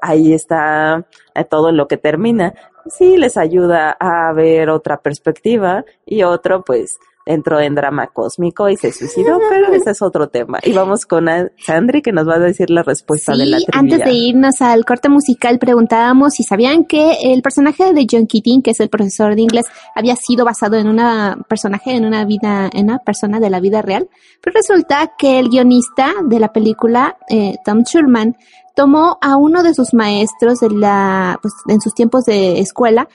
ahí 0.00 0.32
está 0.32 1.06
eh, 1.34 1.44
todo 1.44 1.72
lo 1.72 1.88
que 1.88 1.96
termina. 1.96 2.54
Sí, 2.86 3.16
les 3.16 3.36
ayuda 3.36 3.96
a 3.98 4.32
ver 4.32 4.70
otra 4.70 4.98
perspectiva 5.00 5.84
y 6.06 6.22
otro, 6.22 6.62
pues, 6.64 6.98
entró 7.28 7.60
en 7.60 7.74
drama 7.74 8.06
cósmico 8.06 8.70
y 8.70 8.76
se 8.76 8.90
suicidó, 8.90 9.38
pero 9.50 9.70
ese 9.74 9.90
es 9.90 10.00
otro 10.00 10.28
tema. 10.28 10.58
Y 10.62 10.72
vamos 10.72 11.04
con 11.04 11.26
Sandri 11.58 12.00
que 12.00 12.10
nos 12.10 12.26
va 12.26 12.36
a 12.36 12.38
decir 12.38 12.70
la 12.70 12.82
respuesta 12.82 13.32
de 13.32 13.44
la 13.44 13.58
trivia. 13.58 13.78
antes 13.78 14.04
de 14.04 14.12
irnos 14.12 14.62
al 14.62 14.86
corte 14.86 15.10
musical 15.10 15.58
preguntábamos 15.58 16.32
si 16.32 16.42
sabían 16.42 16.84
que 16.84 17.18
el 17.22 17.42
personaje 17.42 17.92
de 17.92 18.06
John 18.10 18.26
Keating, 18.26 18.62
que 18.62 18.70
es 18.70 18.80
el 18.80 18.88
profesor 18.88 19.34
de 19.34 19.42
inglés, 19.42 19.66
había 19.94 20.16
sido 20.16 20.46
basado 20.46 20.78
en 20.78 20.88
una 20.88 21.36
personaje, 21.48 21.94
en 21.94 22.06
una 22.06 22.24
vida, 22.24 22.70
en 22.72 22.86
una 22.86 22.98
persona 23.00 23.40
de 23.40 23.50
la 23.50 23.60
vida 23.60 23.82
real. 23.82 24.08
Pero 24.40 24.54
resulta 24.54 25.12
que 25.18 25.38
el 25.38 25.50
guionista 25.50 26.14
de 26.24 26.40
la 26.40 26.50
película, 26.50 27.18
eh, 27.28 27.56
Tom 27.62 27.82
Schulman, 27.82 28.36
tomó 28.78 29.18
a 29.20 29.36
uno 29.36 29.64
de 29.64 29.74
sus 29.74 29.92
maestros 29.92 30.60
pues, 30.60 31.54
en 31.66 31.80
sus 31.80 31.94
tiempos 31.94 32.26
de 32.26 32.60
escuela 32.60 33.08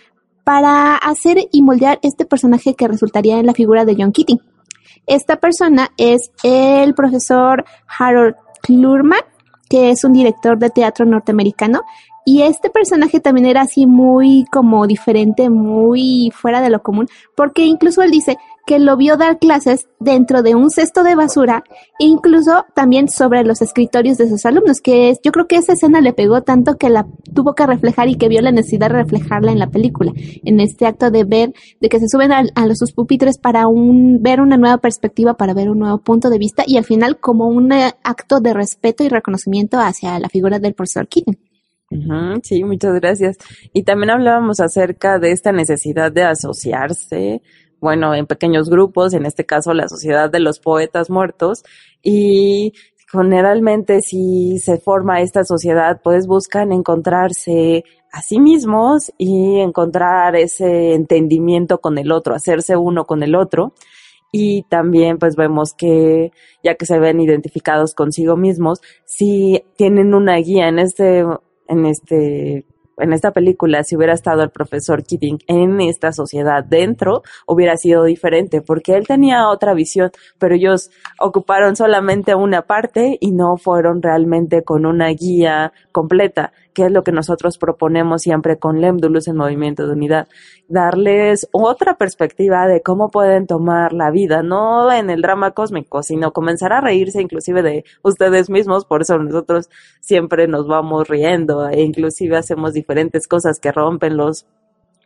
para 0.43 0.97
hacer 0.97 1.37
y 1.53 1.61
moldear 1.61 1.99
este 2.01 2.25
personaje 2.25 2.73
que 2.73 2.85
resultaría 2.85 3.39
en 3.39 3.45
la 3.45 3.53
figura 3.53 3.85
de 3.85 3.95
John 3.97 4.11
Keating. 4.11 4.41
Esta 5.07 5.37
persona 5.37 5.91
es 5.95 6.31
el 6.43 6.93
profesor 6.95 7.63
Harold 7.97 8.35
Klurman, 8.61 9.21
que 9.69 9.91
es 9.91 10.03
un 10.03 10.11
director 10.11 10.59
de 10.59 10.69
teatro 10.69 11.05
norteamericano. 11.05 11.83
Y 12.25 12.41
este 12.41 12.69
personaje 12.69 13.21
también 13.21 13.45
era 13.47 13.61
así 13.61 13.85
muy 13.85 14.43
como 14.51 14.85
diferente, 14.85 15.49
muy 15.49 16.29
fuera 16.35 16.59
de 16.59 16.71
lo 16.71 16.83
común, 16.83 17.07
porque 17.37 17.63
incluso 17.63 18.01
él 18.01 18.11
dice 18.11 18.37
que 18.65 18.79
lo 18.79 18.95
vio 18.97 19.17
dar 19.17 19.39
clases 19.39 19.87
dentro 19.99 20.41
de 20.41 20.55
un 20.55 20.69
cesto 20.69 21.03
de 21.03 21.15
basura 21.15 21.63
e 21.99 22.05
incluso 22.05 22.65
también 22.73 23.09
sobre 23.09 23.43
los 23.43 23.61
escritorios 23.61 24.17
de 24.17 24.29
sus 24.29 24.45
alumnos, 24.45 24.81
que 24.81 25.09
es, 25.09 25.19
yo 25.23 25.31
creo 25.31 25.47
que 25.47 25.57
esa 25.57 25.73
escena 25.73 26.01
le 26.01 26.13
pegó 26.13 26.41
tanto 26.41 26.77
que 26.77 26.89
la 26.89 27.05
tuvo 27.33 27.55
que 27.55 27.65
reflejar 27.65 28.07
y 28.07 28.15
que 28.15 28.29
vio 28.29 28.41
la 28.41 28.51
necesidad 28.51 28.89
de 28.89 28.97
reflejarla 28.97 29.51
en 29.51 29.59
la 29.59 29.69
película, 29.69 30.11
en 30.15 30.59
este 30.59 30.85
acto 30.85 31.11
de 31.11 31.23
ver, 31.23 31.53
de 31.81 31.89
que 31.89 31.99
se 31.99 32.07
suben 32.07 32.31
a, 32.31 32.43
los 32.65 32.77
sus 32.77 32.93
pupitres 32.93 33.37
para 33.37 33.67
un, 33.67 34.21
ver 34.21 34.41
una 34.41 34.57
nueva 34.57 34.77
perspectiva, 34.77 35.35
para 35.35 35.53
ver 35.53 35.69
un 35.69 35.79
nuevo 35.79 35.99
punto 35.99 36.29
de 36.29 36.37
vista 36.37 36.63
y 36.65 36.77
al 36.77 36.85
final 36.85 37.19
como 37.19 37.47
un 37.47 37.71
eh, 37.71 37.93
acto 38.03 38.39
de 38.39 38.53
respeto 38.53 39.03
y 39.03 39.09
reconocimiento 39.09 39.79
hacia 39.79 40.19
la 40.19 40.29
figura 40.29 40.59
del 40.59 40.73
profesor 40.73 41.07
Keating. 41.07 41.37
Ujú, 41.93 42.41
sí, 42.43 42.63
muchas 42.63 42.93
gracias. 42.95 43.37
Y 43.71 43.83
también 43.83 44.09
hablábamos 44.09 44.59
acerca 44.59 45.19
de 45.19 45.31
esta 45.31 45.51
necesidad 45.51 46.11
de 46.11 46.23
asociarse, 46.23 47.41
bueno, 47.83 48.15
en 48.15 48.25
pequeños 48.27 48.69
grupos, 48.69 49.13
en 49.13 49.25
este 49.25 49.45
caso 49.45 49.73
la 49.73 49.89
Sociedad 49.89 50.31
de 50.31 50.39
los 50.39 50.59
Poetas 50.59 51.09
Muertos, 51.09 51.63
y 52.01 52.71
generalmente 53.11 53.99
si 54.01 54.57
se 54.57 54.77
forma 54.79 55.19
esta 55.19 55.43
sociedad, 55.43 55.99
pues 56.01 56.25
buscan 56.25 56.71
encontrarse 56.71 57.83
a 58.13 58.21
sí 58.21 58.39
mismos 58.39 59.11
y 59.17 59.59
encontrar 59.59 60.37
ese 60.37 60.93
entendimiento 60.93 61.79
con 61.79 61.97
el 61.97 62.13
otro, 62.13 62.33
hacerse 62.33 62.77
uno 62.77 63.03
con 63.03 63.21
el 63.21 63.35
otro. 63.35 63.73
Y 64.31 64.63
también 64.63 65.17
pues 65.19 65.35
vemos 65.35 65.73
que 65.77 66.31
ya 66.63 66.75
que 66.75 66.85
se 66.85 66.99
ven 66.99 67.19
identificados 67.19 67.93
consigo 67.93 68.37
mismos, 68.37 68.79
si 69.05 69.63
tienen 69.75 70.13
una 70.13 70.37
guía 70.37 70.69
en 70.69 70.79
este 70.79 71.25
en 71.67 71.85
este 71.85 72.65
en 72.97 73.13
esta 73.13 73.31
película, 73.31 73.83
si 73.83 73.95
hubiera 73.95 74.13
estado 74.13 74.43
el 74.43 74.49
profesor 74.49 75.03
Keating 75.03 75.39
en 75.47 75.81
esta 75.81 76.11
sociedad 76.11 76.63
dentro, 76.63 77.23
hubiera 77.47 77.77
sido 77.77 78.03
diferente, 78.03 78.61
porque 78.61 78.95
él 78.95 79.07
tenía 79.07 79.49
otra 79.49 79.73
visión, 79.73 80.11
pero 80.37 80.55
ellos 80.55 80.89
ocuparon 81.19 81.75
solamente 81.75 82.35
una 82.35 82.63
parte 82.63 83.17
y 83.19 83.31
no 83.31 83.57
fueron 83.57 84.01
realmente 84.01 84.63
con 84.63 84.85
una 84.85 85.09
guía 85.09 85.73
completa, 85.91 86.53
que 86.73 86.85
es 86.85 86.91
lo 86.91 87.03
que 87.03 87.11
nosotros 87.11 87.57
proponemos 87.57 88.21
siempre 88.21 88.57
con 88.57 88.81
Lemdulus 88.81 89.27
en 89.27 89.37
Movimiento 89.37 89.87
de 89.87 89.93
Unidad, 89.93 90.27
darles 90.67 91.47
otra 91.51 91.95
perspectiva 91.97 92.67
de 92.67 92.81
cómo 92.81 93.09
pueden 93.09 93.47
tomar 93.47 93.93
la 93.93 94.11
vida, 94.11 94.43
no 94.43 94.91
en 94.91 95.09
el 95.09 95.21
drama 95.21 95.51
cósmico, 95.51 96.03
sino 96.03 96.33
comenzar 96.33 96.73
a 96.73 96.81
reírse 96.81 97.21
inclusive 97.21 97.61
de 97.61 97.85
ustedes 98.01 98.49
mismos, 98.49 98.85
por 98.85 99.01
eso 99.01 99.17
nosotros 99.17 99.69
siempre 99.99 100.47
nos 100.47 100.67
vamos 100.67 101.07
riendo 101.07 101.67
e 101.69 101.81
inclusive 101.81 102.37
hacemos 102.37 102.73
diferentes 102.73 103.27
cosas 103.27 103.59
que 103.59 103.71
rompen 103.71 104.17
los 104.17 104.45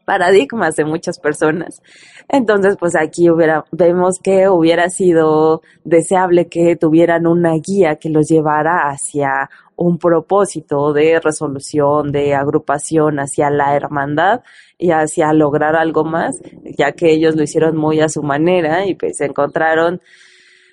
paradigmas 0.07 0.78
de 0.78 0.86
muchas 0.86 1.20
personas. 1.20 1.82
Entonces, 2.30 2.78
pues 2.80 2.95
aquí 2.95 3.28
vemos 3.74 4.20
que 4.24 4.47
hubiera 4.47 4.89
sido 4.89 5.61
deseable 5.84 6.47
que 6.47 6.78
tuvieran 6.78 7.28
una 7.28 7.55
guía 7.55 7.97
que 7.97 8.09
los 8.09 8.30
llevara 8.30 8.88
hacia 8.88 9.49
un 9.78 9.97
propósito 9.99 10.91
de 10.91 11.19
resolución, 11.21 12.11
de 12.11 12.34
agrupación, 12.36 13.19
hacia 13.19 13.49
la 13.49 13.75
hermandad 13.75 14.41
y 14.78 14.91
hacia 14.91 15.32
lograr 15.34 15.75
algo 15.75 16.03
más, 16.03 16.36
ya 16.78 16.91
que 16.91 17.11
ellos 17.13 17.36
lo 17.36 17.43
hicieron 17.43 17.78
muy 17.78 18.01
a 18.01 18.09
su 18.09 18.23
manera 18.23 18.86
y 18.86 18.95
pues 18.95 19.21
encontraron 19.21 20.01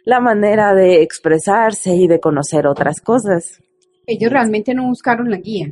la 0.04 0.20
manera 0.20 0.74
de 0.74 1.02
expresarse 1.02 1.94
y 1.94 2.08
de 2.08 2.18
conocer 2.18 2.66
otras 2.66 3.00
cosas. 3.00 3.60
Ellos 4.06 4.30
realmente 4.32 4.74
no 4.74 4.86
buscaron 4.88 5.30
la 5.30 5.36
guía, 5.38 5.70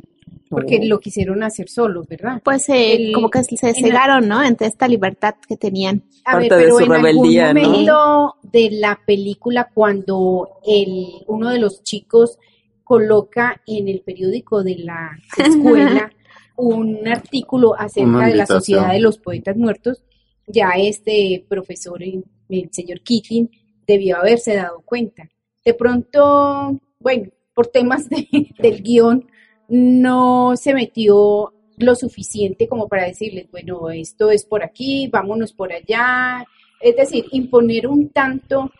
porque 0.49 0.79
lo 0.85 0.99
quisieron 0.99 1.43
hacer 1.43 1.69
solos, 1.69 2.07
¿verdad? 2.07 2.41
Pues 2.43 2.67
eh, 2.69 2.95
El- 2.95 3.13
como 3.13 3.29
que 3.29 3.43
se 3.43 3.73
cegaron, 3.73 4.27
¿no? 4.27 4.43
Entre 4.43 4.67
esta 4.67 4.87
libertad 4.87 5.35
que 5.47 5.57
tenían. 5.57 6.03
A 6.25 6.33
Parte 6.33 6.49
ver, 6.49 6.57
de 6.57 6.63
pero 6.65 6.77
su 6.77 6.83
en 6.83 6.89
rebeldía, 6.91 7.49
algún 7.49 7.63
¿no? 7.63 7.69
momento 7.69 8.35
de 8.43 8.69
la 8.71 8.99
película, 9.05 9.69
cuando 9.73 10.49
el, 10.65 11.05
uno 11.27 11.49
de 11.49 11.59
los 11.59 11.83
chicos 11.83 12.37
coloca 12.83 13.61
en 13.65 13.87
el 13.87 14.01
periódico 14.01 14.63
de 14.63 14.77
la 14.77 15.11
escuela 15.37 16.11
un 16.57 17.07
artículo 17.07 17.73
acerca 17.77 18.27
de 18.27 18.35
la. 18.35 18.45
Sociedad 18.45 18.91
de 18.93 18.99
los 18.99 19.17
Poetas 19.17 19.57
Muertos, 19.57 20.03
ya 20.47 20.71
este 20.77 21.45
profesor, 21.47 22.03
el, 22.03 22.23
el 22.49 22.69
señor 22.71 23.01
Keating, 23.01 23.49
debió 23.87 24.17
haberse 24.17 24.55
dado 24.55 24.81
cuenta. 24.81 25.29
De 25.65 25.73
pronto, 25.73 26.79
bueno, 26.99 27.29
por 27.53 27.67
temas 27.67 28.09
de- 28.09 28.49
del 28.59 28.83
guion, 28.83 29.25
no 29.69 30.55
se 30.57 30.73
metió 30.73 31.53
lo 31.77 31.95
suficiente 31.95 32.67
como 32.67 32.87
para 32.87 33.05
decirles, 33.07 33.49
bueno, 33.49 33.89
esto 33.89 34.29
es 34.29 34.45
por 34.45 34.63
aquí, 34.63 35.07
vámonos 35.07 35.53
por 35.53 35.71
allá. 35.73 36.45
Es 36.81 36.95
decir, 36.97 37.25
imponer 37.31 37.87
un 37.87 38.09
tanto 38.09 38.71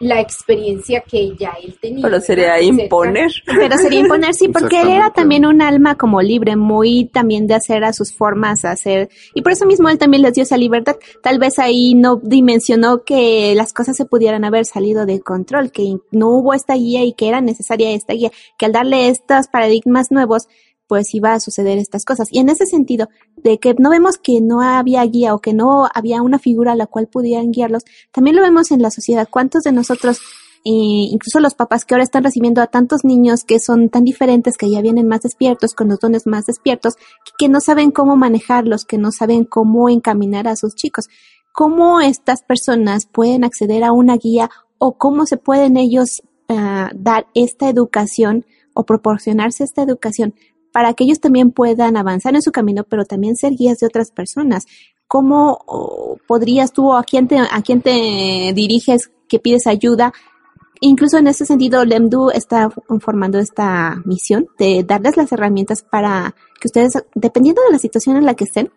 la 0.00 0.20
experiencia 0.20 1.00
que 1.00 1.34
ya 1.36 1.54
él 1.62 1.76
tenía. 1.80 2.02
Pero 2.02 2.20
sería 2.20 2.60
imponer. 2.62 3.30
Pero 3.46 3.76
sería 3.78 4.00
imponer, 4.00 4.34
sí, 4.34 4.48
porque 4.48 4.80
él 4.82 4.88
era 4.88 5.10
también 5.10 5.44
un 5.44 5.60
alma 5.62 5.96
como 5.96 6.22
libre, 6.22 6.56
muy 6.56 7.06
también 7.06 7.46
de 7.46 7.54
hacer 7.54 7.84
a 7.84 7.92
sus 7.92 8.12
formas, 8.12 8.64
hacer, 8.64 9.08
y 9.34 9.42
por 9.42 9.52
eso 9.52 9.66
mismo 9.66 9.88
él 9.88 9.98
también 9.98 10.22
les 10.22 10.34
dio 10.34 10.42
esa 10.42 10.56
libertad. 10.56 10.96
Tal 11.22 11.38
vez 11.38 11.58
ahí 11.58 11.94
no 11.94 12.16
dimensionó 12.22 13.04
que 13.04 13.54
las 13.54 13.72
cosas 13.72 13.96
se 13.96 14.04
pudieran 14.04 14.44
haber 14.44 14.64
salido 14.64 15.06
de 15.06 15.20
control, 15.20 15.72
que 15.72 15.96
no 16.10 16.28
hubo 16.28 16.54
esta 16.54 16.74
guía 16.74 17.04
y 17.04 17.12
que 17.12 17.28
era 17.28 17.40
necesaria 17.40 17.90
esta 17.90 18.12
guía, 18.12 18.30
que 18.56 18.66
al 18.66 18.72
darle 18.72 19.08
estos 19.08 19.48
paradigmas 19.48 20.10
nuevos, 20.10 20.48
pues 20.88 21.14
iba 21.14 21.34
a 21.34 21.40
suceder 21.40 21.78
estas 21.78 22.04
cosas. 22.04 22.28
Y 22.32 22.40
en 22.40 22.48
ese 22.48 22.66
sentido, 22.66 23.08
de 23.36 23.58
que 23.58 23.74
no 23.78 23.90
vemos 23.90 24.16
que 24.18 24.40
no 24.40 24.62
había 24.62 25.04
guía 25.04 25.34
o 25.34 25.38
que 25.38 25.52
no 25.52 25.88
había 25.94 26.22
una 26.22 26.38
figura 26.38 26.72
a 26.72 26.76
la 26.76 26.86
cual 26.86 27.06
pudieran 27.06 27.52
guiarlos, 27.52 27.84
también 28.10 28.34
lo 28.34 28.42
vemos 28.42 28.72
en 28.72 28.82
la 28.82 28.90
sociedad. 28.90 29.28
¿Cuántos 29.30 29.62
de 29.62 29.72
nosotros 29.72 30.20
eh, 30.64 31.08
incluso 31.10 31.40
los 31.40 31.54
papás 31.54 31.84
que 31.84 31.94
ahora 31.94 32.04
están 32.04 32.24
recibiendo 32.24 32.60
a 32.60 32.66
tantos 32.66 33.04
niños 33.04 33.44
que 33.44 33.60
son 33.60 33.90
tan 33.90 34.04
diferentes, 34.04 34.56
que 34.56 34.70
ya 34.70 34.82
vienen 34.82 35.06
más 35.06 35.20
despiertos, 35.20 35.72
con 35.72 35.88
los 35.88 36.00
dones 36.00 36.26
más 36.26 36.46
despiertos, 36.46 36.94
que, 37.38 37.48
no 37.48 37.60
saben 37.60 37.90
cómo 37.90 38.16
manejarlos, 38.16 38.84
que 38.84 38.98
no 38.98 39.12
saben 39.12 39.44
cómo 39.44 39.88
encaminar 39.88 40.48
a 40.48 40.56
sus 40.56 40.74
chicos. 40.74 41.08
¿Cómo 41.52 42.00
estas 42.00 42.42
personas 42.42 43.06
pueden 43.06 43.44
acceder 43.44 43.84
a 43.84 43.92
una 43.92 44.16
guía 44.16 44.50
o 44.78 44.96
cómo 44.96 45.26
se 45.26 45.36
pueden 45.36 45.76
ellos 45.76 46.22
ah, 46.48 46.90
dar 46.94 47.26
esta 47.34 47.68
educación 47.68 48.44
o 48.74 48.84
proporcionarse 48.84 49.64
esta 49.64 49.82
educación 49.82 50.34
para 50.72 50.94
que 50.94 51.04
ellos 51.04 51.20
también 51.20 51.50
puedan 51.50 51.96
avanzar 51.96 52.34
en 52.34 52.42
su 52.42 52.52
camino, 52.52 52.84
pero 52.84 53.04
también 53.04 53.36
ser 53.36 53.54
guías 53.54 53.78
de 53.78 53.86
otras 53.86 54.10
personas? 54.10 54.66
¿Cómo 55.06 56.16
podrías 56.26 56.72
tú 56.72 56.92
a 56.92 57.02
quién 57.02 57.28
te, 57.28 57.38
a 57.38 57.62
quién 57.62 57.80
te 57.80 58.52
diriges 58.54 59.10
que 59.28 59.38
pides 59.38 59.66
ayuda. 59.66 60.12
Incluso 60.80 61.18
en 61.18 61.26
ese 61.26 61.44
sentido, 61.44 61.84
Lemdu 61.84 62.30
está 62.30 62.70
formando 63.00 63.38
esta 63.38 64.00
misión 64.04 64.46
de 64.58 64.84
darles 64.84 65.16
las 65.16 65.32
herramientas 65.32 65.82
para 65.82 66.34
que 66.60 66.68
ustedes, 66.68 66.92
dependiendo 67.14 67.62
de 67.62 67.72
la 67.72 67.78
situación 67.78 68.16
en 68.16 68.24
la 68.26 68.34
que 68.34 68.44
estén, 68.44 68.70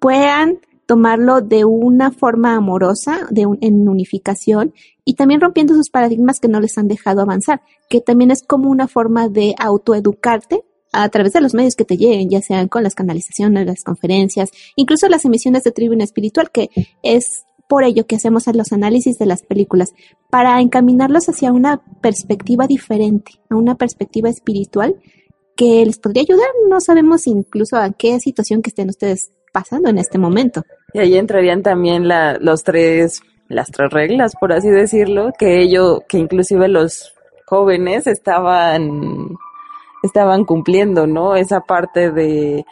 puedan 0.00 0.58
tomarlo 0.86 1.40
de 1.40 1.64
una 1.64 2.10
forma 2.10 2.54
amorosa, 2.56 3.26
de 3.30 3.46
un- 3.46 3.58
en 3.62 3.88
unificación 3.88 4.74
y 5.04 5.14
también 5.14 5.40
rompiendo 5.40 5.74
sus 5.74 5.88
paradigmas 5.90 6.40
que 6.40 6.48
no 6.48 6.60
les 6.60 6.76
han 6.76 6.88
dejado 6.88 7.22
avanzar, 7.22 7.62
que 7.88 8.00
también 8.00 8.30
es 8.30 8.42
como 8.42 8.68
una 8.68 8.86
forma 8.88 9.28
de 9.28 9.54
autoeducarte 9.58 10.64
a 10.94 11.08
través 11.08 11.32
de 11.32 11.40
los 11.40 11.54
medios 11.54 11.74
que 11.74 11.84
te 11.84 11.96
lleguen, 11.96 12.30
ya 12.30 12.40
sean 12.40 12.68
con 12.68 12.82
las 12.82 12.94
canalizaciones, 12.94 13.66
las 13.66 13.82
conferencias, 13.82 14.50
incluso 14.76 15.08
las 15.08 15.24
emisiones 15.24 15.64
de 15.64 15.72
Tribuna 15.72 16.04
Espiritual, 16.04 16.50
que 16.50 16.70
es 17.02 17.44
por 17.68 17.84
ello 17.84 18.06
que 18.06 18.16
hacemos 18.16 18.46
los 18.46 18.72
análisis 18.72 19.18
de 19.18 19.26
las 19.26 19.42
películas, 19.42 19.94
para 20.30 20.60
encaminarlos 20.60 21.28
hacia 21.28 21.52
una 21.52 21.80
perspectiva 22.00 22.66
diferente, 22.66 23.32
a 23.48 23.56
una 23.56 23.74
perspectiva 23.74 24.28
espiritual 24.28 24.96
que 25.56 25.84
les 25.84 25.98
podría 25.98 26.22
ayudar. 26.22 26.48
No 26.68 26.80
sabemos 26.80 27.26
incluso 27.26 27.76
a 27.76 27.90
qué 27.92 28.20
situación 28.20 28.62
que 28.62 28.70
estén 28.70 28.90
ustedes 28.90 29.30
pasando 29.52 29.88
en 29.88 29.98
este 29.98 30.18
momento. 30.18 30.64
Y 30.92 30.98
ahí 30.98 31.16
entrarían 31.16 31.62
también 31.62 32.08
la, 32.08 32.38
los 32.38 32.64
tres, 32.64 33.22
las 33.48 33.70
tres 33.70 33.90
reglas, 33.92 34.34
por 34.38 34.52
así 34.52 34.68
decirlo, 34.68 35.32
que 35.38 35.62
ello, 35.62 36.02
que 36.08 36.18
inclusive 36.18 36.68
los 36.68 37.14
jóvenes 37.46 38.06
estaban, 38.06 39.36
estaban 40.04 40.44
cumpliendo, 40.44 41.06
¿no? 41.06 41.34
Esa 41.34 41.60
parte 41.60 42.10
de 42.10 42.64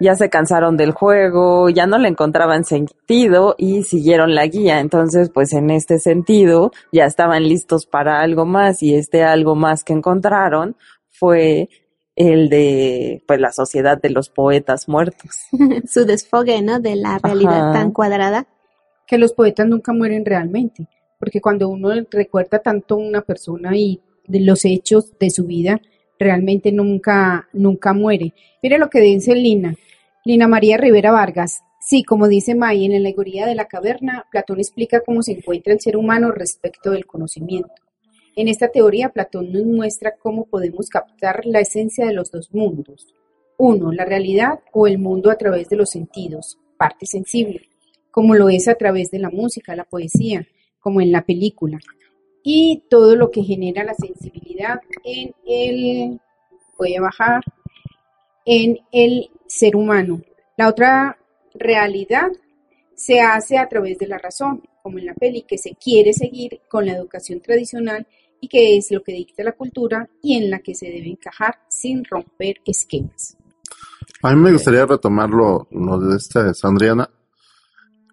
ya 0.00 0.16
se 0.16 0.28
cansaron 0.28 0.76
del 0.76 0.90
juego, 0.90 1.70
ya 1.70 1.86
no 1.86 1.96
le 1.96 2.08
encontraban 2.08 2.64
sentido 2.64 3.54
y 3.56 3.84
siguieron 3.84 4.34
la 4.34 4.46
guía. 4.46 4.80
Entonces, 4.80 5.30
pues 5.30 5.52
en 5.52 5.70
este 5.70 5.98
sentido, 6.00 6.72
ya 6.90 7.04
estaban 7.04 7.44
listos 7.44 7.86
para 7.86 8.20
algo 8.20 8.44
más 8.44 8.82
y 8.82 8.94
este 8.96 9.22
algo 9.22 9.54
más 9.54 9.84
que 9.84 9.92
encontraron 9.92 10.76
fue 11.08 11.68
el 12.16 12.48
de 12.48 13.22
pues 13.28 13.38
la 13.40 13.52
sociedad 13.52 14.00
de 14.00 14.10
los 14.10 14.28
poetas 14.28 14.88
muertos. 14.88 15.30
Su 15.88 16.04
desfogue, 16.04 16.60
¿no? 16.62 16.80
De 16.80 16.96
la 16.96 17.18
realidad 17.22 17.70
Ajá. 17.70 17.72
tan 17.72 17.92
cuadrada. 17.92 18.46
que 19.06 19.18
los 19.18 19.34
poetas 19.34 19.66
nunca 19.66 19.92
mueren 19.92 20.24
realmente, 20.24 20.88
porque 21.18 21.40
cuando 21.40 21.68
uno 21.68 21.90
recuerda 22.10 22.58
tanto 22.60 22.94
a 22.94 22.98
una 22.98 23.20
persona 23.20 23.76
y 23.76 24.00
de 24.26 24.40
los 24.40 24.64
hechos 24.64 25.12
de 25.20 25.28
su 25.28 25.44
vida, 25.44 25.80
realmente 26.22 26.72
nunca, 26.72 27.48
nunca 27.52 27.92
muere. 27.92 28.32
Mire 28.62 28.78
lo 28.78 28.88
que 28.88 29.00
dice 29.00 29.34
Lina, 29.34 29.74
Lina 30.24 30.48
María 30.48 30.76
Rivera 30.76 31.12
Vargas. 31.12 31.62
Sí, 31.80 32.04
como 32.04 32.28
dice 32.28 32.54
May, 32.54 32.84
en 32.84 32.92
la 32.92 32.98
alegoría 32.98 33.46
de 33.46 33.54
la 33.54 33.66
caverna, 33.66 34.24
Platón 34.30 34.58
explica 34.58 35.00
cómo 35.00 35.22
se 35.22 35.32
encuentra 35.32 35.72
el 35.72 35.80
ser 35.80 35.96
humano 35.96 36.30
respecto 36.30 36.90
del 36.90 37.06
conocimiento. 37.06 37.74
En 38.36 38.48
esta 38.48 38.68
teoría, 38.68 39.10
Platón 39.10 39.52
nos 39.52 39.64
muestra 39.64 40.14
cómo 40.16 40.46
podemos 40.46 40.88
captar 40.88 41.44
la 41.44 41.60
esencia 41.60 42.06
de 42.06 42.14
los 42.14 42.30
dos 42.30 42.54
mundos. 42.54 43.14
Uno, 43.58 43.92
la 43.92 44.04
realidad 44.04 44.60
o 44.72 44.86
el 44.86 44.98
mundo 44.98 45.30
a 45.30 45.36
través 45.36 45.68
de 45.68 45.76
los 45.76 45.90
sentidos, 45.90 46.58
parte 46.78 47.06
sensible 47.06 47.68
como 48.12 48.34
lo 48.34 48.50
es 48.50 48.68
a 48.68 48.74
través 48.76 49.10
de 49.10 49.18
la 49.18 49.30
música, 49.30 49.74
la 49.74 49.84
poesía, 49.84 50.46
como 50.78 51.00
en 51.00 51.10
la 51.10 51.24
película. 51.24 51.78
Y 52.42 52.84
todo 52.90 53.16
lo 53.16 53.30
que 53.30 53.42
genera 53.42 53.84
la 53.84 53.94
sensibilidad 53.94 54.80
en 55.04 55.34
el, 55.46 56.20
voy 56.78 56.96
a 56.96 57.02
bajar, 57.02 57.42
en 58.44 58.78
el 58.90 59.30
ser 59.46 59.76
humano. 59.76 60.20
La 60.56 60.68
otra 60.68 61.18
realidad 61.54 62.28
se 62.94 63.20
hace 63.20 63.58
a 63.58 63.68
través 63.68 63.98
de 63.98 64.06
la 64.06 64.18
razón, 64.18 64.62
como 64.82 64.98
en 64.98 65.06
la 65.06 65.14
peli, 65.14 65.42
que 65.42 65.58
se 65.58 65.74
quiere 65.74 66.12
seguir 66.12 66.60
con 66.68 66.86
la 66.86 66.92
educación 66.92 67.40
tradicional 67.40 68.06
y 68.40 68.48
que 68.48 68.76
es 68.76 68.90
lo 68.90 69.02
que 69.02 69.12
dicta 69.12 69.44
la 69.44 69.52
cultura 69.52 70.08
y 70.20 70.36
en 70.36 70.50
la 70.50 70.58
que 70.58 70.74
se 70.74 70.86
debe 70.86 71.08
encajar 71.08 71.60
sin 71.68 72.04
romper 72.04 72.56
esquemas. 72.64 73.36
A 74.22 74.34
mí 74.34 74.40
me 74.40 74.52
gustaría 74.52 74.84
retomar 74.84 75.30
lo, 75.30 75.66
de 75.70 76.16
esta 76.16 76.52
Sandriana. 76.54 77.08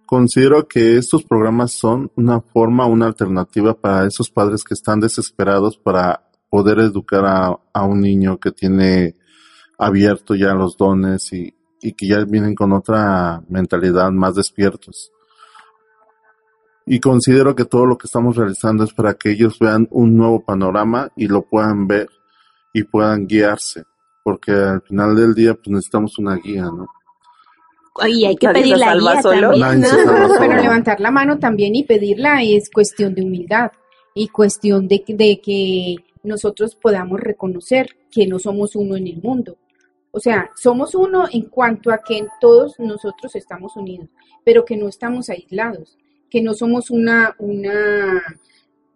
Considero 0.09 0.67
que 0.67 0.97
estos 0.97 1.23
programas 1.23 1.71
son 1.71 2.11
una 2.15 2.41
forma, 2.41 2.87
una 2.87 3.05
alternativa 3.05 3.75
para 3.75 4.07
esos 4.07 4.31
padres 4.31 4.63
que 4.63 4.73
están 4.73 4.99
desesperados 4.99 5.77
para 5.77 6.31
poder 6.49 6.79
educar 6.79 7.59
a, 7.71 7.83
un 7.83 8.01
niño 8.01 8.39
que 8.39 8.49
tiene 8.49 9.13
abierto 9.77 10.33
ya 10.33 10.55
los 10.55 10.75
dones 10.77 11.31
y, 11.31 11.55
y 11.79 11.93
que 11.93 12.07
ya 12.07 12.25
vienen 12.25 12.55
con 12.55 12.73
otra 12.73 13.43
mentalidad 13.49 14.09
más 14.09 14.33
despiertos. 14.33 15.11
Y 16.87 16.99
considero 16.99 17.55
que 17.55 17.65
todo 17.65 17.85
lo 17.85 17.95
que 17.95 18.07
estamos 18.07 18.35
realizando 18.35 18.85
es 18.85 18.93
para 18.93 19.13
que 19.13 19.29
ellos 19.29 19.59
vean 19.59 19.87
un 19.91 20.17
nuevo 20.17 20.43
panorama 20.43 21.11
y 21.15 21.27
lo 21.27 21.43
puedan 21.43 21.85
ver 21.85 22.09
y 22.73 22.81
puedan 22.81 23.27
guiarse 23.27 23.83
porque 24.23 24.53
al 24.53 24.81
final 24.81 25.15
del 25.15 25.35
día 25.35 25.53
pues 25.53 25.69
necesitamos 25.69 26.17
una 26.17 26.35
guía, 26.35 26.63
¿no? 26.63 26.87
Y 28.07 28.25
hay 28.25 28.35
que 28.35 28.47
Nadie 28.47 28.61
pedir 28.61 28.77
la 28.77 28.95
guía 28.95 29.21
solo. 29.21 29.49
también, 29.51 29.81
¿no? 29.81 30.29
Pero 30.39 30.55
levantar 30.61 30.99
la 30.99 31.11
mano 31.11 31.39
también 31.39 31.75
y 31.75 31.83
pedirla 31.83 32.41
es 32.43 32.69
cuestión 32.69 33.13
de 33.15 33.23
humildad 33.23 33.71
y 34.13 34.27
cuestión 34.27 34.87
de, 34.87 35.03
de 35.07 35.41
que 35.41 35.95
nosotros 36.23 36.75
podamos 36.75 37.19
reconocer 37.19 37.95
que 38.11 38.27
no 38.27 38.39
somos 38.39 38.75
uno 38.75 38.95
en 38.95 39.07
el 39.07 39.21
mundo. 39.21 39.57
O 40.11 40.19
sea, 40.19 40.49
somos 40.55 40.95
uno 40.95 41.25
en 41.31 41.43
cuanto 41.43 41.91
a 41.91 41.99
que 41.99 42.25
todos 42.41 42.79
nosotros 42.79 43.35
estamos 43.35 43.75
unidos, 43.75 44.09
pero 44.43 44.65
que 44.65 44.75
no 44.75 44.87
estamos 44.87 45.29
aislados, 45.29 45.97
que 46.29 46.41
no 46.41 46.53
somos 46.53 46.89
una, 46.89 47.35
una 47.37 48.21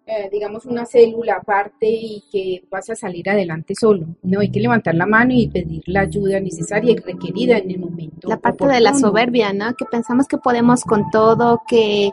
eh, 0.05 0.29
digamos, 0.29 0.65
una 0.65 0.85
célula 0.85 1.35
aparte 1.35 1.87
y 1.87 2.23
que 2.29 2.65
vas 2.69 2.89
a 2.89 2.95
salir 2.95 3.29
adelante 3.29 3.73
solo. 3.73 4.05
No, 4.21 4.41
hay 4.41 4.51
que 4.51 4.59
levantar 4.59 4.95
la 4.95 5.05
mano 5.05 5.33
y 5.33 5.47
pedir 5.47 5.81
la 5.85 6.01
ayuda 6.01 6.41
necesaria 6.41 6.91
y 6.91 6.97
requerida 6.97 7.57
en 7.57 7.71
el 7.71 7.79
momento. 7.79 8.27
La 8.27 8.37
parte 8.37 8.67
de 8.67 8.81
la 8.81 8.93
soberbia, 8.95 9.53
¿no? 9.53 9.73
Que 9.75 9.85
pensamos 9.85 10.27
que 10.27 10.37
podemos 10.37 10.83
con 10.83 11.09
todo, 11.09 11.61
que 11.67 12.11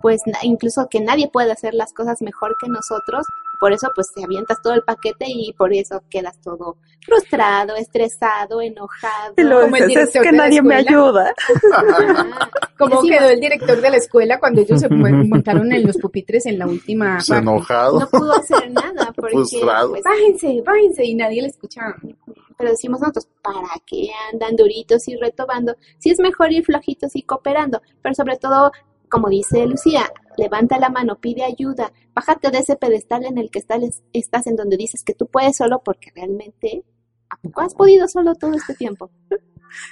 pues 0.00 0.22
incluso 0.42 0.88
que 0.90 1.00
nadie 1.00 1.28
puede 1.28 1.50
hacer 1.52 1.72
las 1.72 1.94
cosas 1.94 2.20
mejor 2.20 2.56
que 2.60 2.68
nosotros. 2.68 3.26
Por 3.60 3.72
eso 3.72 3.88
pues 3.94 4.08
te 4.14 4.24
avientas 4.24 4.58
todo 4.62 4.72
el 4.74 4.82
paquete 4.82 5.26
y 5.28 5.52
por 5.52 5.72
eso 5.72 6.02
quedas 6.10 6.40
todo 6.40 6.78
frustrado, 7.04 7.76
estresado, 7.76 8.60
enojado. 8.62 9.34
Y 9.36 9.42
luego 9.42 9.62
Como 9.64 9.76
el 9.76 9.82
es 9.82 9.88
director 9.88 10.22
que 10.22 10.30
de 10.30 10.36
la 10.36 10.44
nadie 10.44 10.62
me 10.62 10.78
escuela". 10.80 10.98
ayuda. 11.00 11.34
Ajá. 11.76 12.50
¿Cómo 12.78 12.96
Decimos, 13.02 13.18
quedó 13.18 13.30
el 13.30 13.40
director 13.40 13.80
de 13.80 13.90
la 13.90 13.96
escuela 13.98 14.38
cuando 14.40 14.60
ellos 14.62 14.80
se 14.80 14.88
montaron 14.90 15.72
en 15.72 15.86
los 15.86 15.98
pupitres 15.98 16.46
en 16.46 16.58
la 16.58 16.66
última 16.66 17.16
Pues 17.16 17.28
parte? 17.28 17.42
enojado, 17.42 18.00
No 18.00 18.08
pudo 18.08 18.32
hacer 18.34 18.70
nada 18.70 19.12
porque 19.16 19.32
Frustrado. 19.36 19.90
pues, 19.90 20.02
Bájense, 20.04 20.62
bájense 20.64 21.04
y 21.04 21.14
nadie 21.14 21.42
le 21.42 21.48
escuchaba. 21.48 21.96
pero 22.56 22.70
decimos 22.70 23.00
nosotros, 23.00 23.28
¿para 23.42 23.68
qué 23.86 24.08
andan 24.32 24.56
duritos 24.56 25.06
y 25.08 25.16
retobando? 25.16 25.76
Si 25.98 26.10
es 26.10 26.18
mejor 26.20 26.52
ir 26.52 26.64
flojitos 26.64 27.14
y 27.14 27.22
cooperando, 27.22 27.82
pero 28.02 28.14
sobre 28.14 28.36
todo, 28.38 28.72
como 29.10 29.28
dice 29.28 29.66
Lucía, 29.66 30.10
levanta 30.36 30.78
la 30.78 30.88
mano, 30.88 31.18
pide 31.20 31.44
ayuda, 31.44 31.92
bájate 32.14 32.50
de 32.50 32.58
ese 32.58 32.76
pedestal 32.76 33.24
en 33.24 33.38
el 33.38 33.50
que 33.50 33.58
estás, 33.58 34.02
estás 34.12 34.46
en 34.46 34.56
donde 34.56 34.76
dices 34.76 35.02
que 35.04 35.14
tú 35.14 35.26
puedes 35.26 35.56
solo 35.56 35.82
porque 35.84 36.10
realmente 36.14 36.84
¿a 37.30 37.36
poco 37.36 37.60
has 37.62 37.74
podido 37.74 38.06
solo 38.08 38.34
todo 38.34 38.54
este 38.54 38.74
tiempo? 38.74 39.10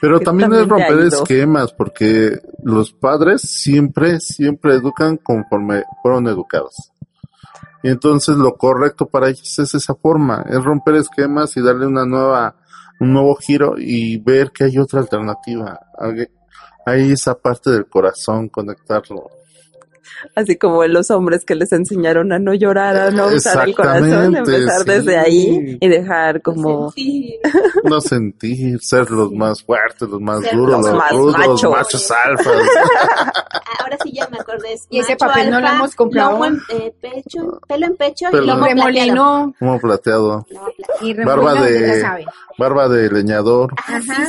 pero 0.01 0.21
también 0.21 0.53
es 0.53 0.66
también 0.66 0.83
ha 0.83 0.89
romper 0.89 1.07
esquemas, 1.07 1.73
porque 1.73 2.41
los 2.62 2.93
padres 2.93 3.43
siempre, 3.43 4.21
siempre 4.21 4.75
educan 4.75 5.16
conforme 5.16 5.85
fueron 6.03 6.27
educados. 6.27 6.93
Y 7.83 7.89
entonces 7.91 8.37
lo 8.37 8.57
correcto 8.57 9.07
para 9.07 9.29
ellos 9.29 9.57
es 9.59 9.75
esa 9.75 9.95
forma, 9.95 10.45
es 10.49 10.62
romper 10.62 10.97
esquemas 10.97 11.57
y 11.57 11.62
darle 11.62 11.87
una 11.87 12.05
nueva, 12.05 12.57
un 12.99 13.12
nuevo 13.12 13.37
giro 13.37 13.75
y 13.79 14.19
ver 14.19 14.51
que 14.51 14.64
hay 14.64 14.79
otra 14.79 15.01
alternativa. 15.01 15.79
Hay 16.89 17.12
esa 17.12 17.34
parte 17.34 17.70
del 17.70 17.86
corazón, 17.86 18.49
conectarlo. 18.49 19.38
Así 20.34 20.56
como 20.56 20.84
los 20.86 21.11
hombres 21.11 21.44
que 21.44 21.54
les 21.54 21.72
enseñaron 21.72 22.32
a 22.32 22.38
no 22.38 22.54
llorar, 22.54 22.96
a 22.96 23.11
no 23.11 23.26
usar 23.28 23.68
el 23.68 23.74
corazón, 23.74 24.36
empezar 24.36 24.80
sí. 24.82 24.90
desde 24.90 25.16
ahí 25.18 25.78
y 25.80 25.88
dejar 25.88 26.42
como 26.42 26.90
Sí. 26.92 27.38
No 27.84 28.00
sentir, 28.00 28.80
ser 28.80 29.11
los 29.11 29.32
más 29.32 29.62
fuertes, 29.62 30.09
los 30.09 30.20
más 30.20 30.40
Ser 30.42 30.54
duros, 30.56 30.76
los 30.78 30.86
los 30.86 30.94
más 30.96 31.12
rudos, 31.12 31.38
machos. 31.38 31.70
machos 31.70 32.11
alfas. 32.24 32.54
Ahora 33.80 33.96
sí 34.02 34.12
ya 34.12 34.28
me 34.28 34.38
acordé. 34.38 34.72
es 34.74 34.86
Y 34.90 34.98
ese 35.00 35.16
papel 35.16 35.50
no 35.50 35.61
lo 35.61 35.66
alfa, 35.66 35.76
hemos 35.78 35.94
comprado. 35.94 36.30
lomo 36.32 36.44
en 36.46 36.61
eh, 36.70 36.92
pecho, 37.00 37.61
pelo 37.66 37.86
en 37.86 37.96
pecho 37.96 38.26
Pelo 38.30 38.42
y 38.44 38.46
lomo. 38.46 38.64
Remolino 38.66 39.54
Como 39.59 39.78
plateado. 39.80 40.46
Y 41.00 41.14
Barba 41.14 41.54
remolino, 41.54 41.64
de- 41.64 42.00
ya. 42.00 42.18
Barba 42.59 42.88
de 42.88 43.09
leñador, 43.11 43.72
Ajá. 43.76 44.28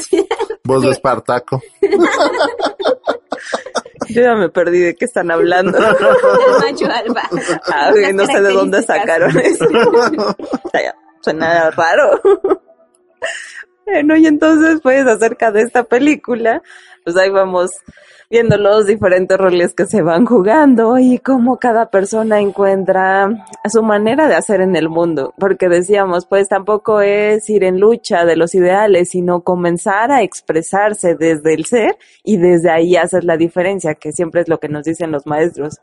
voz 0.63 0.83
de 0.83 0.91
Espartaco. 0.91 1.61
yo 4.09 4.21
ya 4.21 4.35
me 4.35 4.49
perdí 4.49 4.79
de 4.79 4.95
qué 4.95 5.05
están 5.05 5.31
hablando. 5.31 5.77
El 5.77 6.73
macho 6.73 6.85
alfa. 6.85 7.29
Ah, 7.67 7.91
no 8.13 8.25
sé 8.25 8.41
de 8.41 8.53
dónde 8.53 8.83
sacaron 8.83 9.37
eso. 9.39 9.65
O 10.63 10.69
sea, 10.69 10.83
ya, 10.83 10.95
Suena 11.21 11.69
raro. 11.71 12.21
Bueno, 13.91 14.15
y 14.15 14.27
entonces, 14.27 14.81
pues, 14.83 15.07
acerca 15.07 15.51
de 15.51 15.61
esta 15.61 15.83
película, 15.83 16.61
pues 17.03 17.17
ahí 17.17 17.29
vamos 17.31 17.71
viendo 18.29 18.57
los 18.57 18.85
diferentes 18.85 19.35
roles 19.35 19.73
que 19.73 19.87
se 19.87 20.03
van 20.03 20.25
jugando 20.25 20.99
y 20.99 21.17
cómo 21.17 21.57
cada 21.57 21.89
persona 21.89 22.39
encuentra 22.39 23.47
su 23.67 23.81
manera 23.81 24.27
de 24.27 24.35
hacer 24.35 24.61
en 24.61 24.75
el 24.75 24.89
mundo. 24.89 25.33
Porque 25.39 25.67
decíamos, 25.67 26.27
pues 26.27 26.47
tampoco 26.47 27.01
es 27.01 27.49
ir 27.49 27.63
en 27.63 27.79
lucha 27.79 28.25
de 28.25 28.35
los 28.35 28.53
ideales, 28.53 29.09
sino 29.09 29.41
comenzar 29.41 30.11
a 30.11 30.21
expresarse 30.21 31.15
desde 31.15 31.55
el 31.55 31.65
ser 31.65 31.97
y 32.23 32.37
desde 32.37 32.69
ahí 32.69 32.95
hacer 32.95 33.23
la 33.23 33.37
diferencia, 33.37 33.95
que 33.95 34.11
siempre 34.11 34.41
es 34.41 34.47
lo 34.47 34.59
que 34.59 34.69
nos 34.69 34.83
dicen 34.83 35.11
los 35.11 35.25
maestros. 35.25 35.79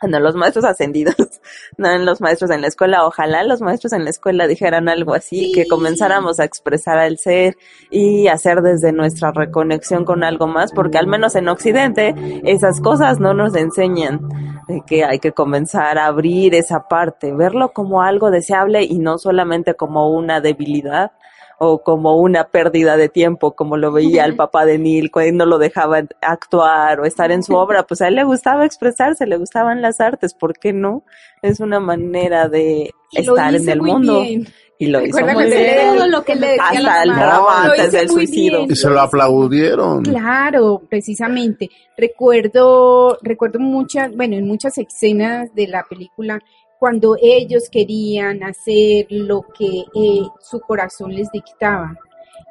Bueno, 0.00 0.20
los 0.20 0.36
maestros 0.36 0.64
ascendidos, 0.64 1.16
no 1.76 1.90
en 1.90 2.04
los 2.04 2.20
maestros 2.20 2.50
en 2.50 2.60
la 2.60 2.68
escuela. 2.68 3.04
Ojalá 3.04 3.42
los 3.42 3.60
maestros 3.60 3.92
en 3.92 4.04
la 4.04 4.10
escuela 4.10 4.46
dijeran 4.46 4.88
algo 4.88 5.14
así, 5.14 5.52
que 5.52 5.66
comenzáramos 5.66 6.38
a 6.38 6.44
expresar 6.44 6.98
al 6.98 7.18
ser 7.18 7.56
y 7.90 8.28
hacer 8.28 8.62
desde 8.62 8.92
nuestra 8.92 9.32
reconexión 9.32 10.04
con 10.04 10.22
algo 10.22 10.46
más, 10.46 10.72
porque 10.72 10.98
al 10.98 11.08
menos 11.08 11.34
en 11.34 11.48
Occidente 11.48 12.14
esas 12.44 12.80
cosas 12.80 13.18
no 13.18 13.34
nos 13.34 13.56
enseñan 13.56 14.20
de 14.68 14.82
que 14.86 15.04
hay 15.04 15.18
que 15.18 15.32
comenzar 15.32 15.98
a 15.98 16.06
abrir 16.06 16.54
esa 16.54 16.86
parte, 16.86 17.32
verlo 17.32 17.72
como 17.72 18.02
algo 18.02 18.30
deseable 18.30 18.84
y 18.84 18.98
no 18.98 19.18
solamente 19.18 19.74
como 19.74 20.10
una 20.10 20.40
debilidad 20.40 21.12
o 21.60 21.82
como 21.82 22.16
una 22.18 22.44
pérdida 22.44 22.96
de 22.96 23.08
tiempo, 23.08 23.52
como 23.56 23.76
lo 23.76 23.90
veía 23.92 24.24
el 24.24 24.36
papá 24.36 24.64
de 24.64 24.78
Neil 24.78 25.10
cuando 25.10 25.44
lo 25.44 25.58
dejaba 25.58 26.02
actuar 26.22 27.00
o 27.00 27.04
estar 27.04 27.32
en 27.32 27.42
su 27.42 27.54
obra, 27.54 27.82
pues 27.84 28.00
a 28.00 28.08
él 28.08 28.14
le 28.14 28.24
gustaba 28.24 28.64
expresarse, 28.64 29.26
le 29.26 29.36
gustaban 29.36 29.82
las 29.82 30.00
artes, 30.00 30.34
¿por 30.34 30.54
qué 30.58 30.72
no? 30.72 31.02
Es 31.42 31.58
una 31.60 31.80
manera 31.80 32.48
de 32.48 32.90
Y 33.10 33.20
estar 33.20 33.54
en 33.54 33.68
el 33.68 33.82
mundo. 33.82 34.20
bien. 34.22 34.46
Y 34.80 34.86
lo 34.86 35.04
hizo 35.04 35.18
muy 35.26 35.46
bien. 35.46 35.96
todo 35.96 36.06
lo 36.06 36.22
que 36.22 36.36
le 36.36 36.56
Hasta 36.60 37.02
el 37.02 37.08
drama 37.12 37.64
antes 37.64 37.90
del 37.90 38.08
suicidio. 38.08 38.58
bien. 38.58 38.70
Y 38.70 38.76
se 38.76 38.88
lo 38.88 39.00
aplaudieron. 39.00 40.04
Claro, 40.04 40.80
precisamente. 40.88 41.68
Recuerdo, 41.96 43.18
recuerdo 43.22 43.58
muchas, 43.58 44.14
bueno, 44.14 44.36
en 44.36 44.46
muchas 44.46 44.78
escenas 44.78 45.52
de 45.54 45.66
la 45.66 45.84
película, 45.88 46.38
cuando 46.78 47.16
ellos 47.20 47.68
querían 47.70 48.42
hacer 48.42 49.06
lo 49.10 49.42
que 49.42 49.84
eh, 49.94 50.22
su 50.40 50.60
corazón 50.60 51.14
les 51.14 51.30
dictaba 51.32 51.96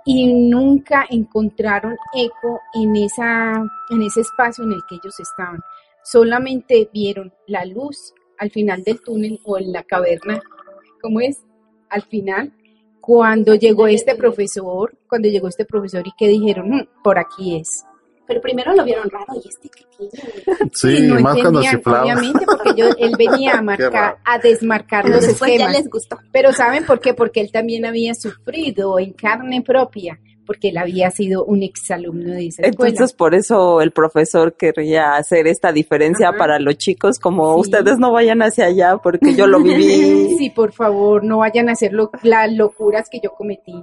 y 0.05 0.33
nunca 0.33 1.05
encontraron 1.09 1.95
eco 2.13 2.61
en 2.73 2.95
esa, 2.95 3.53
en 3.89 4.01
ese 4.01 4.21
espacio 4.21 4.63
en 4.63 4.73
el 4.73 4.81
que 4.87 4.95
ellos 4.95 5.19
estaban. 5.19 5.61
Solamente 6.03 6.89
vieron 6.93 7.33
la 7.47 7.65
luz 7.65 8.13
al 8.37 8.51
final 8.51 8.83
del 8.83 9.01
túnel 9.01 9.39
o 9.43 9.57
en 9.57 9.71
la 9.71 9.83
caverna. 9.83 10.41
¿Cómo 11.01 11.19
es? 11.19 11.43
Al 11.89 12.03
final, 12.03 12.53
cuando 13.01 13.55
llegó 13.55 13.87
este 13.87 14.15
profesor, 14.15 14.97
cuando 15.07 15.29
llegó 15.29 15.47
este 15.47 15.65
profesor 15.65 16.05
y 16.05 16.11
que 16.17 16.27
dijeron, 16.27 16.69
"Mm, 16.69 16.87
por 17.03 17.17
aquí 17.17 17.57
es. 17.57 17.83
Pero 18.27 18.41
primero 18.41 18.73
lo 18.75 18.83
vieron 18.83 19.09
raro 19.09 19.33
y 19.35 19.47
este 19.47 19.69
que 19.69 19.83
tiene. 19.97 20.69
Sí, 20.73 20.97
Y 20.97 21.01
no 21.07 21.19
más 21.21 21.33
cuando 21.39 21.59
entendían, 21.61 21.75
chiflaba. 21.77 22.03
obviamente, 22.03 22.45
porque 22.45 22.73
yo, 22.75 22.85
él 22.97 23.13
venía 23.17 23.53
a 23.57 23.61
marcar, 23.63 24.17
a 24.25 24.37
desmarcar 24.39 25.03
Pero 25.03 25.15
los 25.15 25.27
después 25.27 25.49
ya 25.51 25.55
esquemas. 25.55 25.77
les 25.77 25.89
gustó. 25.89 26.17
Pero 26.31 26.51
¿saben 26.51 26.85
por 26.85 26.99
qué? 26.99 27.13
Porque 27.13 27.39
él 27.41 27.51
también 27.51 27.85
había 27.85 28.13
sufrido 28.13 28.99
en 28.99 29.13
carne 29.13 29.61
propia, 29.61 30.19
porque 30.45 30.69
él 30.69 30.77
había 30.77 31.09
sido 31.11 31.43
un 31.45 31.63
exalumno 31.63 32.31
de 32.33 32.47
esa 32.47 32.61
escuela. 32.63 32.89
Entonces, 32.91 33.13
por 33.15 33.33
eso 33.35 33.81
el 33.81 33.91
profesor 33.91 34.55
querría 34.55 35.15
hacer 35.15 35.47
esta 35.47 35.71
diferencia 35.71 36.29
Ajá. 36.29 36.37
para 36.37 36.59
los 36.59 36.77
chicos, 36.77 37.19
como 37.19 37.55
Sí. 37.55 37.61
ustedes 37.69 37.97
no 37.97 38.11
vayan 38.11 38.41
hacia 38.41 38.65
allá 38.65 38.97
porque 38.97 39.33
yo 39.35 39.47
lo 39.47 39.59
viví. 39.61 40.27
Sí, 40.37 40.49
por 40.51 40.71
favor, 40.73 41.23
no 41.23 41.39
vayan 41.39 41.69
a 41.69 41.71
hacer 41.73 41.91
lo- 41.93 42.11
las 42.23 42.51
locuras 42.53 43.07
que 43.09 43.19
yo 43.23 43.31
cometí. 43.31 43.73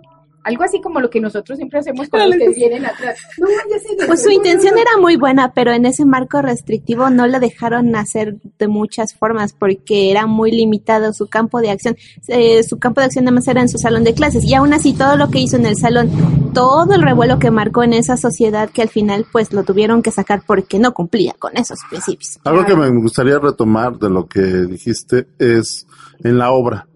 Algo 0.45 0.62
así 0.62 0.80
como 0.80 1.01
lo 1.01 1.09
que 1.09 1.20
nosotros 1.20 1.57
siempre 1.57 1.78
hacemos 1.78 2.09
con 2.09 2.20
los 2.20 2.36
que 2.36 2.51
vienen 2.51 2.84
atrás. 2.84 3.18
No 3.38 4.07
Pues 4.07 4.22
su 4.22 4.30
intención 4.30 4.76
era 4.78 4.99
muy 5.01 5.16
buena, 5.16 5.53
pero 5.53 5.72
en 5.72 5.86
ese 5.86 6.05
marco 6.05 6.42
restrictivo 6.42 7.11
no 7.11 7.26
le 7.26 7.40
dejaron 7.40 7.97
hacer 7.97 8.36
de 8.59 8.68
muchas 8.68 9.14
formas 9.14 9.53
porque 9.53 10.11
era 10.11 10.26
muy 10.26 10.51
limitado 10.51 11.12
su 11.12 11.26
campo 11.26 11.61
de 11.61 11.70
acción. 11.70 11.97
Eh, 12.28 12.62
su 12.62 12.78
campo 12.78 13.01
de 13.01 13.07
acción 13.07 13.24
nada 13.24 13.34
más 13.34 13.49
era 13.49 13.61
en 13.61 13.68
su 13.68 13.78
salón 13.78 14.05
de 14.05 14.14
clases 14.14 14.45
y 14.45 14.55
aún 14.55 14.72
así 14.72 14.92
todo 14.92 15.16
lo 15.16 15.30
que 15.30 15.40
hizo 15.40 15.57
en 15.57 15.66
el 15.66 15.76
salón, 15.76 16.11
todo 16.53 16.95
el 16.95 17.03
revuelo 17.03 17.38
que 17.38 17.51
marcó 17.51 17.82
en 17.82 17.95
esa 17.95 18.16
sociedad 18.16 18.70
que 18.70 18.82
al 18.82 18.88
final 18.88 19.26
pues 19.32 19.53
lo 19.53 19.64
tuvieron 19.64 20.03
que 20.03 20.11
sacar 20.11 20.42
porque 20.47 20.78
no 20.78 20.92
cumplía 20.92 21.34
con 21.38 21.57
esos 21.57 21.78
principios. 21.88 22.38
Algo 22.45 22.64
que 22.64 22.76
me 22.76 22.88
gustaría 22.90 23.38
retomar 23.38 23.99
de 23.99 24.11
lo 24.11 24.26
que 24.26 24.40
dijiste 24.40 25.26
es 25.38 25.86
en 26.22 26.38
la 26.38 26.51
obra. 26.51 26.86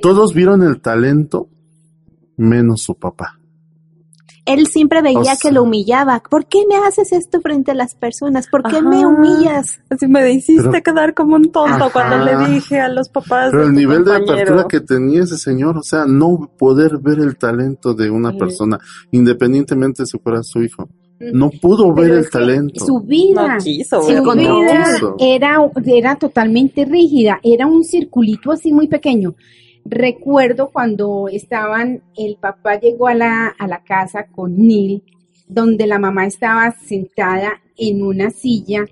Todos 0.00 0.32
vieron 0.34 0.62
el 0.62 0.80
talento 0.80 1.48
menos 2.40 2.82
su 2.82 2.94
papá. 2.94 3.36
Él 4.46 4.66
siempre 4.66 5.02
veía 5.02 5.18
O 5.20 5.24
sea- 5.24 5.36
que 5.40 5.52
lo 5.52 5.62
humillaba. 5.62 6.22
¿Por 6.28 6.46
qué 6.46 6.60
me 6.68 6.74
haces 6.76 7.12
esto 7.12 7.40
frente 7.40 7.70
a 7.70 7.74
las 7.74 7.94
personas? 7.94 8.48
¿Por 8.48 8.62
qué 8.64 8.80
me 8.82 8.96
Ajá. 8.96 9.08
humillas? 9.08 9.80
Así 9.90 10.08
me 10.08 10.28
hiciste 10.32 10.68
Pero- 10.70 10.82
quedar 10.82 11.14
como 11.14 11.36
un 11.36 11.52
tonto 11.52 11.84
Ajá. 11.84 11.90
cuando 11.92 12.24
le 12.24 12.48
dije 12.54 12.80
a 12.80 12.88
los 12.88 13.08
papás. 13.10 13.50
Pero 13.52 13.62
de 13.64 13.68
el 13.68 13.74
nivel 13.74 13.98
de 14.04 14.12
compañero. 14.12 14.32
apertura 14.32 14.66
que 14.68 14.80
tenía 14.80 15.22
ese 15.22 15.36
señor, 15.36 15.76
o 15.78 15.82
sea, 15.82 16.04
no 16.06 16.50
poder 16.58 16.98
ver 16.98 17.20
el 17.20 17.36
talento 17.36 17.92
de 17.94 18.10
una 18.10 18.32
Sí. 18.32 18.38
persona, 18.38 18.78
independientemente 19.12 20.04
si 20.06 20.18
fuera 20.18 20.42
su 20.42 20.62
hijo. 20.62 20.88
No 21.20 21.50
pudo 21.50 21.94
Pero 21.94 22.08
ver 22.08 22.18
el 22.18 22.30
talento. 22.30 22.84
Su 22.84 22.98
vida, 23.00 23.46
No 23.56 23.62
quiso 23.62 24.02
su. 24.02 24.10
No 24.10 24.34
vida 24.34 24.84
quiso. 24.94 25.16
era, 25.20 25.58
era 25.84 26.16
totalmente 26.16 26.86
rígida, 26.86 27.38
era 27.42 27.66
un 27.66 27.84
circulito 27.84 28.50
así 28.50 28.72
muy 28.72 28.88
pequeño. 28.88 29.34
Recuerdo 29.84 30.70
cuando 30.70 31.28
estaban, 31.28 32.02
el 32.16 32.36
papá 32.36 32.78
llegó 32.78 33.08
a 33.08 33.14
la, 33.14 33.48
a 33.48 33.66
la 33.66 33.82
casa 33.82 34.26
con 34.26 34.56
Neil, 34.56 35.02
donde 35.48 35.86
la 35.86 35.98
mamá 35.98 36.26
estaba 36.26 36.70
sentada 36.72 37.60
en 37.76 38.02
una 38.02 38.30
silla. 38.30 38.84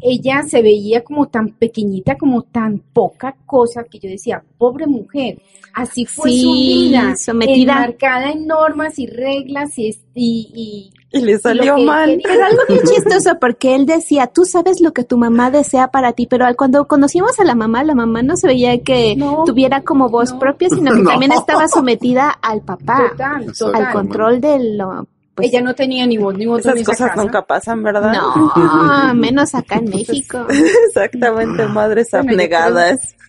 Ella 0.00 0.42
se 0.42 0.62
veía 0.62 1.02
como 1.02 1.26
tan 1.28 1.48
pequeñita, 1.50 2.16
como 2.16 2.42
tan 2.42 2.78
poca 2.92 3.34
cosa, 3.46 3.84
que 3.84 3.98
yo 3.98 4.08
decía, 4.08 4.42
pobre 4.58 4.86
mujer, 4.86 5.38
así 5.74 6.04
fue 6.06 6.30
su 6.30 6.36
Sí, 6.54 6.88
vida, 6.88 7.16
sometida. 7.16 7.72
enmarcada 7.72 8.30
en 8.30 8.46
normas 8.46 8.98
y 8.98 9.06
reglas 9.06 9.78
y, 9.78 9.96
y, 10.14 10.90
Y 11.12 11.20
le 11.22 11.30
y 11.30 11.34
lo 11.34 11.38
salió 11.40 11.78
mal. 11.78 12.20
Pero 12.22 12.44
algo 12.46 12.62
bien 12.68 12.80
chistoso 12.84 13.38
porque 13.40 13.74
él 13.74 13.86
decía, 13.86 14.26
tú 14.26 14.44
sabes 14.44 14.80
lo 14.80 14.92
que 14.92 15.04
tu 15.04 15.16
mamá 15.18 15.50
desea 15.50 15.88
para 15.88 16.12
ti, 16.12 16.26
pero 16.26 16.44
cuando 16.56 16.86
conocimos 16.86 17.38
a 17.40 17.44
la 17.44 17.54
mamá, 17.54 17.82
la 17.84 17.94
mamá 17.94 18.22
no 18.22 18.36
se 18.36 18.46
veía 18.48 18.78
que 18.82 19.16
No, 19.16 19.44
tuviera 19.44 19.82
como 19.82 20.08
voz 20.10 20.32
no. 20.32 20.38
propia, 20.38 20.68
sino 20.68 20.92
que 20.92 21.00
No. 21.02 21.10
también 21.10 21.32
estaba 21.32 21.68
sometida 21.68 22.30
al 22.30 22.60
papá, 22.62 23.10
Total, 23.12 23.46
total. 23.58 23.84
al 23.86 23.92
control 23.92 24.40
de 24.40 24.58
lo... 24.76 25.06
pues, 25.36 25.48
Ella 25.48 25.60
no 25.60 25.74
tenía 25.74 26.06
ni 26.06 26.16
voz 26.16 26.36
ni 26.36 26.46
voto 26.46 26.68
en 26.70 26.78
Esas 26.78 26.80
esa 26.80 26.90
cosas 26.92 27.08
casa. 27.10 27.22
nunca 27.22 27.46
pasan, 27.46 27.82
¿verdad? 27.82 28.12
no, 28.12 29.14
menos 29.14 29.54
acá 29.54 29.76
en 29.76 29.90
México. 29.90 30.46
Exactamente, 30.88 31.66
madres 31.68 32.08
Bueno, 32.10 32.32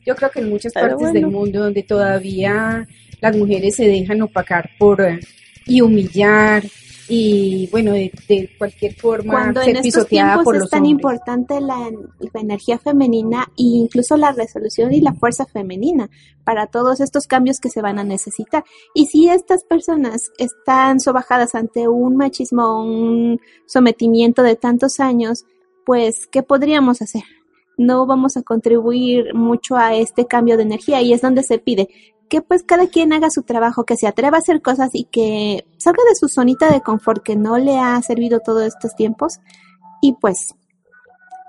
yo 0.05 0.15
creo 0.15 0.31
que 0.31 0.39
en 0.39 0.49
muchas 0.49 0.71
Pero 0.73 0.87
partes 0.87 0.99
bueno. 0.99 1.13
del 1.13 1.27
mundo 1.27 1.59
donde 1.59 1.83
todavía 1.83 2.87
las 3.19 3.35
mujeres 3.35 3.75
se 3.75 3.87
dejan 3.87 4.21
opacar 4.21 4.69
por 4.79 5.01
eh, 5.01 5.19
y 5.65 5.81
humillar 5.81 6.63
y 7.09 7.67
bueno, 7.71 7.93
de, 7.93 8.11
de 8.27 8.49
cualquier 8.57 8.93
forma 8.95 9.33
Cuando 9.33 9.61
en 9.61 9.65
ser 9.65 9.77
estos 9.77 10.03
pisoteada 10.03 10.33
tiempos 10.33 10.43
por 10.43 10.55
es 10.55 10.61
los 10.61 10.69
tan 10.69 10.79
hombres. 10.79 10.91
importante 10.91 11.61
la, 11.61 11.89
la 12.33 12.41
energía 12.41 12.77
femenina 12.79 13.43
e 13.57 13.63
incluso 13.63 14.17
la 14.17 14.31
resolución 14.31 14.93
y 14.93 15.01
la 15.01 15.13
fuerza 15.13 15.45
femenina 15.45 16.09
para 16.43 16.67
todos 16.67 16.99
estos 16.99 17.27
cambios 17.27 17.59
que 17.59 17.69
se 17.69 17.81
van 17.81 17.99
a 17.99 18.03
necesitar. 18.03 18.63
Y 18.93 19.05
si 19.05 19.29
estas 19.29 19.63
personas 19.63 20.31
están 20.37 20.99
sobajadas 20.99 21.55
ante 21.55 21.87
un 21.87 22.17
machismo, 22.17 22.83
un 22.83 23.39
sometimiento 23.65 24.43
de 24.43 24.55
tantos 24.55 24.99
años, 24.99 25.45
pues, 25.85 26.27
¿qué 26.27 26.43
podríamos 26.43 27.01
hacer? 27.01 27.23
No 27.77 28.05
vamos 28.05 28.37
a 28.37 28.41
contribuir 28.41 29.33
mucho 29.33 29.77
a 29.77 29.95
este 29.95 30.25
cambio 30.25 30.57
de 30.57 30.63
energía 30.63 31.01
y 31.01 31.13
es 31.13 31.21
donde 31.21 31.43
se 31.43 31.59
pide 31.59 31.87
que 32.27 32.41
pues 32.41 32.63
cada 32.63 32.87
quien 32.87 33.13
haga 33.13 33.29
su 33.29 33.43
trabajo, 33.43 33.85
que 33.85 33.97
se 33.97 34.07
atreva 34.07 34.37
a 34.37 34.39
hacer 34.39 34.61
cosas 34.61 34.89
y 34.93 35.05
que 35.05 35.65
salga 35.77 36.03
de 36.09 36.15
su 36.15 36.27
zonita 36.27 36.71
de 36.71 36.81
confort 36.81 37.23
que 37.23 37.35
no 37.35 37.57
le 37.57 37.77
ha 37.77 38.01
servido 38.01 38.39
todos 38.39 38.63
estos 38.63 38.95
tiempos 38.95 39.39
y 40.01 40.13
pues 40.13 40.55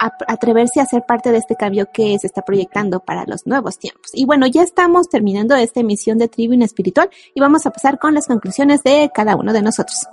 atreverse 0.00 0.80
a 0.80 0.86
ser 0.86 1.04
parte 1.06 1.32
de 1.32 1.38
este 1.38 1.56
cambio 1.56 1.88
que 1.92 2.16
se 2.18 2.26
está 2.28 2.42
proyectando 2.42 3.00
para 3.00 3.24
los 3.26 3.46
nuevos 3.46 3.78
tiempos. 3.78 4.10
Y 4.12 4.26
bueno, 4.26 4.46
ya 4.46 4.62
estamos 4.62 5.08
terminando 5.08 5.56
esta 5.56 5.80
emisión 5.80 6.18
de 6.18 6.28
Tribuna 6.28 6.64
Espiritual 6.64 7.10
y 7.34 7.40
vamos 7.40 7.66
a 7.66 7.70
pasar 7.70 7.98
con 7.98 8.14
las 8.14 8.26
conclusiones 8.26 8.82
de 8.84 9.10
cada 9.12 9.34
uno 9.34 9.52
de 9.52 9.62
nosotros. 9.62 10.06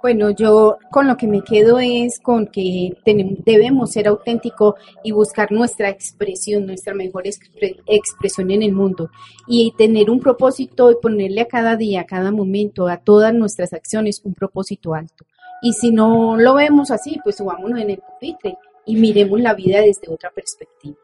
Bueno, 0.00 0.30
yo 0.30 0.78
con 0.90 1.08
lo 1.08 1.16
que 1.16 1.26
me 1.26 1.42
quedo 1.42 1.80
es 1.80 2.20
con 2.20 2.46
que 2.46 2.92
tenem- 3.04 3.42
debemos 3.44 3.90
ser 3.92 4.06
auténticos 4.06 4.74
y 5.02 5.10
buscar 5.10 5.50
nuestra 5.50 5.88
expresión, 5.88 6.66
nuestra 6.66 6.94
mejor 6.94 7.24
expre- 7.24 7.82
expresión 7.86 8.50
en 8.52 8.62
el 8.62 8.72
mundo 8.72 9.10
y 9.48 9.72
tener 9.76 10.08
un 10.08 10.20
propósito 10.20 10.90
y 10.92 10.96
ponerle 11.02 11.40
a 11.40 11.48
cada 11.48 11.76
día, 11.76 12.02
a 12.02 12.06
cada 12.06 12.30
momento, 12.30 12.86
a 12.86 12.98
todas 12.98 13.34
nuestras 13.34 13.72
acciones 13.72 14.20
un 14.24 14.34
propósito 14.34 14.94
alto. 14.94 15.24
Y 15.62 15.72
si 15.72 15.90
no 15.90 16.36
lo 16.36 16.54
vemos 16.54 16.92
así, 16.92 17.18
pues 17.24 17.36
subámonos 17.36 17.80
en 17.80 17.90
el 17.90 17.98
pupitre 17.98 18.56
y 18.86 18.94
miremos 18.94 19.40
la 19.40 19.54
vida 19.54 19.80
desde 19.80 20.08
otra 20.12 20.30
perspectiva. 20.30 20.96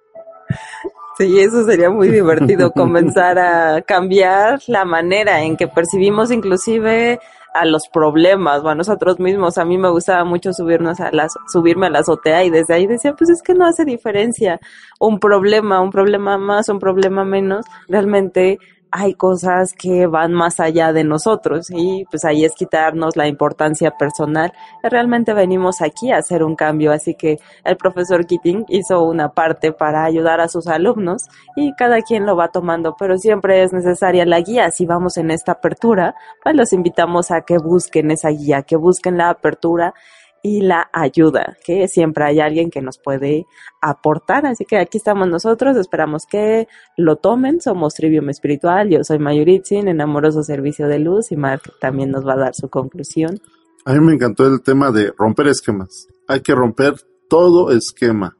Sí, 1.18 1.38
eso 1.40 1.64
sería 1.64 1.90
muy 1.90 2.08
divertido, 2.10 2.70
comenzar 2.76 3.38
a 3.38 3.82
cambiar 3.82 4.60
la 4.68 4.84
manera 4.84 5.42
en 5.42 5.56
que 5.56 5.66
percibimos 5.68 6.30
inclusive 6.30 7.18
a 7.54 7.64
los 7.64 7.88
problemas 7.88 8.62
o 8.62 8.68
a 8.68 8.74
nosotros 8.74 9.18
mismos. 9.20 9.58
A 9.58 9.64
mí 9.64 9.78
me 9.78 9.88
gustaba 9.88 10.24
mucho 10.24 10.52
subirnos 10.52 11.00
a 11.00 11.10
las, 11.12 11.32
subirme 11.50 11.86
a 11.86 11.90
la 11.90 12.00
azotea 12.00 12.44
y 12.44 12.50
desde 12.50 12.74
ahí 12.74 12.86
decía, 12.86 13.14
pues 13.14 13.30
es 13.30 13.42
que 13.42 13.54
no 13.54 13.66
hace 13.66 13.84
diferencia 13.84 14.60
un 14.98 15.18
problema, 15.18 15.80
un 15.80 15.90
problema 15.90 16.36
más, 16.36 16.68
un 16.68 16.80
problema 16.80 17.24
menos. 17.24 17.64
Realmente 17.88 18.58
hay 18.96 19.14
cosas 19.14 19.72
que 19.72 20.06
van 20.06 20.32
más 20.32 20.60
allá 20.60 20.92
de 20.92 21.02
nosotros 21.02 21.66
y 21.68 22.04
pues 22.12 22.24
ahí 22.24 22.44
es 22.44 22.54
quitarnos 22.54 23.16
la 23.16 23.26
importancia 23.26 23.90
personal. 23.90 24.52
Realmente 24.84 25.34
venimos 25.34 25.82
aquí 25.82 26.12
a 26.12 26.18
hacer 26.18 26.44
un 26.44 26.54
cambio, 26.54 26.92
así 26.92 27.16
que 27.16 27.40
el 27.64 27.76
profesor 27.76 28.24
Keating 28.24 28.66
hizo 28.68 29.02
una 29.02 29.30
parte 29.30 29.72
para 29.72 30.04
ayudar 30.04 30.40
a 30.40 30.46
sus 30.46 30.68
alumnos 30.68 31.24
y 31.56 31.74
cada 31.74 32.02
quien 32.02 32.24
lo 32.24 32.36
va 32.36 32.52
tomando, 32.52 32.94
pero 32.96 33.18
siempre 33.18 33.64
es 33.64 33.72
necesaria 33.72 34.24
la 34.26 34.40
guía. 34.40 34.70
Si 34.70 34.86
vamos 34.86 35.16
en 35.16 35.32
esta 35.32 35.52
apertura, 35.52 36.14
pues 36.44 36.54
los 36.54 36.72
invitamos 36.72 37.32
a 37.32 37.40
que 37.40 37.58
busquen 37.58 38.12
esa 38.12 38.28
guía, 38.28 38.62
que 38.62 38.76
busquen 38.76 39.18
la 39.18 39.30
apertura 39.30 39.92
y 40.46 40.60
la 40.60 40.90
ayuda, 40.92 41.56
que 41.64 41.88
siempre 41.88 42.22
hay 42.24 42.38
alguien 42.38 42.70
que 42.70 42.82
nos 42.82 42.98
puede 42.98 43.46
aportar. 43.80 44.44
Así 44.44 44.66
que 44.66 44.76
aquí 44.76 44.98
estamos 44.98 45.26
nosotros, 45.26 45.74
esperamos 45.78 46.26
que 46.30 46.68
lo 46.98 47.16
tomen. 47.16 47.62
Somos 47.62 47.94
Trivium 47.94 48.28
Espiritual, 48.28 48.90
yo 48.90 49.02
soy 49.04 49.18
Mayuritzin, 49.18 49.88
en 49.88 50.02
Amoroso 50.02 50.42
Servicio 50.42 50.86
de 50.86 50.98
Luz, 50.98 51.32
y 51.32 51.36
Mark 51.36 51.62
también 51.80 52.10
nos 52.10 52.26
va 52.26 52.34
a 52.34 52.36
dar 52.36 52.54
su 52.54 52.68
conclusión. 52.68 53.40
A 53.86 53.94
mí 53.94 54.00
me 54.00 54.12
encantó 54.12 54.46
el 54.46 54.60
tema 54.60 54.90
de 54.90 55.14
romper 55.16 55.46
esquemas. 55.46 56.08
Hay 56.28 56.42
que 56.42 56.54
romper 56.54 56.92
todo 57.30 57.70
esquema 57.70 58.36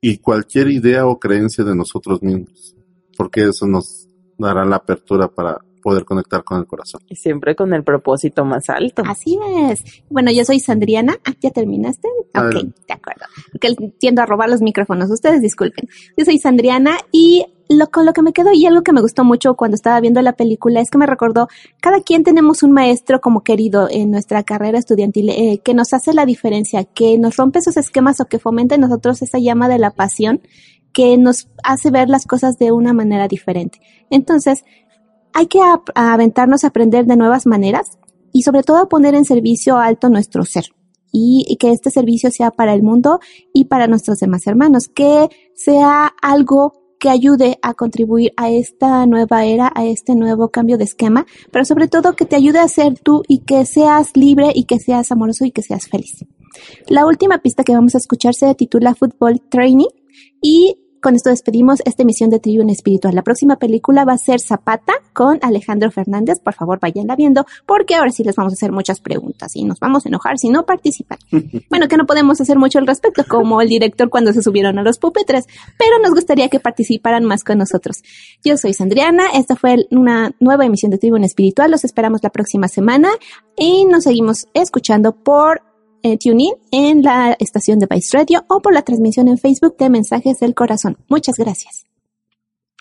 y 0.00 0.18
cualquier 0.18 0.68
idea 0.68 1.06
o 1.06 1.20
creencia 1.20 1.62
de 1.62 1.76
nosotros 1.76 2.20
mismos, 2.20 2.74
porque 3.16 3.44
eso 3.44 3.64
nos 3.68 4.08
dará 4.38 4.64
la 4.64 4.76
apertura 4.76 5.28
para 5.28 5.58
poder 5.88 6.04
conectar 6.04 6.44
con 6.44 6.58
el 6.58 6.66
corazón. 6.66 7.00
Y 7.08 7.16
siempre 7.16 7.56
con 7.56 7.72
el 7.72 7.82
propósito 7.82 8.44
más 8.44 8.68
alto. 8.68 9.02
Así 9.06 9.38
es. 9.70 9.82
Bueno, 10.10 10.30
yo 10.30 10.44
soy 10.44 10.60
Sandriana. 10.60 11.16
Ah, 11.24 11.32
¿ya 11.40 11.50
terminaste? 11.50 12.08
Ok, 12.34 12.52
de 12.52 12.94
acuerdo. 12.94 13.24
Porque 13.52 13.74
tiendo 13.98 14.20
a 14.20 14.26
robar 14.26 14.50
los 14.50 14.60
micrófonos. 14.60 15.10
Ustedes 15.10 15.40
disculpen. 15.40 15.88
Yo 16.14 16.26
soy 16.26 16.38
Sandriana 16.38 16.98
y 17.10 17.46
lo, 17.70 17.86
con 17.86 18.04
lo 18.04 18.12
que 18.12 18.20
me 18.20 18.34
quedo 18.34 18.50
y 18.52 18.66
algo 18.66 18.82
que 18.82 18.92
me 18.92 19.00
gustó 19.00 19.24
mucho 19.24 19.54
cuando 19.54 19.76
estaba 19.76 19.98
viendo 20.00 20.20
la 20.20 20.34
película 20.34 20.82
es 20.82 20.90
que 20.90 20.98
me 20.98 21.06
recordó, 21.06 21.48
cada 21.80 22.02
quien 22.02 22.22
tenemos 22.22 22.62
un 22.62 22.72
maestro 22.72 23.22
como 23.22 23.42
querido 23.42 23.88
en 23.90 24.10
nuestra 24.10 24.42
carrera 24.42 24.78
estudiantil 24.78 25.30
eh, 25.30 25.60
que 25.64 25.72
nos 25.72 25.94
hace 25.94 26.12
la 26.12 26.26
diferencia, 26.26 26.84
que 26.84 27.16
nos 27.16 27.36
rompe 27.36 27.60
esos 27.60 27.78
esquemas 27.78 28.20
o 28.20 28.26
que 28.26 28.38
fomenta 28.38 28.74
en 28.74 28.82
nosotros 28.82 29.22
esa 29.22 29.38
llama 29.38 29.68
de 29.68 29.78
la 29.78 29.90
pasión 29.90 30.42
que 30.92 31.16
nos 31.16 31.48
hace 31.62 31.90
ver 31.90 32.08
las 32.08 32.26
cosas 32.26 32.58
de 32.58 32.72
una 32.72 32.92
manera 32.92 33.28
diferente. 33.28 33.80
Entonces, 34.10 34.64
hay 35.38 35.46
que 35.46 35.60
aventarnos 35.94 36.64
a 36.64 36.66
aprender 36.66 37.06
de 37.06 37.16
nuevas 37.16 37.46
maneras 37.46 37.96
y 38.32 38.42
sobre 38.42 38.64
todo 38.64 38.78
a 38.78 38.88
poner 38.88 39.14
en 39.14 39.24
servicio 39.24 39.78
alto 39.78 40.08
nuestro 40.08 40.44
ser. 40.44 40.64
Y 41.12 41.56
que 41.60 41.70
este 41.70 41.92
servicio 41.92 42.32
sea 42.32 42.50
para 42.50 42.74
el 42.74 42.82
mundo 42.82 43.20
y 43.54 43.66
para 43.66 43.86
nuestros 43.86 44.18
demás 44.18 44.48
hermanos, 44.48 44.88
que 44.88 45.28
sea 45.54 46.12
algo 46.20 46.72
que 46.98 47.08
ayude 47.08 47.60
a 47.62 47.74
contribuir 47.74 48.32
a 48.36 48.50
esta 48.50 49.06
nueva 49.06 49.44
era, 49.44 49.70
a 49.76 49.86
este 49.86 50.16
nuevo 50.16 50.48
cambio 50.48 50.76
de 50.76 50.84
esquema, 50.84 51.24
pero 51.52 51.64
sobre 51.64 51.86
todo 51.86 52.16
que 52.16 52.24
te 52.24 52.34
ayude 52.34 52.58
a 52.58 52.66
ser 52.66 52.98
tú 52.98 53.22
y 53.28 53.44
que 53.44 53.64
seas 53.64 54.16
libre 54.16 54.50
y 54.52 54.64
que 54.64 54.80
seas 54.80 55.12
amoroso 55.12 55.44
y 55.44 55.52
que 55.52 55.62
seas 55.62 55.86
feliz. 55.86 56.24
La 56.88 57.06
última 57.06 57.38
pista 57.38 57.62
que 57.62 57.74
vamos 57.74 57.94
a 57.94 57.98
escuchar 57.98 58.34
se 58.34 58.52
titula 58.56 58.96
Football 58.96 59.40
Training 59.48 59.86
y 60.42 60.78
con 61.00 61.14
esto 61.14 61.30
despedimos 61.30 61.80
esta 61.84 62.02
emisión 62.02 62.30
de 62.30 62.40
Tribune 62.40 62.72
Espiritual. 62.72 63.14
La 63.14 63.22
próxima 63.22 63.56
película 63.56 64.04
va 64.04 64.12
a 64.12 64.18
ser 64.18 64.40
Zapata 64.40 64.94
con 65.12 65.38
Alejandro 65.42 65.90
Fernández. 65.90 66.40
Por 66.40 66.54
favor, 66.54 66.78
vayanla 66.80 67.16
viendo 67.16 67.46
porque 67.66 67.94
ahora 67.94 68.10
sí 68.10 68.24
les 68.24 68.36
vamos 68.36 68.52
a 68.52 68.54
hacer 68.54 68.72
muchas 68.72 69.00
preguntas 69.00 69.54
y 69.54 69.64
nos 69.64 69.78
vamos 69.80 70.04
a 70.04 70.08
enojar 70.08 70.38
si 70.38 70.48
no 70.48 70.64
participan. 70.64 71.18
Bueno, 71.70 71.88
que 71.88 71.96
no 71.96 72.06
podemos 72.06 72.40
hacer 72.40 72.58
mucho 72.58 72.78
al 72.78 72.86
respecto, 72.86 73.24
como 73.28 73.60
el 73.60 73.68
director 73.68 74.08
cuando 74.08 74.32
se 74.32 74.42
subieron 74.42 74.78
a 74.78 74.82
los 74.82 74.98
pupitres, 74.98 75.46
pero 75.78 75.98
nos 76.02 76.12
gustaría 76.12 76.48
que 76.48 76.60
participaran 76.60 77.24
más 77.24 77.44
con 77.44 77.58
nosotros. 77.58 78.02
Yo 78.44 78.56
soy 78.56 78.74
Sandriana, 78.74 79.24
esta 79.34 79.54
fue 79.54 79.86
una 79.90 80.32
nueva 80.40 80.64
emisión 80.64 80.90
de 80.90 80.98
Tribune 80.98 81.26
Espiritual. 81.26 81.70
Los 81.70 81.84
esperamos 81.84 82.22
la 82.22 82.30
próxima 82.30 82.68
semana 82.68 83.10
y 83.56 83.84
nos 83.84 84.04
seguimos 84.04 84.46
escuchando 84.54 85.12
por 85.12 85.62
eh, 86.02 86.18
TuneIn 86.18 86.54
en 86.70 87.02
la 87.02 87.36
estación 87.38 87.78
de 87.78 87.86
Vice 87.86 88.16
Radio 88.16 88.44
o 88.48 88.60
por 88.60 88.74
la 88.74 88.82
transmisión 88.82 89.28
en 89.28 89.38
Facebook 89.38 89.76
de 89.76 89.90
Mensajes 89.90 90.38
del 90.38 90.54
Corazón. 90.54 90.96
Muchas 91.08 91.36
gracias. 91.36 91.86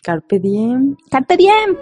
Carpe 0.03 0.39
diem. 0.39 0.95
Carpe 1.09 1.37
diem. 1.37 1.75